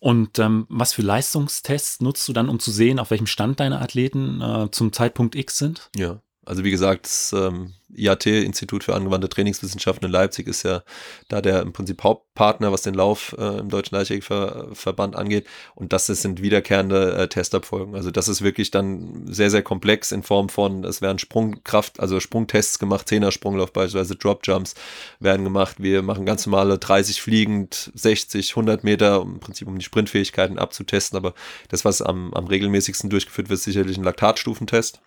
Und 0.00 0.38
ähm, 0.38 0.66
was 0.68 0.92
für 0.92 1.02
Leistungstests 1.02 2.00
nutzt 2.00 2.28
du 2.28 2.32
dann, 2.32 2.48
um 2.48 2.60
zu 2.60 2.70
sehen, 2.70 2.98
auf 2.98 3.10
welchem 3.10 3.26
Stand 3.26 3.60
deine 3.60 3.80
Athleten 3.80 4.40
äh, 4.40 4.70
zum 4.70 4.92
Zeitpunkt 4.92 5.34
X 5.34 5.58
sind? 5.58 5.90
Ja, 5.96 6.20
also 6.48 6.64
wie 6.64 6.70
gesagt, 6.70 7.04
das 7.04 7.34
ähm, 7.34 7.74
IAT, 7.94 8.24
Institut 8.24 8.82
für 8.82 8.94
angewandte 8.94 9.28
Trainingswissenschaften 9.28 10.06
in 10.06 10.12
Leipzig, 10.12 10.46
ist 10.46 10.62
ja 10.62 10.82
da 11.28 11.42
der 11.42 11.60
im 11.60 11.74
Prinzip 11.74 12.02
Hauptpartner, 12.02 12.72
was 12.72 12.80
den 12.82 12.94
Lauf 12.94 13.36
äh, 13.38 13.58
im 13.58 13.68
Deutschen 13.68 13.96
Leichtathletikverband 13.96 15.14
angeht. 15.14 15.46
Und 15.74 15.92
das 15.92 16.06
sind 16.06 16.40
wiederkehrende 16.40 17.16
äh, 17.16 17.28
Testabfolgen. 17.28 17.94
Also 17.94 18.10
das 18.10 18.28
ist 18.28 18.40
wirklich 18.40 18.70
dann 18.70 19.26
sehr, 19.26 19.50
sehr 19.50 19.62
komplex 19.62 20.10
in 20.10 20.22
Form 20.22 20.48
von, 20.48 20.84
es 20.84 21.02
werden 21.02 21.18
Sprungkraft, 21.18 22.00
also 22.00 22.18
Sprungtests 22.18 22.78
gemacht, 22.78 23.08
Zehner-Sprunglauf 23.08 23.72
beispielsweise, 23.72 24.16
Drop-Jumps 24.16 24.74
werden 25.20 25.44
gemacht. 25.44 25.76
Wir 25.78 26.02
machen 26.02 26.24
ganz 26.24 26.46
normale 26.46 26.78
30 26.78 27.20
fliegend, 27.20 27.92
60, 27.94 28.52
100 28.52 28.84
Meter, 28.84 29.20
im 29.20 29.38
Prinzip 29.38 29.68
um 29.68 29.78
die 29.78 29.84
Sprintfähigkeiten 29.84 30.58
abzutesten. 30.58 31.18
Aber 31.18 31.34
das, 31.68 31.84
was 31.84 32.00
am, 32.00 32.32
am 32.32 32.46
regelmäßigsten 32.46 33.10
durchgeführt 33.10 33.50
wird, 33.50 33.58
ist 33.58 33.64
sicherlich 33.64 33.98
ein 33.98 34.04
Laktatstufentest 34.04 35.02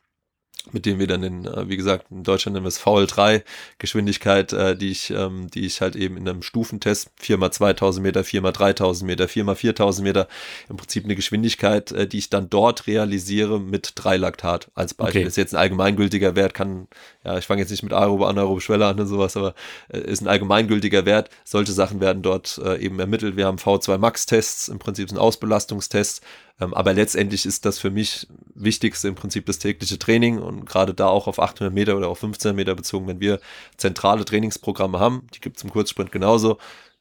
mit 0.71 0.85
dem 0.85 0.99
wir 0.99 1.07
dann 1.07 1.23
in, 1.23 1.45
äh, 1.45 1.67
wie 1.67 1.77
gesagt, 1.77 2.05
in 2.11 2.23
Deutschland 2.23 2.53
nennen 2.53 2.65
wir 2.65 2.69
es 2.69 2.79
VL3 2.79 3.43
Geschwindigkeit, 3.79 4.53
äh, 4.53 4.75
die 4.75 4.91
ich, 4.91 5.09
ähm, 5.09 5.49
die 5.49 5.65
ich 5.65 5.81
halt 5.81 5.95
eben 5.95 6.17
in 6.17 6.27
einem 6.27 6.43
Stufentest 6.43 7.09
4x2000 7.21 8.01
Meter, 8.01 8.21
4x3000 8.21 9.05
Meter, 9.05 9.25
4x4000 9.25 10.01
Meter, 10.01 10.27
im 10.69 10.77
Prinzip 10.77 11.03
eine 11.03 11.15
Geschwindigkeit, 11.15 11.91
äh, 11.91 12.07
die 12.07 12.19
ich 12.19 12.29
dann 12.29 12.49
dort 12.49 12.87
realisiere 12.87 13.59
mit 13.59 13.93
3 13.95 14.17
Laktat 14.17 14.69
als 14.75 14.93
Beispiel. 14.93 15.21
Okay. 15.21 15.23
Das 15.23 15.33
ist 15.33 15.37
jetzt 15.37 15.55
ein 15.55 15.61
allgemeingültiger 15.61 16.35
Wert, 16.35 16.53
kann, 16.53 16.87
ja, 17.23 17.37
ich 17.37 17.45
fange 17.45 17.61
jetzt 17.61 17.71
nicht 17.71 17.83
mit 17.83 17.93
aerobe, 17.93 18.27
anaerobe 18.27 18.61
Schwelle 18.61 18.85
an 18.85 18.99
und 18.99 19.07
sowas, 19.07 19.35
aber 19.35 19.55
äh, 19.89 19.99
ist 19.99 20.21
ein 20.21 20.27
allgemeingültiger 20.27 21.05
Wert. 21.05 21.29
Solche 21.43 21.71
Sachen 21.71 22.01
werden 22.01 22.21
dort 22.21 22.59
äh, 22.63 22.77
eben 22.77 22.99
ermittelt. 22.99 23.35
Wir 23.35 23.47
haben 23.47 23.57
V2 23.57 23.97
Max 23.97 24.25
Tests, 24.25 24.67
im 24.67 24.79
Prinzip 24.79 25.09
sind 25.09 25.17
Ausbelastungstests, 25.17 26.21
aber 26.61 26.93
letztendlich 26.93 27.45
ist 27.45 27.65
das 27.65 27.79
für 27.79 27.89
mich 27.89 28.27
wichtigste 28.53 29.07
im 29.07 29.15
Prinzip 29.15 29.45
das 29.45 29.59
tägliche 29.59 29.97
Training 29.97 30.37
und 30.37 30.65
gerade 30.65 30.93
da 30.93 31.07
auch 31.07 31.27
auf 31.27 31.39
800 31.39 31.73
Meter 31.73 31.97
oder 31.97 32.07
auf 32.07 32.19
15 32.19 32.55
Meter 32.55 32.75
bezogen, 32.75 33.07
wenn 33.07 33.19
wir 33.19 33.39
zentrale 33.77 34.25
Trainingsprogramme 34.25 34.99
haben, 34.99 35.27
die 35.33 35.39
gibt 35.39 35.57
es 35.57 35.63
im 35.63 35.71
Kurzsprint 35.71 36.11
genauso. 36.11 36.57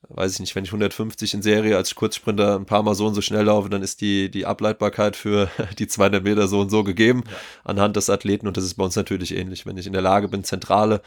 Weiß 0.09 0.33
ich 0.33 0.41
nicht, 0.41 0.57
wenn 0.57 0.65
ich 0.65 0.71
150 0.71 1.35
in 1.35 1.43
Serie 1.43 1.77
als 1.77 1.95
Kurzsprinter 1.95 2.57
ein 2.57 2.65
paar 2.65 2.83
Mal 2.83 2.95
so 2.95 3.07
und 3.07 3.15
so 3.15 3.21
schnell 3.21 3.45
laufe, 3.45 3.69
dann 3.69 3.83
ist 3.83 4.01
die, 4.01 4.31
die 4.31 4.47
Ableitbarkeit 4.47 5.15
für 5.15 5.51
die 5.79 5.87
200 5.89 6.25
Meter 6.25 6.49
so 6.49 6.61
und 6.61 6.71
so 6.71 6.83
gegeben 6.83 7.25
ja. 7.27 7.37
anhand 7.65 7.97
des 7.97 8.09
Athleten 8.09 8.49
und 8.49 8.57
das 8.57 8.65
ist 8.65 8.75
bei 8.75 8.85
uns 8.85 8.97
natürlich 8.97 9.37
ähnlich. 9.37 9.67
Wenn 9.67 9.77
ich 9.77 9.87
in 9.87 9.93
der 9.93 10.03
Lage 10.03 10.29
bin, 10.29 10.43
zentrale 10.43 11.03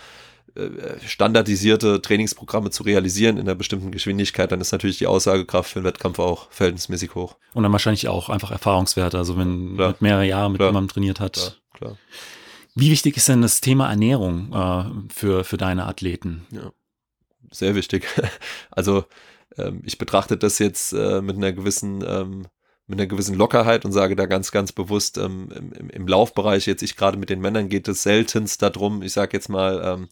standardisierte 1.06 2.02
Trainingsprogramme 2.02 2.70
zu 2.70 2.84
realisieren 2.84 3.38
in 3.38 3.44
einer 3.44 3.56
bestimmten 3.56 3.92
Geschwindigkeit, 3.92 4.52
dann 4.52 4.62
ist 4.62 4.72
natürlich 4.72 5.00
die 5.00 5.08
Aussagekraft 5.08 5.72
für 5.72 5.80
den 5.80 5.86
Wettkampf 5.86 6.20
auch 6.20 6.52
verhältnismäßig 6.52 7.16
hoch. 7.16 7.38
Und 7.54 7.64
dann 7.64 7.72
wahrscheinlich 7.72 8.08
auch 8.08 8.30
einfach 8.30 8.52
Erfahrungswerte, 8.52 9.18
also 9.18 9.38
wenn 9.38 9.76
man 9.76 9.96
mehrere 10.00 10.26
Jahre 10.26 10.52
mit 10.52 10.62
jemandem 10.62 10.90
trainiert 10.90 11.20
hat. 11.20 11.34
Klar, 11.34 11.56
klar. 11.74 11.98
Wie 12.76 12.92
wichtig 12.92 13.18
ist 13.18 13.30
denn 13.30 13.42
das 13.42 13.62
Thema 13.62 13.90
Ernährung 13.90 14.52
äh, 14.54 15.14
für, 15.14 15.44
für 15.44 15.58
deine 15.58 15.86
Athleten? 15.86 16.46
Ja, 16.52 16.72
sehr 17.52 17.76
wichtig. 17.76 18.06
Also 18.72 19.06
ähm, 19.58 19.82
ich 19.86 19.98
betrachte 19.98 20.38
das 20.38 20.60
jetzt 20.60 20.94
äh, 20.94 21.22
mit 21.22 21.36
einer 21.36 21.52
gewissen 21.52 22.04
ähm, 22.08 22.48
mit 22.86 23.00
einer 23.00 23.08
gewissen 23.08 23.36
Lockerheit 23.36 23.86
und 23.86 23.94
sage 23.94 24.16
da 24.16 24.26
ganz, 24.26 24.52
ganz 24.52 24.74
bewusst, 24.74 25.18
ähm, 25.18 25.48
im, 25.56 25.90
im 25.90 26.08
Laufbereich, 26.08 26.66
jetzt 26.66 26.84
ich 26.84 26.98
gerade 26.98 27.18
mit 27.18 27.30
den 27.30 27.40
Männern, 27.40 27.70
geht 27.70 27.88
es 27.88 28.04
seltenst 28.04 28.62
darum, 28.62 29.02
ich 29.04 29.14
sage 29.14 29.38
jetzt 29.38 29.48
mal, 29.48 29.82
ähm, 29.86 30.10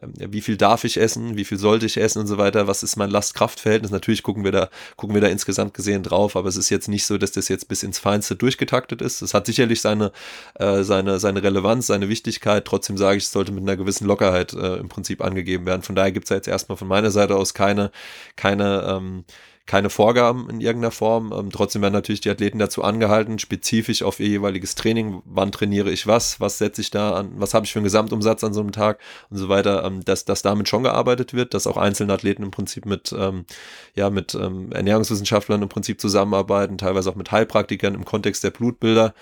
ähm, 0.00 0.32
wie 0.32 0.40
viel 0.40 0.56
darf 0.56 0.84
ich 0.84 0.96
essen, 0.96 1.36
wie 1.36 1.44
viel 1.44 1.58
sollte 1.58 1.84
ich 1.84 1.98
essen 1.98 2.20
und 2.20 2.26
so 2.26 2.38
weiter, 2.38 2.66
was 2.66 2.82
ist 2.82 2.96
mein 2.96 3.10
Last-Kraft-Verhältnis, 3.10 3.90
natürlich 3.90 4.22
gucken 4.22 4.42
wir 4.42 4.52
da, 4.52 4.70
gucken 4.96 5.14
wir 5.14 5.20
da 5.20 5.28
insgesamt 5.28 5.74
gesehen 5.74 6.02
drauf, 6.02 6.34
aber 6.34 6.48
es 6.48 6.56
ist 6.56 6.70
jetzt 6.70 6.88
nicht 6.88 7.04
so, 7.04 7.18
dass 7.18 7.32
das 7.32 7.48
jetzt 7.48 7.68
bis 7.68 7.82
ins 7.82 7.98
Feinste 7.98 8.36
durchgetaktet 8.36 9.02
ist. 9.02 9.20
Es 9.20 9.34
hat 9.34 9.44
sicherlich 9.44 9.82
seine, 9.82 10.10
äh, 10.54 10.82
seine, 10.82 11.20
seine 11.20 11.42
Relevanz, 11.42 11.88
seine 11.88 12.08
Wichtigkeit, 12.08 12.64
trotzdem 12.64 12.96
sage 12.96 13.18
ich, 13.18 13.24
es 13.24 13.32
sollte 13.32 13.52
mit 13.52 13.64
einer 13.64 13.76
gewissen 13.76 14.06
Lockerheit 14.06 14.54
äh, 14.54 14.76
im 14.76 14.88
Prinzip 14.88 15.22
angegeben 15.22 15.66
werden. 15.66 15.82
Von 15.82 15.94
daher 15.94 16.12
gibt 16.12 16.24
es 16.24 16.30
ja 16.30 16.36
jetzt 16.36 16.48
erstmal 16.48 16.78
von 16.78 16.88
meiner 16.88 17.10
Seite 17.10 17.36
aus 17.36 17.52
keine, 17.52 17.90
keine, 18.36 18.82
ähm, 18.88 19.24
keine 19.66 19.88
Vorgaben 19.88 20.50
in 20.50 20.60
irgendeiner 20.60 20.90
Form. 20.90 21.32
Ähm, 21.32 21.50
trotzdem 21.50 21.80
werden 21.80 21.94
natürlich 21.94 22.20
die 22.20 22.30
Athleten 22.30 22.58
dazu 22.58 22.84
angehalten, 22.84 23.38
spezifisch 23.38 24.02
auf 24.02 24.20
ihr 24.20 24.28
jeweiliges 24.28 24.74
Training, 24.74 25.22
wann 25.24 25.52
trainiere 25.52 25.90
ich 25.90 26.06
was, 26.06 26.38
was 26.38 26.58
setze 26.58 26.82
ich 26.82 26.90
da 26.90 27.14
an, 27.14 27.32
was 27.36 27.54
habe 27.54 27.64
ich 27.64 27.72
für 27.72 27.78
einen 27.78 27.84
Gesamtumsatz 27.84 28.44
an 28.44 28.52
so 28.52 28.60
einem 28.60 28.72
Tag 28.72 29.00
und 29.30 29.38
so 29.38 29.48
weiter, 29.48 29.84
ähm, 29.84 30.04
dass, 30.04 30.26
dass 30.26 30.42
damit 30.42 30.68
schon 30.68 30.82
gearbeitet 30.82 31.32
wird, 31.32 31.54
dass 31.54 31.66
auch 31.66 31.78
einzelne 31.78 32.12
Athleten 32.12 32.42
im 32.42 32.50
Prinzip 32.50 32.84
mit, 32.84 33.14
ähm, 33.18 33.46
ja, 33.94 34.10
mit 34.10 34.34
ähm, 34.34 34.70
Ernährungswissenschaftlern 34.72 35.62
im 35.62 35.68
Prinzip 35.70 36.00
zusammenarbeiten, 36.00 36.76
teilweise 36.76 37.10
auch 37.10 37.16
mit 37.16 37.32
Heilpraktikern 37.32 37.94
im 37.94 38.04
Kontext 38.04 38.44
der 38.44 38.50
Blutbilder 38.50 39.14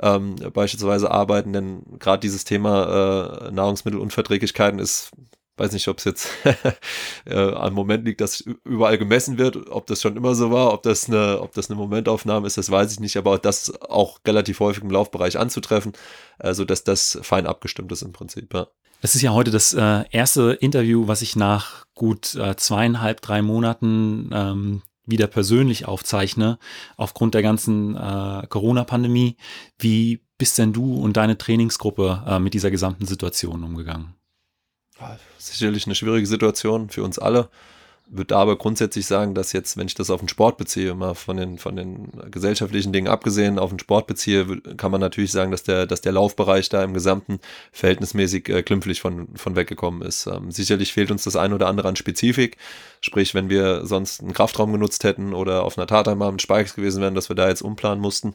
ähm, 0.00 0.36
beispielsweise 0.54 1.10
arbeiten, 1.10 1.52
denn 1.52 1.82
gerade 1.98 2.20
dieses 2.20 2.44
Thema 2.44 3.48
äh, 3.48 3.50
Nahrungsmittelunverträglichkeiten 3.50 4.78
ist 4.78 5.12
weiß 5.60 5.72
nicht, 5.72 5.86
ob 5.88 5.98
es 5.98 6.04
jetzt 6.04 6.28
äh, 7.26 7.34
am 7.34 7.74
Moment 7.74 8.04
liegt, 8.04 8.20
dass 8.20 8.40
überall 8.40 8.98
gemessen 8.98 9.38
wird, 9.38 9.70
ob 9.70 9.86
das 9.86 10.00
schon 10.00 10.16
immer 10.16 10.34
so 10.34 10.50
war, 10.50 10.72
ob 10.72 10.82
das 10.82 11.08
eine, 11.08 11.40
ob 11.40 11.52
das 11.52 11.70
eine 11.70 11.76
Momentaufnahme 11.78 12.46
ist, 12.46 12.56
das 12.56 12.70
weiß 12.70 12.92
ich 12.92 13.00
nicht, 13.00 13.16
aber 13.16 13.38
das 13.38 13.80
auch 13.82 14.18
relativ 14.26 14.60
häufig 14.60 14.82
im 14.82 14.90
Laufbereich 14.90 15.38
anzutreffen, 15.38 15.92
also 16.38 16.64
dass 16.64 16.82
das 16.82 17.18
fein 17.22 17.46
abgestimmt 17.46 17.92
ist 17.92 18.02
im 18.02 18.12
Prinzip, 18.12 18.52
ja. 18.54 18.66
Es 19.02 19.14
ist 19.14 19.22
ja 19.22 19.32
heute 19.32 19.50
das 19.50 19.72
äh, 19.72 20.04
erste 20.10 20.52
Interview, 20.52 21.08
was 21.08 21.22
ich 21.22 21.34
nach 21.34 21.86
gut 21.94 22.34
äh, 22.34 22.54
zweieinhalb, 22.56 23.22
drei 23.22 23.40
Monaten 23.40 24.28
ähm, 24.30 24.82
wieder 25.06 25.26
persönlich 25.26 25.86
aufzeichne, 25.86 26.58
aufgrund 26.98 27.34
der 27.34 27.42
ganzen 27.42 27.96
äh, 27.96 28.46
Corona-Pandemie. 28.46 29.36
Wie 29.78 30.20
bist 30.36 30.58
denn 30.58 30.74
du 30.74 30.96
und 30.96 31.16
deine 31.16 31.38
Trainingsgruppe 31.38 32.24
äh, 32.26 32.38
mit 32.38 32.52
dieser 32.52 32.70
gesamten 32.70 33.06
Situation 33.06 33.64
umgegangen? 33.64 34.19
Sicherlich 35.38 35.86
eine 35.86 35.94
schwierige 35.94 36.26
Situation 36.26 36.90
für 36.90 37.02
uns 37.02 37.18
alle 37.18 37.48
würde 38.10 38.36
aber 38.36 38.58
grundsätzlich 38.58 39.06
sagen, 39.06 39.34
dass 39.34 39.52
jetzt, 39.52 39.76
wenn 39.76 39.86
ich 39.86 39.94
das 39.94 40.10
auf 40.10 40.20
den 40.20 40.28
Sport 40.28 40.58
beziehe, 40.58 40.94
mal 40.94 41.14
von 41.14 41.36
den, 41.36 41.58
von 41.58 41.76
den 41.76 42.10
gesellschaftlichen 42.30 42.92
Dingen 42.92 43.06
abgesehen, 43.06 43.58
auf 43.58 43.70
den 43.70 43.78
Sport 43.78 44.08
beziehe, 44.08 44.60
kann 44.76 44.90
man 44.90 45.00
natürlich 45.00 45.30
sagen, 45.30 45.52
dass 45.52 45.62
der, 45.62 45.86
dass 45.86 46.00
der 46.00 46.12
Laufbereich 46.12 46.68
da 46.68 46.82
im 46.82 46.92
Gesamten 46.92 47.38
verhältnismäßig 47.72 48.48
äh, 48.48 48.62
glimpflich 48.62 49.00
von, 49.00 49.28
von 49.36 49.54
weggekommen 49.54 50.02
ist. 50.02 50.26
Ähm, 50.26 50.50
sicherlich 50.50 50.92
fehlt 50.92 51.12
uns 51.12 51.22
das 51.22 51.36
ein 51.36 51.52
oder 51.52 51.68
andere 51.68 51.88
an 51.88 51.96
Spezifik. 51.96 52.56
Sprich, 53.00 53.34
wenn 53.34 53.48
wir 53.48 53.86
sonst 53.86 54.20
einen 54.20 54.32
Kraftraum 54.32 54.72
genutzt 54.72 55.04
hätten 55.04 55.32
oder 55.32 55.64
auf 55.64 55.78
einer 55.78 55.86
Tatanbahn 55.86 56.32
mit 56.32 56.42
Spikes 56.42 56.74
gewesen 56.74 57.00
wären, 57.00 57.14
dass 57.14 57.28
wir 57.28 57.36
da 57.36 57.48
jetzt 57.48 57.62
umplanen 57.62 58.00
mussten. 58.00 58.34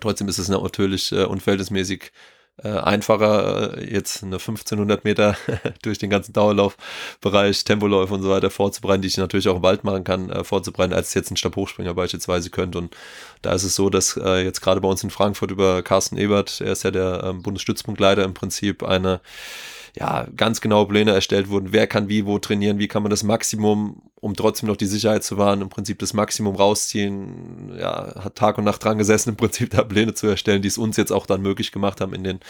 Trotzdem 0.00 0.28
ist 0.28 0.38
es 0.38 0.48
natürlich 0.48 1.12
äh, 1.12 1.24
unverhältnismäßig 1.24 2.12
äh, 2.62 2.68
einfacher, 2.68 3.78
äh, 3.78 3.92
jetzt 3.92 4.22
eine 4.22 4.36
1500 4.36 5.04
Meter 5.04 5.36
durch 5.82 5.98
den 5.98 6.10
ganzen 6.10 6.32
Dauerlaufbereich, 6.32 7.64
Tempoläufe 7.64 8.14
und 8.14 8.22
so 8.22 8.30
weiter 8.30 8.50
vorzubereiten, 8.50 9.02
die 9.02 9.08
ich 9.08 9.16
natürlich 9.16 9.48
auch 9.48 9.56
im 9.56 9.62
Wald 9.62 9.84
machen 9.84 10.04
kann, 10.04 10.30
äh, 10.30 10.44
vorzubereiten, 10.44 10.92
als 10.92 11.14
jetzt 11.14 11.30
ein 11.30 11.36
Stabhochspringer 11.36 11.94
beispielsweise 11.94 12.50
könnte. 12.50 12.78
Und 12.78 12.96
da 13.42 13.52
ist 13.52 13.64
es 13.64 13.74
so, 13.74 13.90
dass 13.90 14.16
äh, 14.16 14.44
jetzt 14.44 14.60
gerade 14.60 14.80
bei 14.80 14.88
uns 14.88 15.04
in 15.04 15.10
Frankfurt 15.10 15.50
über 15.50 15.82
Carsten 15.82 16.16
Ebert, 16.16 16.60
er 16.60 16.72
ist 16.72 16.82
ja 16.82 16.90
der 16.90 17.22
ähm, 17.24 17.42
Bundesstützpunktleiter 17.42 18.24
im 18.24 18.34
Prinzip, 18.34 18.82
eine 18.82 19.20
ja, 19.98 20.26
ganz 20.36 20.60
genaue 20.60 20.86
Pläne 20.86 21.12
erstellt 21.12 21.48
wurden, 21.48 21.72
wer 21.72 21.86
kann 21.86 22.08
wie 22.08 22.26
wo 22.26 22.38
trainieren, 22.38 22.78
wie 22.78 22.88
kann 22.88 23.02
man 23.02 23.10
das 23.10 23.22
Maximum, 23.22 24.02
um 24.20 24.34
trotzdem 24.34 24.68
noch 24.68 24.76
die 24.76 24.86
Sicherheit 24.86 25.22
zu 25.22 25.38
wahren, 25.38 25.60
im 25.60 25.68
Prinzip 25.68 25.98
das 25.98 26.12
Maximum 26.12 26.56
rausziehen, 26.56 27.76
ja, 27.78 28.14
hat 28.24 28.36
Tag 28.36 28.58
und 28.58 28.64
Nacht 28.64 28.82
dran 28.82 28.98
gesessen, 28.98 29.30
im 29.30 29.36
Prinzip 29.36 29.70
da 29.70 29.84
Pläne 29.84 30.14
zu 30.14 30.26
erstellen, 30.26 30.62
die 30.62 30.68
es 30.68 30.78
uns 30.78 30.96
jetzt 30.96 31.12
auch 31.12 31.26
dann 31.26 31.42
möglich 31.42 31.72
gemacht 31.72 32.00
haben, 32.00 32.14
in 32.14 32.24
den 32.24 32.40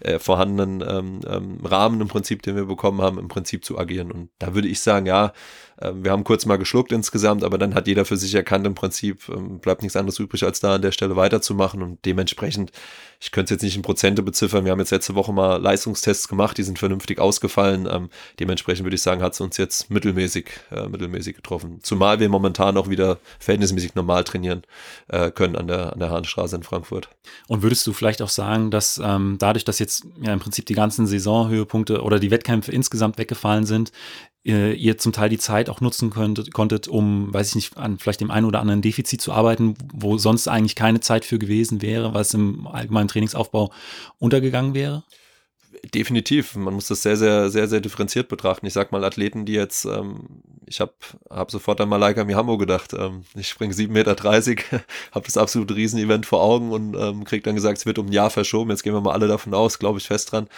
äh, 0.00 0.18
vorhandenen 0.18 0.84
ähm, 0.86 1.20
ähm, 1.26 1.58
Rahmen 1.64 2.00
im 2.00 2.08
Prinzip, 2.08 2.42
den 2.42 2.56
wir 2.56 2.66
bekommen 2.66 3.00
haben, 3.00 3.18
im 3.18 3.28
Prinzip 3.28 3.64
zu 3.64 3.78
agieren. 3.78 4.12
Und 4.12 4.30
da 4.38 4.54
würde 4.54 4.68
ich 4.68 4.80
sagen, 4.80 5.06
ja, 5.06 5.32
äh, 5.78 5.92
wir 5.94 6.10
haben 6.10 6.24
kurz 6.24 6.46
mal 6.46 6.56
geschluckt 6.56 6.92
insgesamt, 6.92 7.44
aber 7.44 7.58
dann 7.58 7.74
hat 7.74 7.86
jeder 7.86 8.04
für 8.04 8.16
sich 8.16 8.34
erkannt, 8.34 8.66
im 8.66 8.74
Prinzip 8.74 9.28
ähm, 9.28 9.58
bleibt 9.58 9.82
nichts 9.82 9.96
anderes 9.96 10.18
übrig, 10.18 10.44
als 10.44 10.60
da 10.60 10.76
an 10.76 10.82
der 10.82 10.92
Stelle 10.92 11.16
weiterzumachen 11.16 11.82
und 11.82 12.04
dementsprechend 12.04 12.72
ich 13.20 13.30
könnte 13.30 13.54
es 13.54 13.56
jetzt 13.56 13.62
nicht 13.62 13.76
in 13.76 13.82
Prozente 13.82 14.22
beziffern. 14.22 14.64
Wir 14.64 14.72
haben 14.72 14.78
jetzt 14.78 14.90
letzte 14.90 15.14
Woche 15.14 15.32
mal 15.32 15.60
Leistungstests 15.60 16.28
gemacht, 16.28 16.58
die 16.58 16.62
sind 16.62 16.78
vernünftig 16.78 17.18
ausgefallen. 17.18 17.88
Ähm, 17.90 18.10
dementsprechend 18.38 18.84
würde 18.84 18.96
ich 18.96 19.02
sagen, 19.02 19.22
hat 19.22 19.32
es 19.32 19.40
uns 19.40 19.56
jetzt 19.56 19.90
mittelmäßig, 19.90 20.46
äh, 20.70 20.88
mittelmäßig 20.88 21.15
getroffen. 21.24 21.80
Zumal 21.82 22.20
wir 22.20 22.28
momentan 22.28 22.76
auch 22.76 22.88
wieder 22.88 23.18
verhältnismäßig 23.38 23.94
normal 23.94 24.24
trainieren 24.24 24.62
äh, 25.08 25.30
können 25.30 25.56
an 25.56 25.66
der, 25.66 25.92
an 25.92 25.98
der 25.98 26.10
Hahnstraße 26.10 26.56
in 26.56 26.62
Frankfurt. 26.62 27.08
Und 27.48 27.62
würdest 27.62 27.86
du 27.86 27.92
vielleicht 27.92 28.22
auch 28.22 28.28
sagen, 28.28 28.70
dass 28.70 29.00
ähm, 29.02 29.36
dadurch, 29.38 29.64
dass 29.64 29.78
jetzt 29.78 30.06
ja 30.20 30.32
im 30.32 30.40
Prinzip 30.40 30.66
die 30.66 30.74
ganzen 30.74 31.06
Saisonhöhepunkte 31.06 32.02
oder 32.02 32.18
die 32.18 32.30
Wettkämpfe 32.30 32.72
insgesamt 32.72 33.18
weggefallen 33.18 33.66
sind, 33.66 33.92
ihr, 34.46 34.74
ihr 34.74 34.96
zum 34.96 35.12
Teil 35.12 35.28
die 35.28 35.38
Zeit 35.38 35.68
auch 35.68 35.80
nutzen 35.80 36.10
könntet, 36.10 36.52
konntet, 36.52 36.88
um, 36.88 37.34
weiß 37.34 37.48
ich 37.48 37.54
nicht, 37.56 37.76
an 37.76 37.98
vielleicht 37.98 38.20
dem 38.20 38.30
einen 38.30 38.46
oder 38.46 38.60
anderen 38.60 38.82
Defizit 38.82 39.20
zu 39.20 39.32
arbeiten, 39.32 39.74
wo 39.92 40.18
sonst 40.18 40.48
eigentlich 40.48 40.76
keine 40.76 41.00
Zeit 41.00 41.24
für 41.24 41.38
gewesen 41.38 41.82
wäre, 41.82 42.14
was 42.14 42.32
im 42.32 42.66
allgemeinen 42.66 43.08
Trainingsaufbau 43.08 43.72
untergegangen 44.18 44.74
wäre? 44.74 45.02
Definitiv. 45.94 46.56
Man 46.56 46.74
muss 46.74 46.88
das 46.88 47.02
sehr, 47.02 47.16
sehr, 47.16 47.50
sehr, 47.50 47.68
sehr 47.68 47.80
differenziert 47.80 48.28
betrachten. 48.28 48.66
Ich 48.66 48.72
sag 48.72 48.92
mal, 48.92 49.04
Athleten, 49.04 49.44
die 49.46 49.54
jetzt, 49.54 49.84
ähm, 49.84 50.42
ich 50.66 50.80
habe 50.80 50.92
hab 51.30 51.50
sofort 51.50 51.80
an 51.80 51.88
Malaika 51.88 52.24
Mihambo 52.24 52.58
gedacht. 52.58 52.92
Ähm, 52.92 53.24
ich 53.34 53.48
springe 53.48 53.74
7,30 53.74 53.88
Meter, 53.90 54.16
habe 55.12 55.26
das 55.26 55.36
absolute 55.36 55.74
Riesenevent 55.74 56.26
vor 56.26 56.42
Augen 56.42 56.72
und 56.72 56.94
ähm, 56.94 57.24
krieg 57.24 57.44
dann 57.44 57.54
gesagt, 57.54 57.78
es 57.78 57.86
wird 57.86 57.98
um 57.98 58.06
ein 58.06 58.12
Jahr 58.12 58.30
verschoben. 58.30 58.70
Jetzt 58.70 58.82
gehen 58.82 58.94
wir 58.94 59.00
mal 59.00 59.12
alle 59.12 59.28
davon 59.28 59.54
aus, 59.54 59.78
glaube 59.78 59.98
ich 59.98 60.06
fest 60.06 60.32
dran. 60.32 60.48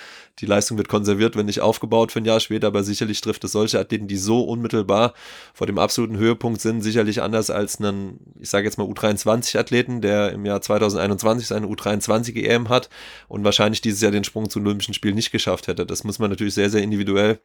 Die 0.41 0.47
Leistung 0.47 0.79
wird 0.79 0.89
konserviert, 0.89 1.37
wenn 1.37 1.47
nicht 1.47 1.61
aufgebaut 1.61 2.13
für 2.13 2.21
ein 2.21 2.25
Jahr 2.25 2.39
später, 2.39 2.69
aber 2.69 2.85
sicherlich 2.85 3.21
trifft 3.21 3.43
es 3.45 3.53
solche 3.53 3.79
Athleten, 3.79 4.07
die 4.07 4.17
so 4.17 4.43
unmittelbar 4.43 5.15
vor 5.53 5.67
dem 5.67 5.79
absoluten 5.79 6.17
Höhepunkt 6.17 6.61
sind, 6.61 6.83
sicherlich 6.83 7.23
anders 7.23 7.51
als 7.51 7.81
einen, 7.81 8.21
ich 8.39 8.49
sage 8.49 8.67
jetzt 8.67 8.79
mal 8.79 8.87
U23-Athleten, 8.87 10.01
der 10.01 10.33
im 10.33 10.47
Jahr 10.47 10.61
2021 10.61 11.49
seine 11.49 11.67
U23-EM 11.67 12.69
hat 12.69 12.89
und 13.27 13.43
wahrscheinlich 13.43 13.81
dieses 13.81 14.01
Jahr 14.01 14.13
den 14.13 14.25
Sprung 14.25 14.49
zu 14.49 14.61
Olympischen 14.61 14.95
Spielen 14.95 15.08
nicht 15.15 15.33
geschafft 15.33 15.69
hätte. 15.69 15.87
Das 15.87 16.05
muss 16.05 16.19
man 16.19 16.31
natürlich 16.31 16.55
sehr, 16.55 16.71
sehr 16.71 16.83
individuell 16.83 17.41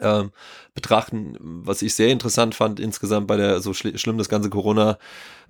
ähm, 0.00 0.30
betrachten. 0.74 1.36
Was 1.40 1.82
ich 1.82 1.94
sehr 1.94 2.08
interessant 2.08 2.54
fand 2.54 2.80
insgesamt 2.80 3.26
bei 3.26 3.36
der, 3.36 3.60
so 3.60 3.72
schl 3.72 3.96
schlimm 3.98 4.18
das 4.18 4.28
ganze 4.28 4.50
Corona, 4.50 4.98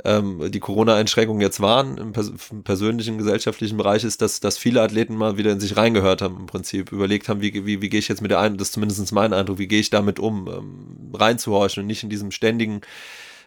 ähm, 0.05 0.51
die 0.51 0.61
Corona-Einschränkungen 0.61 1.41
jetzt 1.41 1.61
waren 1.61 1.99
im, 1.99 2.13
pers 2.13 2.33
im, 2.51 2.63
persönlichen, 2.63 3.19
gesellschaftlichen 3.19 3.77
Bereich, 3.77 4.05
ist, 4.05 4.23
dass, 4.23 4.41
dass 4.41 4.59
viele 4.59 4.83
Athleten 4.83 5.17
mal 5.17 5.37
wieder 5.37 5.53
in 5.53 5.61
sich 5.61 5.77
reingehört 5.77 6.23
haben 6.23 6.37
im 6.39 6.47
Prinzip, 6.47 6.93
überlegt 6.93 7.29
haben, 7.29 7.41
wie, 7.41 7.67
wie, 7.67 7.83
wie 7.83 7.89
gehe 7.89 8.01
ich 8.01 8.09
jetzt 8.09 8.23
mit 8.23 8.31
der 8.31 8.41
ein, 8.41 8.57
das 8.57 8.69
ist 8.69 8.75
zumindest 8.75 9.13
mein 9.13 9.33
Eindruck, 9.33 9.59
wie 9.59 9.69
gehe 9.69 9.81
ich 9.81 9.91
damit 9.91 10.19
um, 10.19 10.49
ähm, 10.49 11.13
reinzuhorchen 11.15 11.83
und 11.83 11.87
nicht 11.87 12.03
in 12.03 12.11
diesem 12.11 12.31
ständigen 12.31 12.83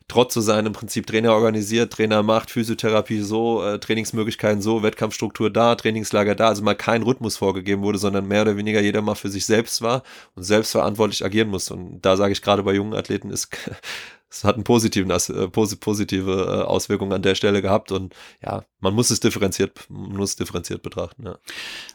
Trotz 0.09 0.33
zu 0.33 0.41
sein, 0.41 0.65
im 0.65 0.73
Prinzip 0.73 1.07
Trainer 1.07 1.33
organisiert, 1.33 1.93
Trainer 1.93 2.23
macht, 2.23 2.51
Physiotherapie 2.51 3.21
so, 3.21 3.63
äh, 3.63 3.79
Trainingsmöglichkeiten 3.79 4.61
so, 4.61 4.83
Wettkampfstruktur 4.83 5.49
da, 5.49 5.75
Trainingslager 5.75 6.35
da, 6.35 6.49
also 6.49 6.63
mal 6.63 6.75
kein 6.75 7.03
Rhythmus 7.03 7.37
vorgegeben 7.37 7.83
wurde, 7.83 7.99
sondern 7.99 8.27
mehr 8.27 8.41
oder 8.41 8.57
weniger 8.57 8.81
jeder 8.81 9.01
mal 9.01 9.15
für 9.15 9.29
sich 9.29 9.45
selbst 9.45 9.81
war 9.81 10.03
und 10.35 10.43
selbstverantwortlich 10.43 11.23
agieren 11.23 11.49
muss. 11.49 11.71
Und 11.71 12.01
da 12.01 12.17
sage 12.17 12.33
ich 12.33 12.41
gerade 12.41 12.63
bei 12.63 12.73
jungen 12.73 12.95
Athleten 12.95 13.29
ist 13.29 13.49
es 14.29 14.43
hat 14.43 14.55
einen 14.55 14.63
positiven, 14.63 15.11
äh, 15.11 15.47
positive 15.47 16.31
äh, 16.31 16.63
Auswirkungen 16.63 17.13
an 17.13 17.21
der 17.21 17.35
Stelle 17.35 17.61
gehabt 17.61 17.91
und 17.91 18.15
ja, 18.41 18.63
man 18.79 18.93
muss 18.93 19.09
es 19.09 19.19
differenziert, 19.19 19.85
muss 19.89 20.31
es 20.31 20.35
differenziert 20.35 20.81
betrachten. 20.81 21.25
Ja. 21.25 21.37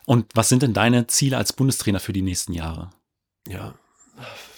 Und 0.07 0.27
was 0.35 0.49
sind 0.49 0.63
denn 0.63 0.73
deine 0.73 1.07
Ziele 1.07 1.37
als 1.37 1.53
Bundestrainer 1.53 2.01
für 2.01 2.13
die 2.13 2.23
nächsten 2.23 2.53
Jahre? 2.53 2.91
Ja, 3.49 3.75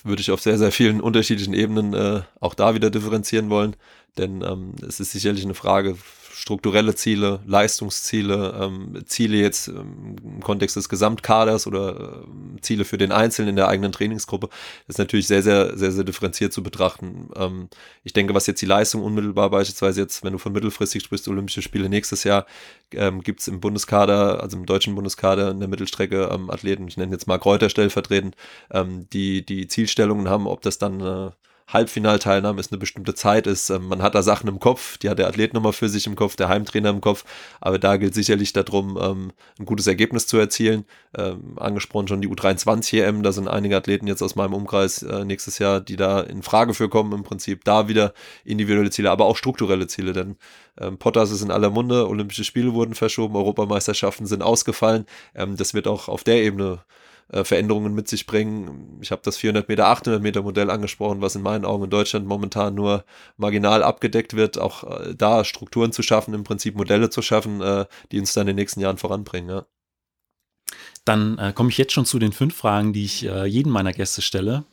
würde 0.06 0.22
ich 0.22 0.30
auf 0.30 0.40
sehr, 0.40 0.58
sehr 0.58 0.72
vielen 0.72 1.00
unterschiedlichen 1.00 1.54
Ebenen 1.54 1.94
äh, 1.94 2.22
auch 2.40 2.54
da 2.54 2.74
wieder 2.74 2.90
differenzieren 2.90 3.50
wollen. 3.50 3.76
Denn 4.18 4.42
ähm, 4.42 4.74
es 4.87 5.00
ist 5.00 5.12
sicherlich 5.12 5.44
eine 5.44 5.55
Frage 5.55 5.96
strukturelle 6.37 6.94
Ziele, 6.94 7.40
Leistungsziele, 7.46 8.55
ähm, 8.61 9.02
Ziele 9.07 9.38
jetzt 9.38 9.68
ähm, 9.68 10.16
im 10.22 10.42
Kontext 10.42 10.76
des 10.76 10.90
Gesamtkaders 10.90 11.66
oder 11.66 12.24
äh, 12.24 12.61
Ziele 12.61 12.85
für 12.85 12.98
den 12.98 13.11
Einzelnen 13.11 13.50
in 13.50 13.57
der 13.57 13.68
eigenen 13.68 13.90
Trainingsgruppe, 13.90 14.50
ist 14.87 14.98
natürlich 14.98 15.26
sehr, 15.26 15.42
sehr, 15.42 15.79
sehr, 15.79 15.92
sehr 15.92 16.05
differenziert 16.05 16.52
zu 16.52 16.62
betrachten. 16.62 17.31
Ähm, 17.35 17.70
ich 18.05 18.12
denke, 18.12 18.35
was 18.35 18.46
jetzt 18.46 18.61
die 18.61 18.66
Leistung 18.66 19.02
unmittelbar 19.02 19.48
beispielsweise 19.48 20.02
jetzt, 20.02 20.24
wenn 20.24 20.33
du 20.33 20.38
von 20.38 20.52
mittelfristig 20.52 21.02
sprichst, 21.02 21.26
Olympische 21.26 21.62
Spiele 21.62 21.88
nächstes 21.88 22.22
Jahr, 22.22 22.44
ähm, 22.92 23.22
gibt 23.22 23.40
es 23.40 23.48
im 23.48 23.61
Bundeskader, 23.61 24.42
also 24.42 24.59
im 24.59 24.66
deutschen 24.66 24.94
Bundeskader 24.94 25.50
in 25.52 25.61
der 25.61 25.68
Mittelstrecke 25.68 26.29
ähm, 26.31 26.50
Athleten, 26.50 26.87
ich 26.87 26.98
nenne 26.98 27.12
jetzt 27.12 27.26
mal 27.26 27.38
Kräuter 27.38 27.70
stellvertretend, 27.70 28.37
ähm, 28.70 29.09
die 29.11 29.44
die 29.44 29.68
Zielstellungen 29.68 30.29
haben, 30.29 30.46
ob 30.46 30.61
das 30.61 30.76
dann 30.76 31.00
äh, 31.00 31.31
Halbfinalteilnahme 31.68 32.61
ist 32.61 32.70
eine 32.70 32.79
bestimmte 32.79 33.14
Zeit 33.14 33.46
ist. 33.46 33.70
Ähm, 33.70 33.88
man 33.88 34.00
hat 34.00 34.14
da 34.14 34.22
Sachen 34.22 34.48
im 34.48 34.61
Kopf, 34.61 34.98
die 34.98 35.11
hat 35.11 35.18
der 35.18 35.26
Athlet 35.26 35.52
nochmal 35.52 35.72
für 35.72 35.88
sich 35.88 36.07
im 36.07 36.14
Kopf, 36.14 36.37
der 36.37 36.48
Heimtrainer 36.48 36.90
im 36.90 37.00
Kopf, 37.00 37.24
aber 37.61 37.79
da 37.79 37.96
gilt 37.96 38.14
sicherlich 38.14 38.52
darum, 38.52 38.98
ähm, 39.00 39.33
ein 39.59 39.66
gutes 39.66 39.87
Ergebnis 39.87 40.26
zu 40.26 40.38
erzielen. 40.38 40.85
Ähm, 41.16 41.57
angesprochen 41.57 42.09
schon 42.09 42.20
die 42.20 42.29
U23 42.29 43.02
EM, 43.02 43.22
da 43.22 43.33
sind 43.33 43.48
einige 43.48 43.76
Athleten 43.76 44.07
jetzt 44.07 44.22
aus 44.22 44.37
meinem 44.37 44.55
Umkreis 44.55 45.02
äh, 45.02 45.24
nächstes 45.24 45.59
Jahr, 45.59 45.81
die 45.81 45.96
da 45.96 46.20
in 46.20 46.42
Frage 46.42 46.72
für 46.72 46.88
kommen, 46.88 47.12
im 47.12 47.24
Prinzip 47.24 47.64
da 47.64 47.88
wieder 47.88 48.14
individuelle 48.44 48.90
Ziele, 48.90 49.11
aber 49.11 49.24
auch 49.24 49.37
strukturelle 49.37 49.87
Ziele, 49.87 50.12
denn 50.12 50.37
Potters 50.98 51.31
ist 51.31 51.40
in 51.40 51.50
aller 51.50 51.70
Munde, 51.70 52.07
Olympische 52.07 52.44
Spiele 52.44 52.74
wurden 52.74 52.94
verschoben, 52.94 53.35
Europameisterschaften 53.35 54.26
sind 54.26 54.42
ausgefallen. 54.42 55.07
Das 55.33 55.72
wird 55.72 55.88
auch 55.88 56.09
auf 56.09 56.22
der 56.22 56.42
Ebene 56.42 56.81
äh, 57.28 57.44
Veränderungen 57.44 57.94
mit 57.94 58.08
sich 58.08 58.26
bringen. 58.26 58.98
Ich 59.00 59.10
habe 59.10 59.22
das 59.24 59.36
400 59.36 59.68
Meter, 59.68 59.86
800 59.88 60.22
Meter 60.22 60.42
Modell 60.42 60.70
angesprochen, 60.70 61.20
was 61.20 61.34
in 61.34 61.42
meinen 61.42 61.64
Augen 61.64 61.84
in 61.84 61.90
Deutschland 61.90 62.26
momentan 62.26 62.74
nur 62.74 63.04
marginal 63.36 63.82
abgedeckt 63.82 64.34
wird, 64.34 64.58
auch 64.58 64.84
äh, 64.84 65.14
da 65.14 65.44
Strukturen 65.44 65.92
zu 65.92 66.02
schaffen, 66.02 66.34
im 66.34 66.44
Prinzip 66.44 66.76
Modelle 66.76 67.10
zu 67.10 67.22
schaffen, 67.22 67.60
äh, 67.60 67.86
die 68.12 68.20
uns 68.20 68.32
dann 68.32 68.42
in 68.42 68.48
den 68.48 68.56
nächsten 68.56 68.80
Jahren 68.80 68.98
voranbringen. 68.98 69.50
Ja. 69.50 69.66
Dann 71.04 71.38
äh, 71.38 71.52
komme 71.52 71.70
ich 71.70 71.78
jetzt 71.78 71.92
schon 71.92 72.06
zu 72.06 72.18
den 72.18 72.32
fünf 72.32 72.54
Fragen, 72.54 72.92
die 72.92 73.04
ich 73.04 73.24
äh, 73.24 73.46
jedem 73.46 73.72
meiner 73.72 73.92
Gäste 73.92 74.22
stelle. 74.22 74.64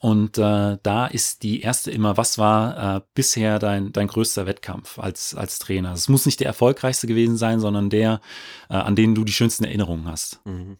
Und 0.00 0.38
äh, 0.38 0.78
da 0.82 1.06
ist 1.06 1.42
die 1.42 1.60
erste 1.60 1.90
immer, 1.90 2.16
was 2.16 2.38
war 2.38 2.96
äh, 2.96 3.00
bisher 3.12 3.58
dein, 3.58 3.92
dein 3.92 4.06
größter 4.06 4.46
Wettkampf 4.46 4.98
als, 4.98 5.34
als 5.34 5.58
Trainer? 5.58 5.92
Es 5.92 6.08
muss 6.08 6.24
nicht 6.24 6.40
der 6.40 6.46
erfolgreichste 6.46 7.06
gewesen 7.06 7.36
sein, 7.36 7.60
sondern 7.60 7.90
der, 7.90 8.22
äh, 8.70 8.74
an 8.76 8.96
den 8.96 9.14
du 9.14 9.24
die 9.24 9.32
schönsten 9.32 9.64
Erinnerungen 9.64 10.08
hast. 10.08 10.40
Mhm. 10.46 10.78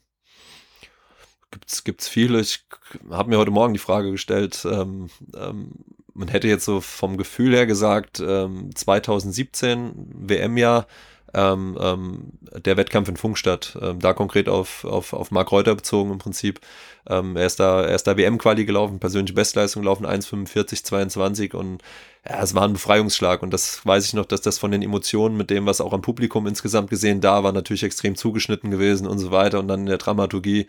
Gibt's, 1.51 1.85
gibt's 1.85 2.09
viele. 2.09 2.41
Ich 2.41 2.65
habe 3.11 3.31
mir 3.31 3.39
heute 3.39 3.51
Morgen 3.51 3.73
die 3.73 3.81
Frage 3.81 4.11
gestellt, 4.11 4.65
ähm, 4.71 5.11
ähm, 5.35 5.73
man 6.15 6.29
hätte 6.29 6.49
jetzt 6.49 6.65
so 6.65 6.81
vom 6.81 7.17
Gefühl 7.17 7.55
her 7.55 7.67
gesagt, 7.67 8.23
ähm, 8.25 8.75
2017 8.75 9.93
WM-Jahr, 10.13 10.87
ähm, 11.33 11.79
ähm, 11.81 12.33
der 12.65 12.77
Wettkampf 12.77 13.09
in 13.09 13.17
Funkstadt, 13.17 13.79
ähm, 13.81 14.01
da 14.01 14.13
konkret 14.13 14.49
auf, 14.49 14.85
auf, 14.85 15.13
auf 15.13 15.31
Mark 15.31 15.51
Reuter 15.53 15.75
bezogen 15.75 16.11
im 16.13 16.19
Prinzip. 16.19 16.61
Er 17.07 17.47
ist 17.47 17.59
da, 17.59 17.83
er 17.83 17.95
ist 17.95 18.07
da 18.07 18.17
WM-Quali 18.17 18.67
gelaufen, 18.67 19.01
persönliche 19.01 19.35
Bestleistung 19.35 19.83
gelaufen, 19.83 20.07
1,45, 20.07 20.85
22 20.85 21.55
und 21.55 21.83
ja, 22.29 22.43
es 22.43 22.55
war 22.55 22.65
ein 22.65 22.75
Befreiungsschlag 22.75 23.43
und 23.43 23.53
das 23.53 23.85
weiß 23.87 24.05
ich 24.05 24.13
noch, 24.13 24.27
dass 24.27 24.43
das 24.43 24.59
von 24.59 24.71
den 24.71 24.83
Emotionen 24.83 25.37
mit 25.37 25.49
dem, 25.49 25.65
was 25.65 25.81
auch 25.81 25.95
am 25.95 26.03
Publikum 26.03 26.47
insgesamt 26.47 26.91
gesehen 26.91 27.23
da 27.23 27.43
war, 27.43 27.53
natürlich 27.53 27.83
extrem 27.83 28.17
zugeschnitten 28.17 28.71
gewesen 28.71 29.07
und 29.07 29.19
so 29.19 29.31
weiter 29.31 29.59
und 29.59 29.69
dann 29.69 29.81
in 29.81 29.87
der 29.87 29.99
Dramaturgie 29.99 30.67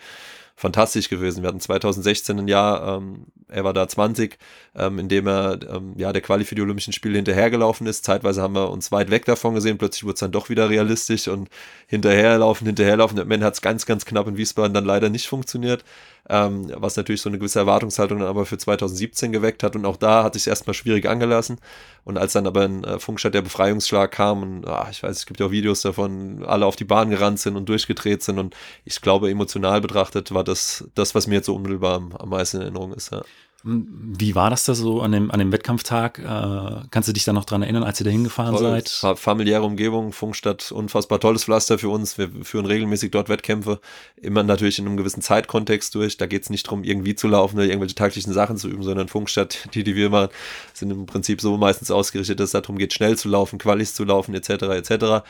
fantastisch 0.61 1.09
gewesen. 1.09 1.41
Wir 1.41 1.47
hatten 1.49 1.59
2016 1.59 2.37
ein 2.37 2.47
Jahr, 2.47 2.97
ähm, 2.97 3.25
er 3.49 3.63
war 3.63 3.73
da 3.73 3.87
20, 3.87 4.37
ähm, 4.75 4.99
in 4.99 5.09
dem 5.09 5.27
er 5.27 5.59
ähm, 5.67 5.93
ja 5.97 6.13
der 6.13 6.21
Quali 6.21 6.45
für 6.45 6.53
die 6.53 6.61
Olympischen 6.61 6.93
Spiele 6.93 7.15
hinterhergelaufen 7.15 7.87
ist. 7.87 8.05
Zeitweise 8.05 8.43
haben 8.43 8.53
wir 8.53 8.69
uns 8.69 8.91
weit 8.91 9.09
weg 9.09 9.25
davon 9.25 9.55
gesehen, 9.55 9.79
plötzlich 9.79 10.03
wurde 10.03 10.13
es 10.13 10.19
dann 10.19 10.31
doch 10.31 10.49
wieder 10.49 10.69
realistisch 10.69 11.27
und 11.27 11.49
hinterherlaufen, 11.87 12.67
hinterherlaufen. 12.67 13.17
Ende 13.17 13.45
hat 13.45 13.55
es 13.55 13.61
ganz, 13.61 13.87
ganz 13.87 14.05
knapp 14.05 14.27
in 14.27 14.37
Wiesbaden 14.37 14.73
dann 14.73 14.85
leider 14.85 15.09
nicht 15.09 15.27
funktioniert 15.27 15.83
ähm, 16.31 16.71
was 16.77 16.95
natürlich 16.95 17.21
so 17.21 17.29
eine 17.29 17.37
gewisse 17.37 17.59
Erwartungshaltung 17.59 18.19
dann 18.19 18.27
aber 18.29 18.45
für 18.45 18.57
2017 18.57 19.33
geweckt 19.33 19.63
hat. 19.63 19.75
Und 19.75 19.85
auch 19.85 19.97
da 19.97 20.23
hat 20.23 20.33
sich 20.33 20.47
erstmal 20.47 20.73
schwierig 20.73 21.07
angelassen. 21.07 21.59
Und 22.05 22.17
als 22.17 22.31
dann 22.33 22.47
aber 22.47 22.63
in 22.63 22.83
äh, 22.85 22.99
Funkstadt 22.99 23.33
der 23.33 23.41
Befreiungsschlag 23.41 24.11
kam 24.11 24.41
und 24.41 24.67
ach, 24.67 24.89
ich 24.89 25.03
weiß, 25.03 25.17
es 25.17 25.25
gibt 25.25 25.41
ja 25.41 25.47
auch 25.47 25.51
Videos 25.51 25.81
davon, 25.81 26.45
alle 26.45 26.65
auf 26.65 26.77
die 26.77 26.85
Bahn 26.85 27.09
gerannt 27.09 27.39
sind 27.39 27.57
und 27.57 27.67
durchgedreht 27.67 28.23
sind. 28.23 28.39
Und 28.39 28.55
ich 28.85 29.01
glaube, 29.01 29.29
emotional 29.29 29.81
betrachtet 29.81 30.33
war 30.33 30.45
das 30.45 30.85
das, 30.95 31.13
was 31.15 31.27
mir 31.27 31.35
jetzt 31.35 31.47
so 31.47 31.55
unmittelbar 31.55 31.95
am, 31.95 32.13
am 32.13 32.29
meisten 32.29 32.57
in 32.57 32.63
Erinnerung 32.63 32.93
ist. 32.93 33.11
Ja. 33.11 33.23
Wie 33.63 34.33
war 34.33 34.49
das 34.49 34.65
da 34.65 34.73
so 34.73 35.01
an 35.01 35.11
dem, 35.11 35.29
an 35.29 35.37
dem 35.37 35.51
Wettkampftag? 35.51 36.17
Äh, 36.17 36.87
kannst 36.89 37.07
du 37.07 37.13
dich 37.13 37.25
da 37.25 37.33
noch 37.33 37.45
dran 37.45 37.61
erinnern, 37.61 37.83
als 37.83 37.99
ihr 37.99 38.05
da 38.05 38.09
hingefahren 38.09 38.55
Toll, 38.55 38.83
seid? 38.83 39.19
Familiäre 39.19 39.63
Umgebung, 39.63 40.13
Funkstadt, 40.13 40.71
unfassbar 40.71 41.19
tolles 41.19 41.43
Pflaster 41.43 41.77
für 41.77 41.89
uns. 41.89 42.17
Wir 42.17 42.29
führen 42.43 42.65
regelmäßig 42.65 43.11
dort 43.11 43.29
Wettkämpfe, 43.29 43.79
immer 44.15 44.41
natürlich 44.41 44.79
in 44.79 44.87
einem 44.87 44.97
gewissen 44.97 45.21
Zeitkontext 45.21 45.93
durch. 45.93 46.17
Da 46.17 46.25
geht 46.25 46.43
es 46.43 46.49
nicht 46.49 46.65
darum, 46.65 46.83
irgendwie 46.83 47.13
zu 47.13 47.27
laufen 47.27 47.57
oder 47.57 47.65
irgendwelche 47.65 47.95
taktischen 47.95 48.33
Sachen 48.33 48.57
zu 48.57 48.67
üben, 48.67 48.81
sondern 48.81 49.07
Funkstadt, 49.07 49.69
die, 49.75 49.83
die 49.83 49.95
wir 49.95 50.09
machen, 50.09 50.29
sind 50.73 50.89
im 50.89 51.05
Prinzip 51.05 51.39
so 51.39 51.55
meistens 51.57 51.91
ausgerichtet, 51.91 52.39
dass 52.39 52.53
es 52.53 52.61
darum 52.61 52.77
geht, 52.77 52.93
schnell 52.93 53.17
zu 53.17 53.29
laufen, 53.29 53.59
Qualis 53.59 53.93
zu 53.93 54.03
laufen, 54.03 54.33
etc. 54.33 54.49
etc. 54.49 55.23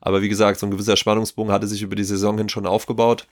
Aber 0.00 0.22
wie 0.22 0.28
gesagt, 0.28 0.60
so 0.60 0.66
ein 0.66 0.70
gewisser 0.70 0.96
Spannungsbogen 0.96 1.52
hatte 1.52 1.66
sich 1.66 1.82
über 1.82 1.96
die 1.96 2.04
Saison 2.04 2.36
hin 2.36 2.48
schon 2.48 2.66
aufgebaut. 2.66 3.26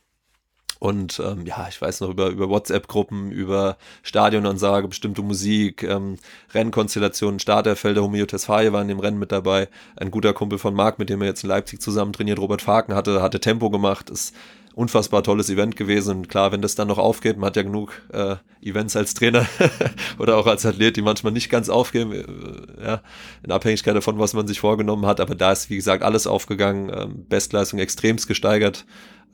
Und 0.79 1.21
ähm, 1.25 1.47
ja, 1.47 1.67
ich 1.69 1.81
weiß 1.81 2.01
noch 2.01 2.11
über, 2.11 2.29
über 2.29 2.49
WhatsApp-Gruppen, 2.49 3.31
über 3.31 3.77
Stadionansage, 4.03 4.89
bestimmte 4.89 5.23
Musik, 5.23 5.83
ähm, 5.83 6.19
Rennkonstellationen, 6.53 7.41
Starterfelder, 7.41 8.03
Homeo 8.03 8.27
Tesfaye 8.27 8.73
war 8.73 8.83
in 8.83 8.89
dem 8.89 9.01
Rennen 9.01 9.19
mit 9.19 9.33
dabei. 9.33 9.69
Ein 9.97 10.11
guter 10.11 10.33
Kumpel 10.33 10.59
von 10.59 10.75
Marc, 10.75 10.99
mit 10.99 11.09
dem 11.09 11.23
er 11.23 11.29
jetzt 11.29 11.45
in 11.45 11.49
Leipzig 11.49 11.81
zusammen 11.81 12.13
trainiert, 12.13 12.39
Robert 12.39 12.63
Faken, 12.63 12.95
hatte, 12.95 13.23
hatte 13.23 13.41
Tempo 13.41 13.71
gemacht. 13.71 14.11
Ist 14.11 14.35
unfassbar 14.77 15.23
tolles 15.23 15.49
Event 15.49 15.75
gewesen. 15.75 16.19
Und 16.19 16.29
klar, 16.29 16.53
wenn 16.53 16.61
das 16.61 16.75
dann 16.75 16.89
noch 16.89 16.99
aufgeht, 16.99 17.39
man 17.39 17.47
hat 17.47 17.57
ja 17.57 17.63
genug 17.63 18.03
äh, 18.13 18.37
Events 18.61 18.95
als 18.95 19.15
Trainer 19.15 19.47
oder 20.19 20.37
auch 20.37 20.47
als 20.47 20.67
Athlet, 20.67 20.99
die 20.99 21.03
manchmal 21.03 21.33
nicht 21.33 21.49
ganz 21.49 21.71
aufgehen, 21.71 22.13
äh, 22.13 22.85
ja, 22.85 23.03
in 23.43 23.51
Abhängigkeit 23.51 23.97
davon, 23.97 24.19
was 24.19 24.35
man 24.35 24.47
sich 24.47 24.61
vorgenommen 24.61 25.07
hat. 25.07 25.19
Aber 25.19 25.35
da 25.35 25.51
ist, 25.51 25.71
wie 25.71 25.77
gesagt, 25.77 26.03
alles 26.03 26.27
aufgegangen, 26.27 26.91
ähm, 26.95 27.25
Bestleistung 27.27 27.79
extremst 27.79 28.29
gesteigert 28.29 28.85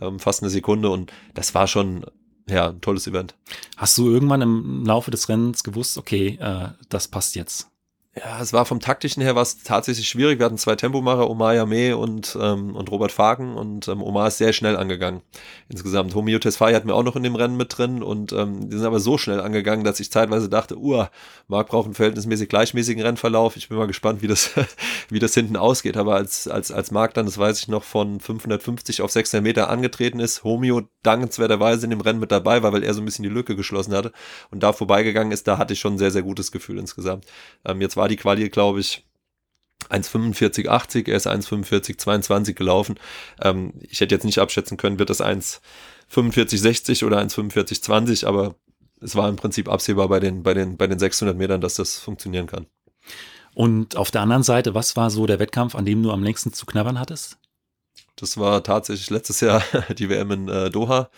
ähm, 0.00 0.18
fast 0.18 0.42
eine 0.42 0.50
Sekunde 0.50 0.90
und 0.90 1.12
das 1.35 1.55
war 1.55 1.66
schon 1.66 2.05
ja, 2.48 2.68
ein 2.68 2.81
tolles 2.81 3.07
Event. 3.07 3.35
Hast 3.76 3.96
du 3.98 4.11
irgendwann 4.11 4.42
im 4.42 4.85
Laufe 4.85 5.11
des 5.11 5.28
Rennens 5.28 5.62
gewusst, 5.64 5.98
okay, 5.98 6.38
äh, 6.40 6.68
das 6.88 7.09
passt 7.09 7.35
jetzt? 7.35 7.71
Ja, 8.14 8.42
es 8.42 8.53
war 8.53 8.66
vom 8.66 8.79
taktischen 8.79 9.22
her 9.22 9.37
was 9.37 9.62
tatsächlich 9.62 10.07
schwierig. 10.07 10.38
Wir 10.38 10.44
hatten 10.44 10.59
zwei 10.59 10.77
Tempomacher, 10.77 11.31
Omar 11.31 11.55
Yame 11.55 11.96
und, 11.96 12.37
ähm, 12.38 12.77
und 12.77 12.90
Robert 12.90 13.11
Fagen 13.11 13.55
und 13.57 13.88
ähm, 13.88 14.03
Omar 14.03 14.29
ist 14.29 14.37
sehr 14.37 14.53
schnell 14.53 14.77
angegangen. 14.77 15.22
Insgesamt. 15.70 16.14
Homio 16.14 16.38
Tesfaye 16.38 16.75
hatten 16.75 16.88
wir 16.88 16.94
auch 16.94 17.05
noch 17.05 17.16
in 17.16 17.22
dem 17.22 17.37
Rennen 17.37 17.57
mit 17.57 17.79
drin 17.79 18.03
und 18.03 18.33
ähm, 18.33 18.68
die 18.68 18.77
sind 18.77 18.85
aber 18.85 19.01
so 19.01 19.16
schnell 19.16 19.40
angegangen, 19.40 19.83
dass 19.83 19.98
ich 19.98 20.12
zeitweise 20.12 20.51
dachte, 20.51 20.77
uh, 20.77 21.07
Marc 21.48 21.68
braucht 21.68 21.87
einen 21.87 21.94
verhältnismäßig 21.94 22.51
gleichmäßigen 22.51 23.03
Rennverlauf. 23.03 23.57
Ich 23.57 23.70
bin 23.70 23.79
mal 23.79 23.87
gespannt, 23.87 24.20
wie 24.20 24.27
das, 24.27 24.51
wie 25.09 25.18
das 25.18 25.33
hinten 25.33 25.57
ausgeht. 25.57 25.96
Aber 25.96 26.14
als, 26.14 26.46
als, 26.46 26.70
als 26.70 26.90
Marc 26.90 27.14
dann, 27.14 27.25
das 27.25 27.38
weiß 27.38 27.61
ich 27.61 27.68
noch, 27.68 27.83
von 27.83 28.20
550 28.20 29.01
auf 29.01 29.11
600 29.11 29.42
Meter 29.42 29.70
angetreten 29.70 30.20
ist, 30.20 30.44
Homio 30.44 30.83
dankenswerterweise 31.03 31.85
in 31.85 31.90
dem 31.90 32.03
Rennen 32.03 32.20
mit 32.20 32.31
dabei 32.31 32.62
war, 32.62 32.75
weil 32.75 32.83
er 32.83 32.92
so 32.92 33.01
ein 33.01 33.07
bisschen 33.07 33.22
die 33.22 33.31
Lücke 33.31 33.57
geschlossen 33.57 33.94
hatte 33.94 34.12
und 34.51 34.62
da 34.62 34.75
vorbeigegangen 34.75 35.33
ist, 35.33 35.48
da 35.48 35.57
hatte 35.57 35.72
ich 35.72 35.81
schon 35.81 35.94
ein 35.94 35.98
sehr, 35.98 36.11
sehr 36.11 36.22
gutes 36.22 36.53
Gefühl 36.53 36.79
insgesamt. 36.79 37.25
Ähm, 37.64 37.81
jetzt 37.81 37.96
war 37.96 38.01
die 38.08 38.16
Quali, 38.16 38.48
glaube 38.48 38.80
ich, 38.80 39.04
1,45,80, 39.88 41.08
er 41.10 41.16
ist 41.16 41.26
1,45,22 41.26 42.54
gelaufen. 42.54 42.98
Ähm, 43.40 43.74
ich 43.80 44.00
hätte 44.00 44.14
jetzt 44.14 44.24
nicht 44.24 44.38
abschätzen 44.38 44.76
können, 44.76 44.98
wird 44.98 45.10
das 45.10 45.20
1,45,60 45.20 47.04
oder 47.04 47.18
1,45,20, 47.18 48.26
aber 48.26 48.54
es 49.00 49.16
war 49.16 49.28
im 49.28 49.36
Prinzip 49.36 49.68
absehbar 49.68 50.08
bei 50.08 50.20
den, 50.20 50.42
bei, 50.42 50.54
den, 50.54 50.76
bei 50.76 50.86
den 50.86 50.98
600 50.98 51.36
Metern, 51.36 51.60
dass 51.60 51.74
das 51.74 51.98
funktionieren 51.98 52.46
kann. 52.46 52.66
Und 53.54 53.96
auf 53.96 54.10
der 54.10 54.22
anderen 54.22 54.42
Seite, 54.42 54.74
was 54.74 54.96
war 54.96 55.10
so 55.10 55.26
der 55.26 55.38
Wettkampf, 55.38 55.74
an 55.74 55.84
dem 55.84 56.02
du 56.02 56.10
am 56.10 56.22
längsten 56.22 56.52
zu 56.52 56.64
knabbern 56.64 56.98
hattest? 56.98 57.38
Das 58.16 58.38
war 58.38 58.62
tatsächlich 58.62 59.10
letztes 59.10 59.40
Jahr 59.40 59.62
die 59.98 60.08
WM 60.08 60.30
in 60.30 60.48
äh, 60.48 60.70
Doha. 60.70 61.10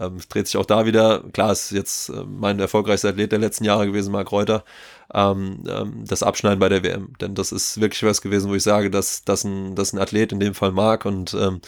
Ähm, 0.00 0.18
dreht 0.28 0.46
sich 0.46 0.56
auch 0.56 0.66
da 0.66 0.86
wieder, 0.86 1.24
klar, 1.32 1.50
ist 1.50 1.72
jetzt 1.72 2.08
äh, 2.10 2.24
mein 2.24 2.60
erfolgreichster 2.60 3.08
Athlet 3.08 3.32
der 3.32 3.40
letzten 3.40 3.64
Jahre 3.64 3.86
gewesen, 3.86 4.12
Marc 4.12 4.30
Reuter, 4.30 4.64
ähm, 5.12 5.64
ähm, 5.68 6.04
das 6.06 6.22
Abschneiden 6.22 6.60
bei 6.60 6.68
der 6.68 6.84
WM. 6.84 7.14
Denn 7.20 7.34
das 7.34 7.50
ist 7.50 7.80
wirklich 7.80 8.02
was 8.04 8.22
gewesen, 8.22 8.50
wo 8.50 8.54
ich 8.54 8.62
sage, 8.62 8.90
dass, 8.90 9.24
dass, 9.24 9.44
ein, 9.44 9.74
dass 9.74 9.92
ein 9.92 9.98
Athlet 9.98 10.32
in 10.32 10.40
dem 10.40 10.54
Fall 10.54 10.72
mag 10.72 11.04
und 11.04 11.34
ähm, 11.34 11.60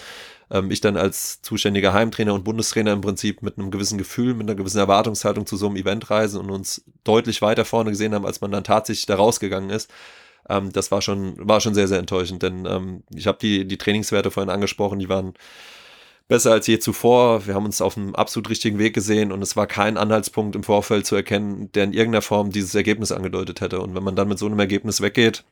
ähm, 0.51 0.71
ich 0.71 0.81
dann 0.81 0.97
als 0.97 1.43
zuständiger 1.43 1.93
Heimtrainer 1.93 2.35
und 2.35 2.45
Bundestrainer 2.45 2.93
im 2.93 3.01
Prinzip 3.01 3.43
mit 3.43 3.59
einem 3.59 3.71
gewissen 3.71 3.99
Gefühl, 3.99 4.35
mit 4.35 4.49
einer 4.49 4.57
gewissen 4.57 4.79
Erwartungshaltung 4.79 5.47
zu 5.47 5.57
so 5.57 5.67
einem 5.67 5.77
Event 5.77 6.11
reisen 6.11 6.41
und 6.41 6.51
uns 6.51 6.85
deutlich 7.05 7.43
weiter 7.43 7.65
vorne 7.65 7.91
gesehen 7.91 8.15
haben, 8.15 8.27
als 8.27 8.41
man 8.41 8.53
dann 8.53 8.65
tatsächlich 8.65 9.07
da 9.07 9.17
rausgegangen 9.17 9.71
ist. 9.71 9.91
Ähm, 10.49 10.73
das 10.73 10.91
war 10.91 11.03
schon, 11.03 11.35
war 11.39 11.61
schon 11.61 11.75
sehr, 11.75 11.89
sehr 11.89 11.99
enttäuschend, 11.99 12.43
denn 12.43 12.67
ähm, 12.67 13.03
ich 13.15 13.27
habe 13.27 13.39
die, 13.41 13.67
die 13.67 13.79
Trainingswerte 13.79 14.31
vorhin 14.31 14.51
angesprochen, 14.51 14.99
die 14.99 15.09
waren 15.09 15.35
besser 16.31 16.53
als 16.53 16.69
je 16.69 16.79
zuvor. 16.79 17.47
Wir 17.47 17.55
haben 17.55 17.65
uns 17.65 17.83
auf 17.83 17.97
einem 17.97 18.15
absolut 18.15 18.51
richtigen 18.51 18.79
Weg 18.79 18.95
gesehen 18.95 19.33
und 19.33 19.43
es 19.43 19.57
war 19.57 19.67
kein 19.67 19.97
Anhaltspunkt 19.97 20.55
im 20.55 20.63
Vorfeld 20.63 21.05
zu 21.05 21.17
erkennen, 21.17 21.73
der 21.73 21.85
in 21.85 21.93
irgendeiner 21.93 22.23
Form 22.23 22.53
dieses 22.53 22.73
Ergebnis 22.77 23.11
angedeutet 23.11 23.61
hätte. 23.61 23.81
Und 23.81 23.97
wenn 23.97 24.05
man 24.05 24.15
dann 24.15 24.29
mit 24.29 24.39
so 24.39 24.47
einem 24.47 24.61
Ergebnis 24.61 25.01
weggeht, 25.01 25.43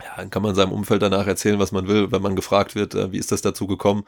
ja, 0.00 0.16
dann 0.16 0.28
kann 0.28 0.42
man 0.42 0.54
seinem 0.54 0.72
Umfeld 0.72 1.00
danach 1.00 1.26
erzählen, 1.26 1.58
was 1.58 1.72
man 1.72 1.88
will, 1.88 2.12
wenn 2.12 2.20
man 2.20 2.36
gefragt 2.36 2.74
wird, 2.74 2.94
äh, 2.94 3.10
wie 3.10 3.16
ist 3.16 3.32
das 3.32 3.40
dazu 3.40 3.66
gekommen. 3.66 4.04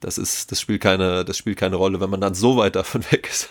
Das 0.00 0.18
ist, 0.18 0.52
das 0.52 0.60
spielt 0.60 0.82
keine, 0.82 1.24
das 1.24 1.38
spielt 1.38 1.56
keine 1.56 1.76
Rolle. 1.76 2.00
Wenn 2.00 2.10
man 2.10 2.20
dann 2.20 2.34
so 2.34 2.58
weit 2.58 2.76
davon 2.76 3.02
weg 3.10 3.26
ist, 3.30 3.48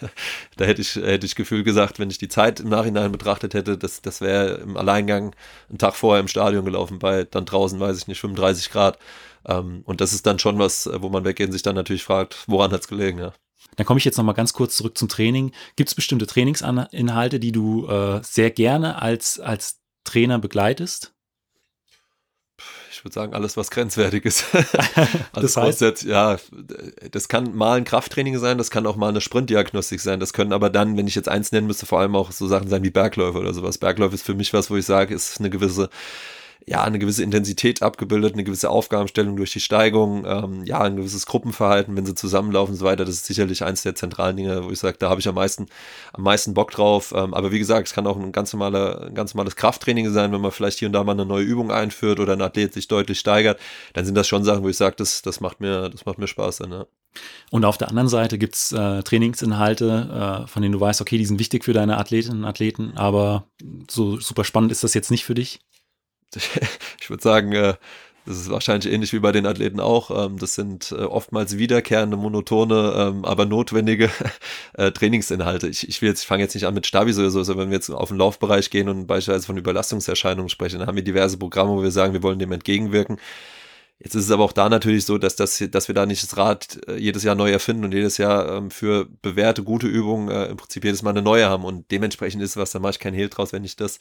da 0.57 0.65
hätte 0.65 0.81
ich, 0.81 0.95
hätte 0.97 1.25
ich 1.25 1.35
Gefühl 1.35 1.63
gesagt, 1.63 1.97
wenn 1.97 2.11
ich 2.11 2.19
die 2.19 2.29
Zeit 2.29 2.59
im 2.59 2.69
Nachhinein 2.69 3.11
betrachtet 3.11 3.55
hätte, 3.55 3.79
das, 3.79 4.03
das 4.03 4.21
wäre 4.21 4.57
im 4.57 4.77
Alleingang 4.77 5.35
einen 5.69 5.79
Tag 5.79 5.95
vorher 5.95 6.19
im 6.21 6.27
Stadion 6.27 6.65
gelaufen, 6.65 6.99
bei 6.99 7.23
dann 7.23 7.45
draußen, 7.45 7.79
weiß 7.79 7.97
ich 7.97 8.07
nicht, 8.07 8.19
35 8.19 8.69
Grad. 8.69 8.99
Ähm, 9.45 9.81
und 9.85 10.01
das 10.01 10.13
ist 10.13 10.25
dann 10.25 10.39
schon 10.39 10.59
was, 10.59 10.89
wo 10.99 11.09
man 11.09 11.25
weggehen 11.25 11.51
sich 11.51 11.61
dann 11.61 11.75
natürlich 11.75 12.03
fragt, 12.03 12.43
woran 12.47 12.71
hat 12.71 12.81
es 12.81 12.87
gelegen, 12.87 13.19
ja. 13.19 13.33
Dann 13.75 13.85
komme 13.85 13.97
ich 13.97 14.05
jetzt 14.05 14.17
noch 14.17 14.23
mal 14.23 14.33
ganz 14.33 14.53
kurz 14.53 14.77
zurück 14.77 14.97
zum 14.97 15.09
Training. 15.09 15.51
Gibt 15.75 15.89
es 15.89 15.95
bestimmte 15.95 16.27
Trainingsinhalte, 16.27 17.39
die 17.39 17.51
du 17.51 17.87
äh, 17.87 18.21
sehr 18.23 18.51
gerne 18.51 19.01
als, 19.01 19.39
als 19.39 19.79
Trainer 20.03 20.39
begleitest? 20.39 21.13
Ich 22.91 23.03
würde 23.03 23.13
sagen, 23.13 23.33
alles, 23.33 23.57
was 23.57 23.71
grenzwertig 23.71 24.23
ist. 24.23 24.45
also 24.53 25.41
das 25.41 25.57
heißt, 25.57 26.03
ja, 26.03 26.37
das 27.11 27.27
kann 27.27 27.53
mal 27.53 27.77
ein 27.77 27.83
Krafttraining 27.83 28.37
sein, 28.39 28.57
das 28.57 28.71
kann 28.71 28.87
auch 28.87 28.95
mal 28.95 29.09
eine 29.09 29.19
Sprintdiagnostik 29.19 29.99
sein. 29.99 30.19
Das 30.19 30.31
können 30.31 30.53
aber 30.53 30.69
dann, 30.69 30.95
wenn 30.95 31.07
ich 31.07 31.15
jetzt 31.15 31.27
eins 31.27 31.51
nennen 31.51 31.67
müsste, 31.67 31.85
vor 31.85 31.99
allem 31.99 32.15
auch 32.15 32.31
so 32.31 32.47
Sachen 32.47 32.69
sein 32.69 32.83
wie 32.83 32.91
Bergläufe 32.91 33.37
oder 33.37 33.53
sowas. 33.53 33.77
Bergläufe 33.77 34.15
ist 34.15 34.25
für 34.25 34.33
mich 34.33 34.53
was, 34.53 34.69
wo 34.69 34.77
ich 34.77 34.85
sage, 34.85 35.13
ist 35.13 35.39
eine 35.39 35.49
gewisse 35.49 35.89
ja, 36.67 36.83
eine 36.83 36.97
gewisse 36.97 37.23
Intensität 37.23 37.83
abgebildet, 37.83 38.33
eine 38.33 38.43
gewisse 38.43 38.71
Aufgabenstellung 38.71 39.35
durch 39.37 39.51
die 39.51 39.59
Steigung, 39.59 40.25
ähm, 40.25 40.63
ja, 40.65 40.81
ein 40.81 40.95
gewisses 40.95 41.27
Gruppenverhalten, 41.27 41.95
wenn 41.95 42.05
sie 42.07 42.15
zusammenlaufen 42.15 42.73
und 42.73 42.79
so 42.79 42.85
weiter. 42.85 43.05
Das 43.05 43.13
ist 43.13 43.25
sicherlich 43.25 43.63
eins 43.63 43.83
der 43.83 43.93
zentralen 43.93 44.35
Dinge, 44.35 44.63
wo 44.63 44.71
ich 44.71 44.79
sage, 44.79 44.97
da 44.97 45.09
habe 45.09 45.19
ich 45.19 45.27
am 45.27 45.35
meisten, 45.35 45.67
am 46.13 46.23
meisten 46.23 46.55
Bock 46.55 46.71
drauf. 46.71 47.13
Ähm, 47.15 47.35
aber 47.35 47.51
wie 47.51 47.59
gesagt, 47.59 47.87
es 47.87 47.93
kann 47.93 48.07
auch 48.07 48.17
ein 48.17 48.31
ganz, 48.31 48.51
normaler, 48.51 49.03
ein 49.07 49.13
ganz 49.13 49.35
normales 49.35 49.55
Krafttraining 49.55 50.11
sein, 50.11 50.31
wenn 50.31 50.41
man 50.41 50.51
vielleicht 50.51 50.79
hier 50.79 50.87
und 50.87 50.93
da 50.93 51.03
mal 51.03 51.11
eine 51.11 51.25
neue 51.25 51.43
Übung 51.43 51.71
einführt 51.71 52.19
oder 52.19 52.33
ein 52.33 52.41
Athlet 52.41 52.73
sich 52.73 52.87
deutlich 52.87 53.19
steigert, 53.19 53.59
dann 53.93 54.05
sind 54.05 54.15
das 54.15 54.27
schon 54.27 54.43
Sachen, 54.43 54.63
wo 54.63 54.69
ich 54.69 54.77
sage, 54.77 54.95
das, 54.97 55.21
das 55.21 55.39
macht 55.41 55.59
mir, 55.59 55.89
das 55.89 56.05
macht 56.05 56.17
mir 56.17 56.27
Spaß 56.27 56.57
dann, 56.57 56.71
ja. 56.71 56.85
Und 57.49 57.63
auf 57.63 57.77
der 57.77 57.87
anderen 57.87 58.09
Seite 58.09 58.37
gibt 58.37 58.55
es 58.55 58.73
äh, 58.73 59.01
Trainingsinhalte, 59.03 60.43
äh, 60.43 60.47
von 60.47 60.61
denen 60.61 60.73
du 60.73 60.81
weißt, 60.81 60.99
okay, 60.99 61.17
die 61.17 61.25
sind 61.25 61.39
wichtig 61.39 61.63
für 61.63 61.71
deine 61.71 61.97
Athletinnen 61.97 62.39
und 62.39 62.45
Athleten, 62.45 62.97
aber 62.97 63.45
so 63.89 64.19
super 64.19 64.43
spannend 64.43 64.73
ist 64.73 64.83
das 64.83 64.93
jetzt 64.93 65.11
nicht 65.11 65.23
für 65.23 65.35
dich? 65.35 65.61
Ich 66.35 67.09
würde 67.09 67.23
sagen, 67.23 67.51
äh, 67.53 67.75
das 68.25 68.37
ist 68.37 68.49
wahrscheinlich 68.49 68.91
ähnlich 68.91 69.13
wie 69.13 69.19
bei 69.19 69.31
den 69.31 69.45
Athleten 69.45 69.79
auch. 69.79 70.25
Ähm, 70.25 70.39
das 70.39 70.55
sind 70.55 70.91
äh, 70.91 71.03
oftmals 71.03 71.57
wiederkehrende, 71.57 72.17
monotone, 72.17 72.93
ähm, 72.97 73.25
aber 73.25 73.45
notwendige 73.45 74.09
äh, 74.73 74.91
Trainingsinhalte. 74.91 75.67
Ich, 75.67 75.87
ich 75.87 76.01
ich 76.01 76.19
fange 76.21 76.41
jetzt 76.41 76.55
nicht 76.55 76.65
an 76.65 76.73
mit 76.73 76.87
Stabis 76.87 77.19
oder 77.19 77.29
so, 77.29 77.57
wenn 77.57 77.69
wir 77.69 77.75
jetzt 77.75 77.89
auf 77.91 78.09
den 78.09 78.17
Laufbereich 78.17 78.71
gehen 78.71 78.89
und 78.89 79.05
beispielsweise 79.05 79.45
von 79.45 79.57
Überlastungserscheinungen 79.57 80.49
sprechen, 80.49 80.79
dann 80.79 80.87
haben 80.87 80.95
wir 80.95 81.03
diverse 81.03 81.37
Programme, 81.37 81.71
wo 81.71 81.83
wir 81.83 81.91
sagen, 81.91 82.13
wir 82.13 82.23
wollen 82.23 82.39
dem 82.39 82.51
entgegenwirken. 82.51 83.19
Jetzt 83.99 84.15
ist 84.15 84.25
es 84.25 84.31
aber 84.31 84.43
auch 84.43 84.51
da 84.51 84.69
natürlich 84.69 85.05
so, 85.05 85.17
dass, 85.17 85.35
das, 85.35 85.63
dass 85.71 85.87
wir 85.87 85.95
da 85.95 86.05
nicht 86.05 86.21
das 86.21 86.35
Rad 86.35 86.79
jedes 86.97 87.23
Jahr 87.23 87.35
neu 87.35 87.49
erfinden 87.51 87.85
und 87.85 87.93
jedes 87.93 88.17
Jahr 88.17 88.57
ähm, 88.57 88.69
für 88.69 89.07
bewährte, 89.21 89.63
gute 89.63 89.87
Übungen 89.87 90.29
im 90.29 90.57
Prinzip 90.57 90.83
jedes 90.83 91.01
Mal 91.01 91.11
eine 91.11 91.21
neue 91.21 91.45
haben. 91.47 91.63
Und 91.63 91.89
dementsprechend 91.91 92.41
ist 92.41 92.57
was, 92.57 92.71
da 92.71 92.79
mache 92.79 92.91
ich 92.91 92.99
kein 92.99 93.13
Hehl 93.13 93.29
draus, 93.29 93.53
wenn 93.53 93.63
ich 93.63 93.77
das 93.77 93.99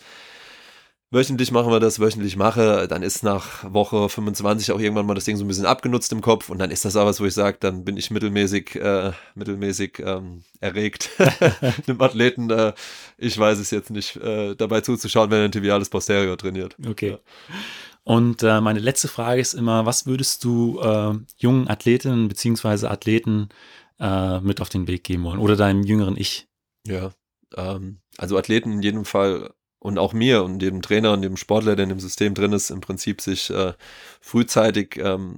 wöchentlich 1.14 1.52
machen 1.52 1.70
wir 1.70 1.80
das, 1.80 2.00
wöchentlich 2.00 2.36
mache, 2.36 2.86
dann 2.88 3.02
ist 3.02 3.22
nach 3.22 3.72
Woche 3.72 4.08
25 4.08 4.72
auch 4.72 4.80
irgendwann 4.80 5.06
mal 5.06 5.14
das 5.14 5.24
Ding 5.24 5.36
so 5.36 5.44
ein 5.44 5.48
bisschen 5.48 5.64
abgenutzt 5.64 6.12
im 6.12 6.20
Kopf 6.20 6.50
und 6.50 6.58
dann 6.58 6.70
ist 6.70 6.84
das 6.84 6.96
aber 6.96 7.08
was, 7.10 7.20
wo 7.20 7.24
ich 7.24 7.34
sage, 7.34 7.56
dann 7.60 7.84
bin 7.84 7.96
ich 7.96 8.10
mittelmäßig, 8.10 8.74
äh, 8.76 9.12
mittelmäßig 9.34 10.00
ähm, 10.04 10.42
erregt, 10.60 11.10
einem 11.86 12.00
Athleten, 12.02 12.50
äh, 12.50 12.74
ich 13.16 13.38
weiß 13.38 13.58
es 13.58 13.70
jetzt 13.70 13.90
nicht, 13.90 14.16
äh, 14.16 14.54
dabei 14.56 14.80
zuzuschauen, 14.82 15.30
wenn 15.30 15.38
er 15.38 15.44
ein 15.44 15.52
tibiales 15.52 15.88
Posterior 15.88 16.36
trainiert. 16.36 16.76
Okay. 16.86 17.10
Ja. 17.10 17.18
Und 18.02 18.42
äh, 18.42 18.60
meine 18.60 18.80
letzte 18.80 19.08
Frage 19.08 19.40
ist 19.40 19.54
immer, 19.54 19.86
was 19.86 20.06
würdest 20.06 20.44
du 20.44 20.78
äh, 20.80 21.14
jungen 21.38 21.68
Athletinnen 21.68 22.28
bzw. 22.28 22.88
Athleten 22.88 23.48
äh, 23.98 24.40
mit 24.40 24.60
auf 24.60 24.68
den 24.68 24.86
Weg 24.86 25.04
geben 25.04 25.24
wollen 25.24 25.38
oder 25.38 25.56
deinem 25.56 25.84
jüngeren 25.84 26.16
Ich? 26.18 26.46
Ja, 26.86 27.12
ähm, 27.56 28.00
also 28.18 28.36
Athleten 28.36 28.72
in 28.72 28.82
jedem 28.82 29.04
Fall 29.06 29.54
und 29.84 29.98
auch 29.98 30.14
mir 30.14 30.42
und 30.42 30.60
dem 30.60 30.80
Trainer 30.80 31.12
und 31.12 31.20
dem 31.20 31.36
Sportler, 31.36 31.76
der 31.76 31.82
in 31.82 31.90
dem 31.90 32.00
System 32.00 32.32
drin 32.32 32.54
ist, 32.54 32.70
im 32.70 32.80
Prinzip 32.80 33.20
sich 33.20 33.50
äh, 33.50 33.74
frühzeitig 34.18 34.96
ähm, 34.96 35.36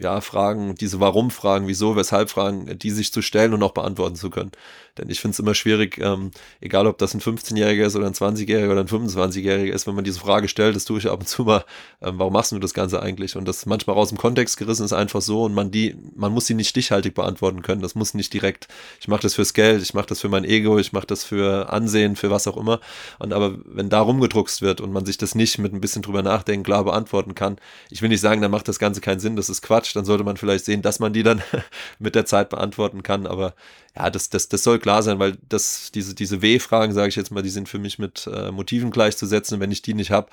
ja, 0.00 0.20
Fragen, 0.22 0.74
diese 0.74 0.98
Warum-Fragen, 0.98 1.66
wieso, 1.66 1.94
weshalb-Fragen, 1.94 2.78
die 2.78 2.90
sich 2.90 3.12
zu 3.12 3.20
stellen 3.20 3.52
und 3.52 3.62
auch 3.62 3.72
beantworten 3.72 4.16
zu 4.16 4.30
können. 4.30 4.50
Denn 4.98 5.08
ich 5.08 5.20
finde 5.20 5.32
es 5.32 5.38
immer 5.38 5.54
schwierig, 5.54 5.98
ähm, 5.98 6.30
egal 6.60 6.86
ob 6.86 6.98
das 6.98 7.14
ein 7.14 7.20
15-Jähriger 7.20 7.84
ist 7.84 7.96
oder 7.96 8.06
ein 8.06 8.14
20-Jähriger 8.14 8.72
oder 8.72 8.80
ein 8.80 8.88
25-Jähriger 8.88 9.72
ist, 9.72 9.86
wenn 9.86 9.94
man 9.94 10.04
diese 10.04 10.18
Frage 10.18 10.48
stellt, 10.48 10.74
das 10.74 10.84
tue 10.84 10.98
ich 10.98 11.08
ab 11.08 11.20
und 11.20 11.26
zu 11.26 11.44
mal, 11.44 11.64
ähm, 12.02 12.18
warum 12.18 12.32
machst 12.32 12.52
du 12.52 12.58
das 12.58 12.74
Ganze 12.74 13.02
eigentlich? 13.02 13.36
Und 13.36 13.46
das 13.46 13.66
manchmal 13.66 13.96
aus 13.96 14.08
dem 14.08 14.18
Kontext 14.18 14.56
gerissen 14.56 14.84
ist 14.84 14.92
einfach 14.92 15.20
so 15.20 15.44
und 15.44 15.54
man 15.54 15.70
die, 15.70 15.96
man 16.14 16.32
muss 16.32 16.46
sie 16.46 16.54
nicht 16.54 16.68
stichhaltig 16.68 17.14
beantworten 17.14 17.62
können. 17.62 17.82
Das 17.82 17.94
muss 17.94 18.14
nicht 18.14 18.32
direkt, 18.32 18.68
ich 19.00 19.08
mache 19.08 19.22
das 19.22 19.34
fürs 19.34 19.54
Geld, 19.54 19.82
ich 19.82 19.94
mache 19.94 20.06
das 20.06 20.20
für 20.20 20.28
mein 20.28 20.44
Ego, 20.44 20.78
ich 20.78 20.92
mache 20.92 21.06
das 21.06 21.24
für 21.24 21.70
Ansehen, 21.72 22.16
für 22.16 22.30
was 22.30 22.46
auch 22.46 22.56
immer. 22.56 22.80
Und 23.18 23.32
aber 23.32 23.58
wenn 23.64 23.88
da 23.88 24.00
rumgedruckst 24.00 24.62
wird 24.62 24.80
und 24.80 24.92
man 24.92 25.06
sich 25.06 25.18
das 25.18 25.34
nicht 25.34 25.58
mit 25.58 25.72
ein 25.72 25.80
bisschen 25.80 26.02
drüber 26.02 26.22
nachdenken 26.22 26.64
klar 26.64 26.84
beantworten 26.84 27.34
kann, 27.34 27.56
ich 27.90 28.02
will 28.02 28.08
nicht 28.08 28.20
sagen, 28.20 28.40
dann 28.40 28.50
macht 28.50 28.68
das 28.68 28.78
Ganze 28.78 29.00
keinen 29.00 29.20
Sinn, 29.20 29.36
das 29.36 29.48
ist 29.48 29.62
Quatsch, 29.62 29.89
dann 29.94 30.04
sollte 30.04 30.24
man 30.24 30.36
vielleicht 30.36 30.64
sehen, 30.64 30.82
dass 30.82 30.98
man 30.98 31.12
die 31.12 31.22
dann 31.22 31.42
mit 31.98 32.14
der 32.14 32.26
Zeit 32.26 32.50
beantworten 32.50 33.02
kann. 33.02 33.26
Aber 33.26 33.54
ja, 33.96 34.10
das, 34.10 34.30
das, 34.30 34.48
das 34.48 34.62
soll 34.62 34.78
klar 34.78 35.02
sein, 35.02 35.18
weil 35.18 35.36
das, 35.48 35.90
diese, 35.92 36.14
diese 36.14 36.42
W-Fragen, 36.42 36.92
sage 36.92 37.08
ich 37.08 37.16
jetzt 37.16 37.30
mal, 37.30 37.42
die 37.42 37.50
sind 37.50 37.68
für 37.68 37.78
mich 37.78 37.98
mit 37.98 38.26
äh, 38.32 38.50
Motiven 38.50 38.90
gleichzusetzen. 38.90 39.60
Wenn 39.60 39.72
ich 39.72 39.82
die 39.82 39.94
nicht 39.94 40.10
habe, 40.10 40.28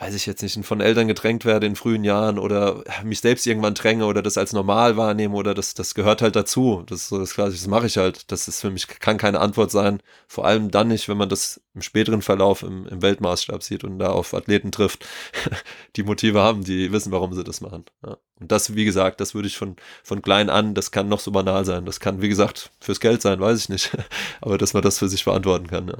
weiß 0.00 0.14
ich 0.14 0.26
jetzt 0.26 0.42
nicht, 0.42 0.64
von 0.64 0.80
Eltern 0.80 1.08
gedrängt 1.08 1.44
werde 1.44 1.66
in 1.66 1.74
frühen 1.74 2.04
Jahren 2.04 2.38
oder 2.38 2.84
mich 3.02 3.20
selbst 3.20 3.46
irgendwann 3.46 3.74
dränge 3.74 4.06
oder 4.06 4.22
das 4.22 4.38
als 4.38 4.52
normal 4.52 4.96
wahrnehme 4.96 5.34
oder 5.34 5.54
das, 5.54 5.74
das 5.74 5.94
gehört 5.94 6.22
halt 6.22 6.36
dazu. 6.36 6.84
Das 6.86 7.00
ist 7.00 7.08
so 7.08 7.18
das 7.18 7.34
Klassische, 7.34 7.64
das 7.64 7.68
mache 7.68 7.86
ich 7.86 7.96
halt. 7.96 8.30
Das 8.30 8.46
ist 8.46 8.60
für 8.60 8.70
mich, 8.70 8.86
kann 8.86 9.18
keine 9.18 9.40
Antwort 9.40 9.72
sein. 9.72 10.00
Vor 10.28 10.46
allem 10.46 10.70
dann 10.70 10.88
nicht, 10.88 11.08
wenn 11.08 11.16
man 11.16 11.28
das 11.28 11.60
im 11.74 11.82
späteren 11.82 12.22
Verlauf 12.22 12.62
im, 12.62 12.86
im 12.86 13.02
Weltmaßstab 13.02 13.62
sieht 13.64 13.82
und 13.82 13.98
da 13.98 14.10
auf 14.10 14.34
Athleten 14.34 14.70
trifft, 14.70 15.04
die 15.96 16.04
Motive 16.04 16.40
haben, 16.40 16.62
die 16.62 16.92
wissen, 16.92 17.10
warum 17.10 17.34
sie 17.34 17.42
das 17.42 17.60
machen. 17.60 17.84
Ja. 18.06 18.18
Und 18.38 18.52
das, 18.52 18.76
wie 18.76 18.84
gesagt, 18.84 19.20
das 19.20 19.34
würde 19.34 19.48
ich 19.48 19.56
von, 19.56 19.74
von 20.04 20.22
klein 20.22 20.48
an, 20.48 20.74
das 20.74 20.92
kann 20.92 21.08
noch 21.08 21.20
so 21.20 21.32
banal 21.32 21.64
sein. 21.64 21.84
Das 21.84 21.98
kann, 21.98 22.22
wie 22.22 22.28
gesagt, 22.28 22.70
fürs 22.80 23.00
Geld 23.00 23.20
sein, 23.20 23.40
weiß 23.40 23.58
ich 23.58 23.68
nicht. 23.68 23.90
Aber 24.40 24.58
dass 24.58 24.74
man 24.74 24.82
das 24.82 24.98
für 24.98 25.08
sich 25.08 25.24
beantworten 25.24 25.66
kann, 25.66 25.88
ja. 25.88 25.98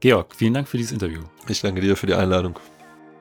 Georg, 0.00 0.34
vielen 0.34 0.54
Dank 0.54 0.66
für 0.66 0.78
dieses 0.78 0.92
Interview. 0.92 1.20
Ich 1.46 1.60
danke 1.60 1.82
dir 1.82 1.94
für 1.94 2.06
die 2.06 2.14
Einladung. 2.14 2.58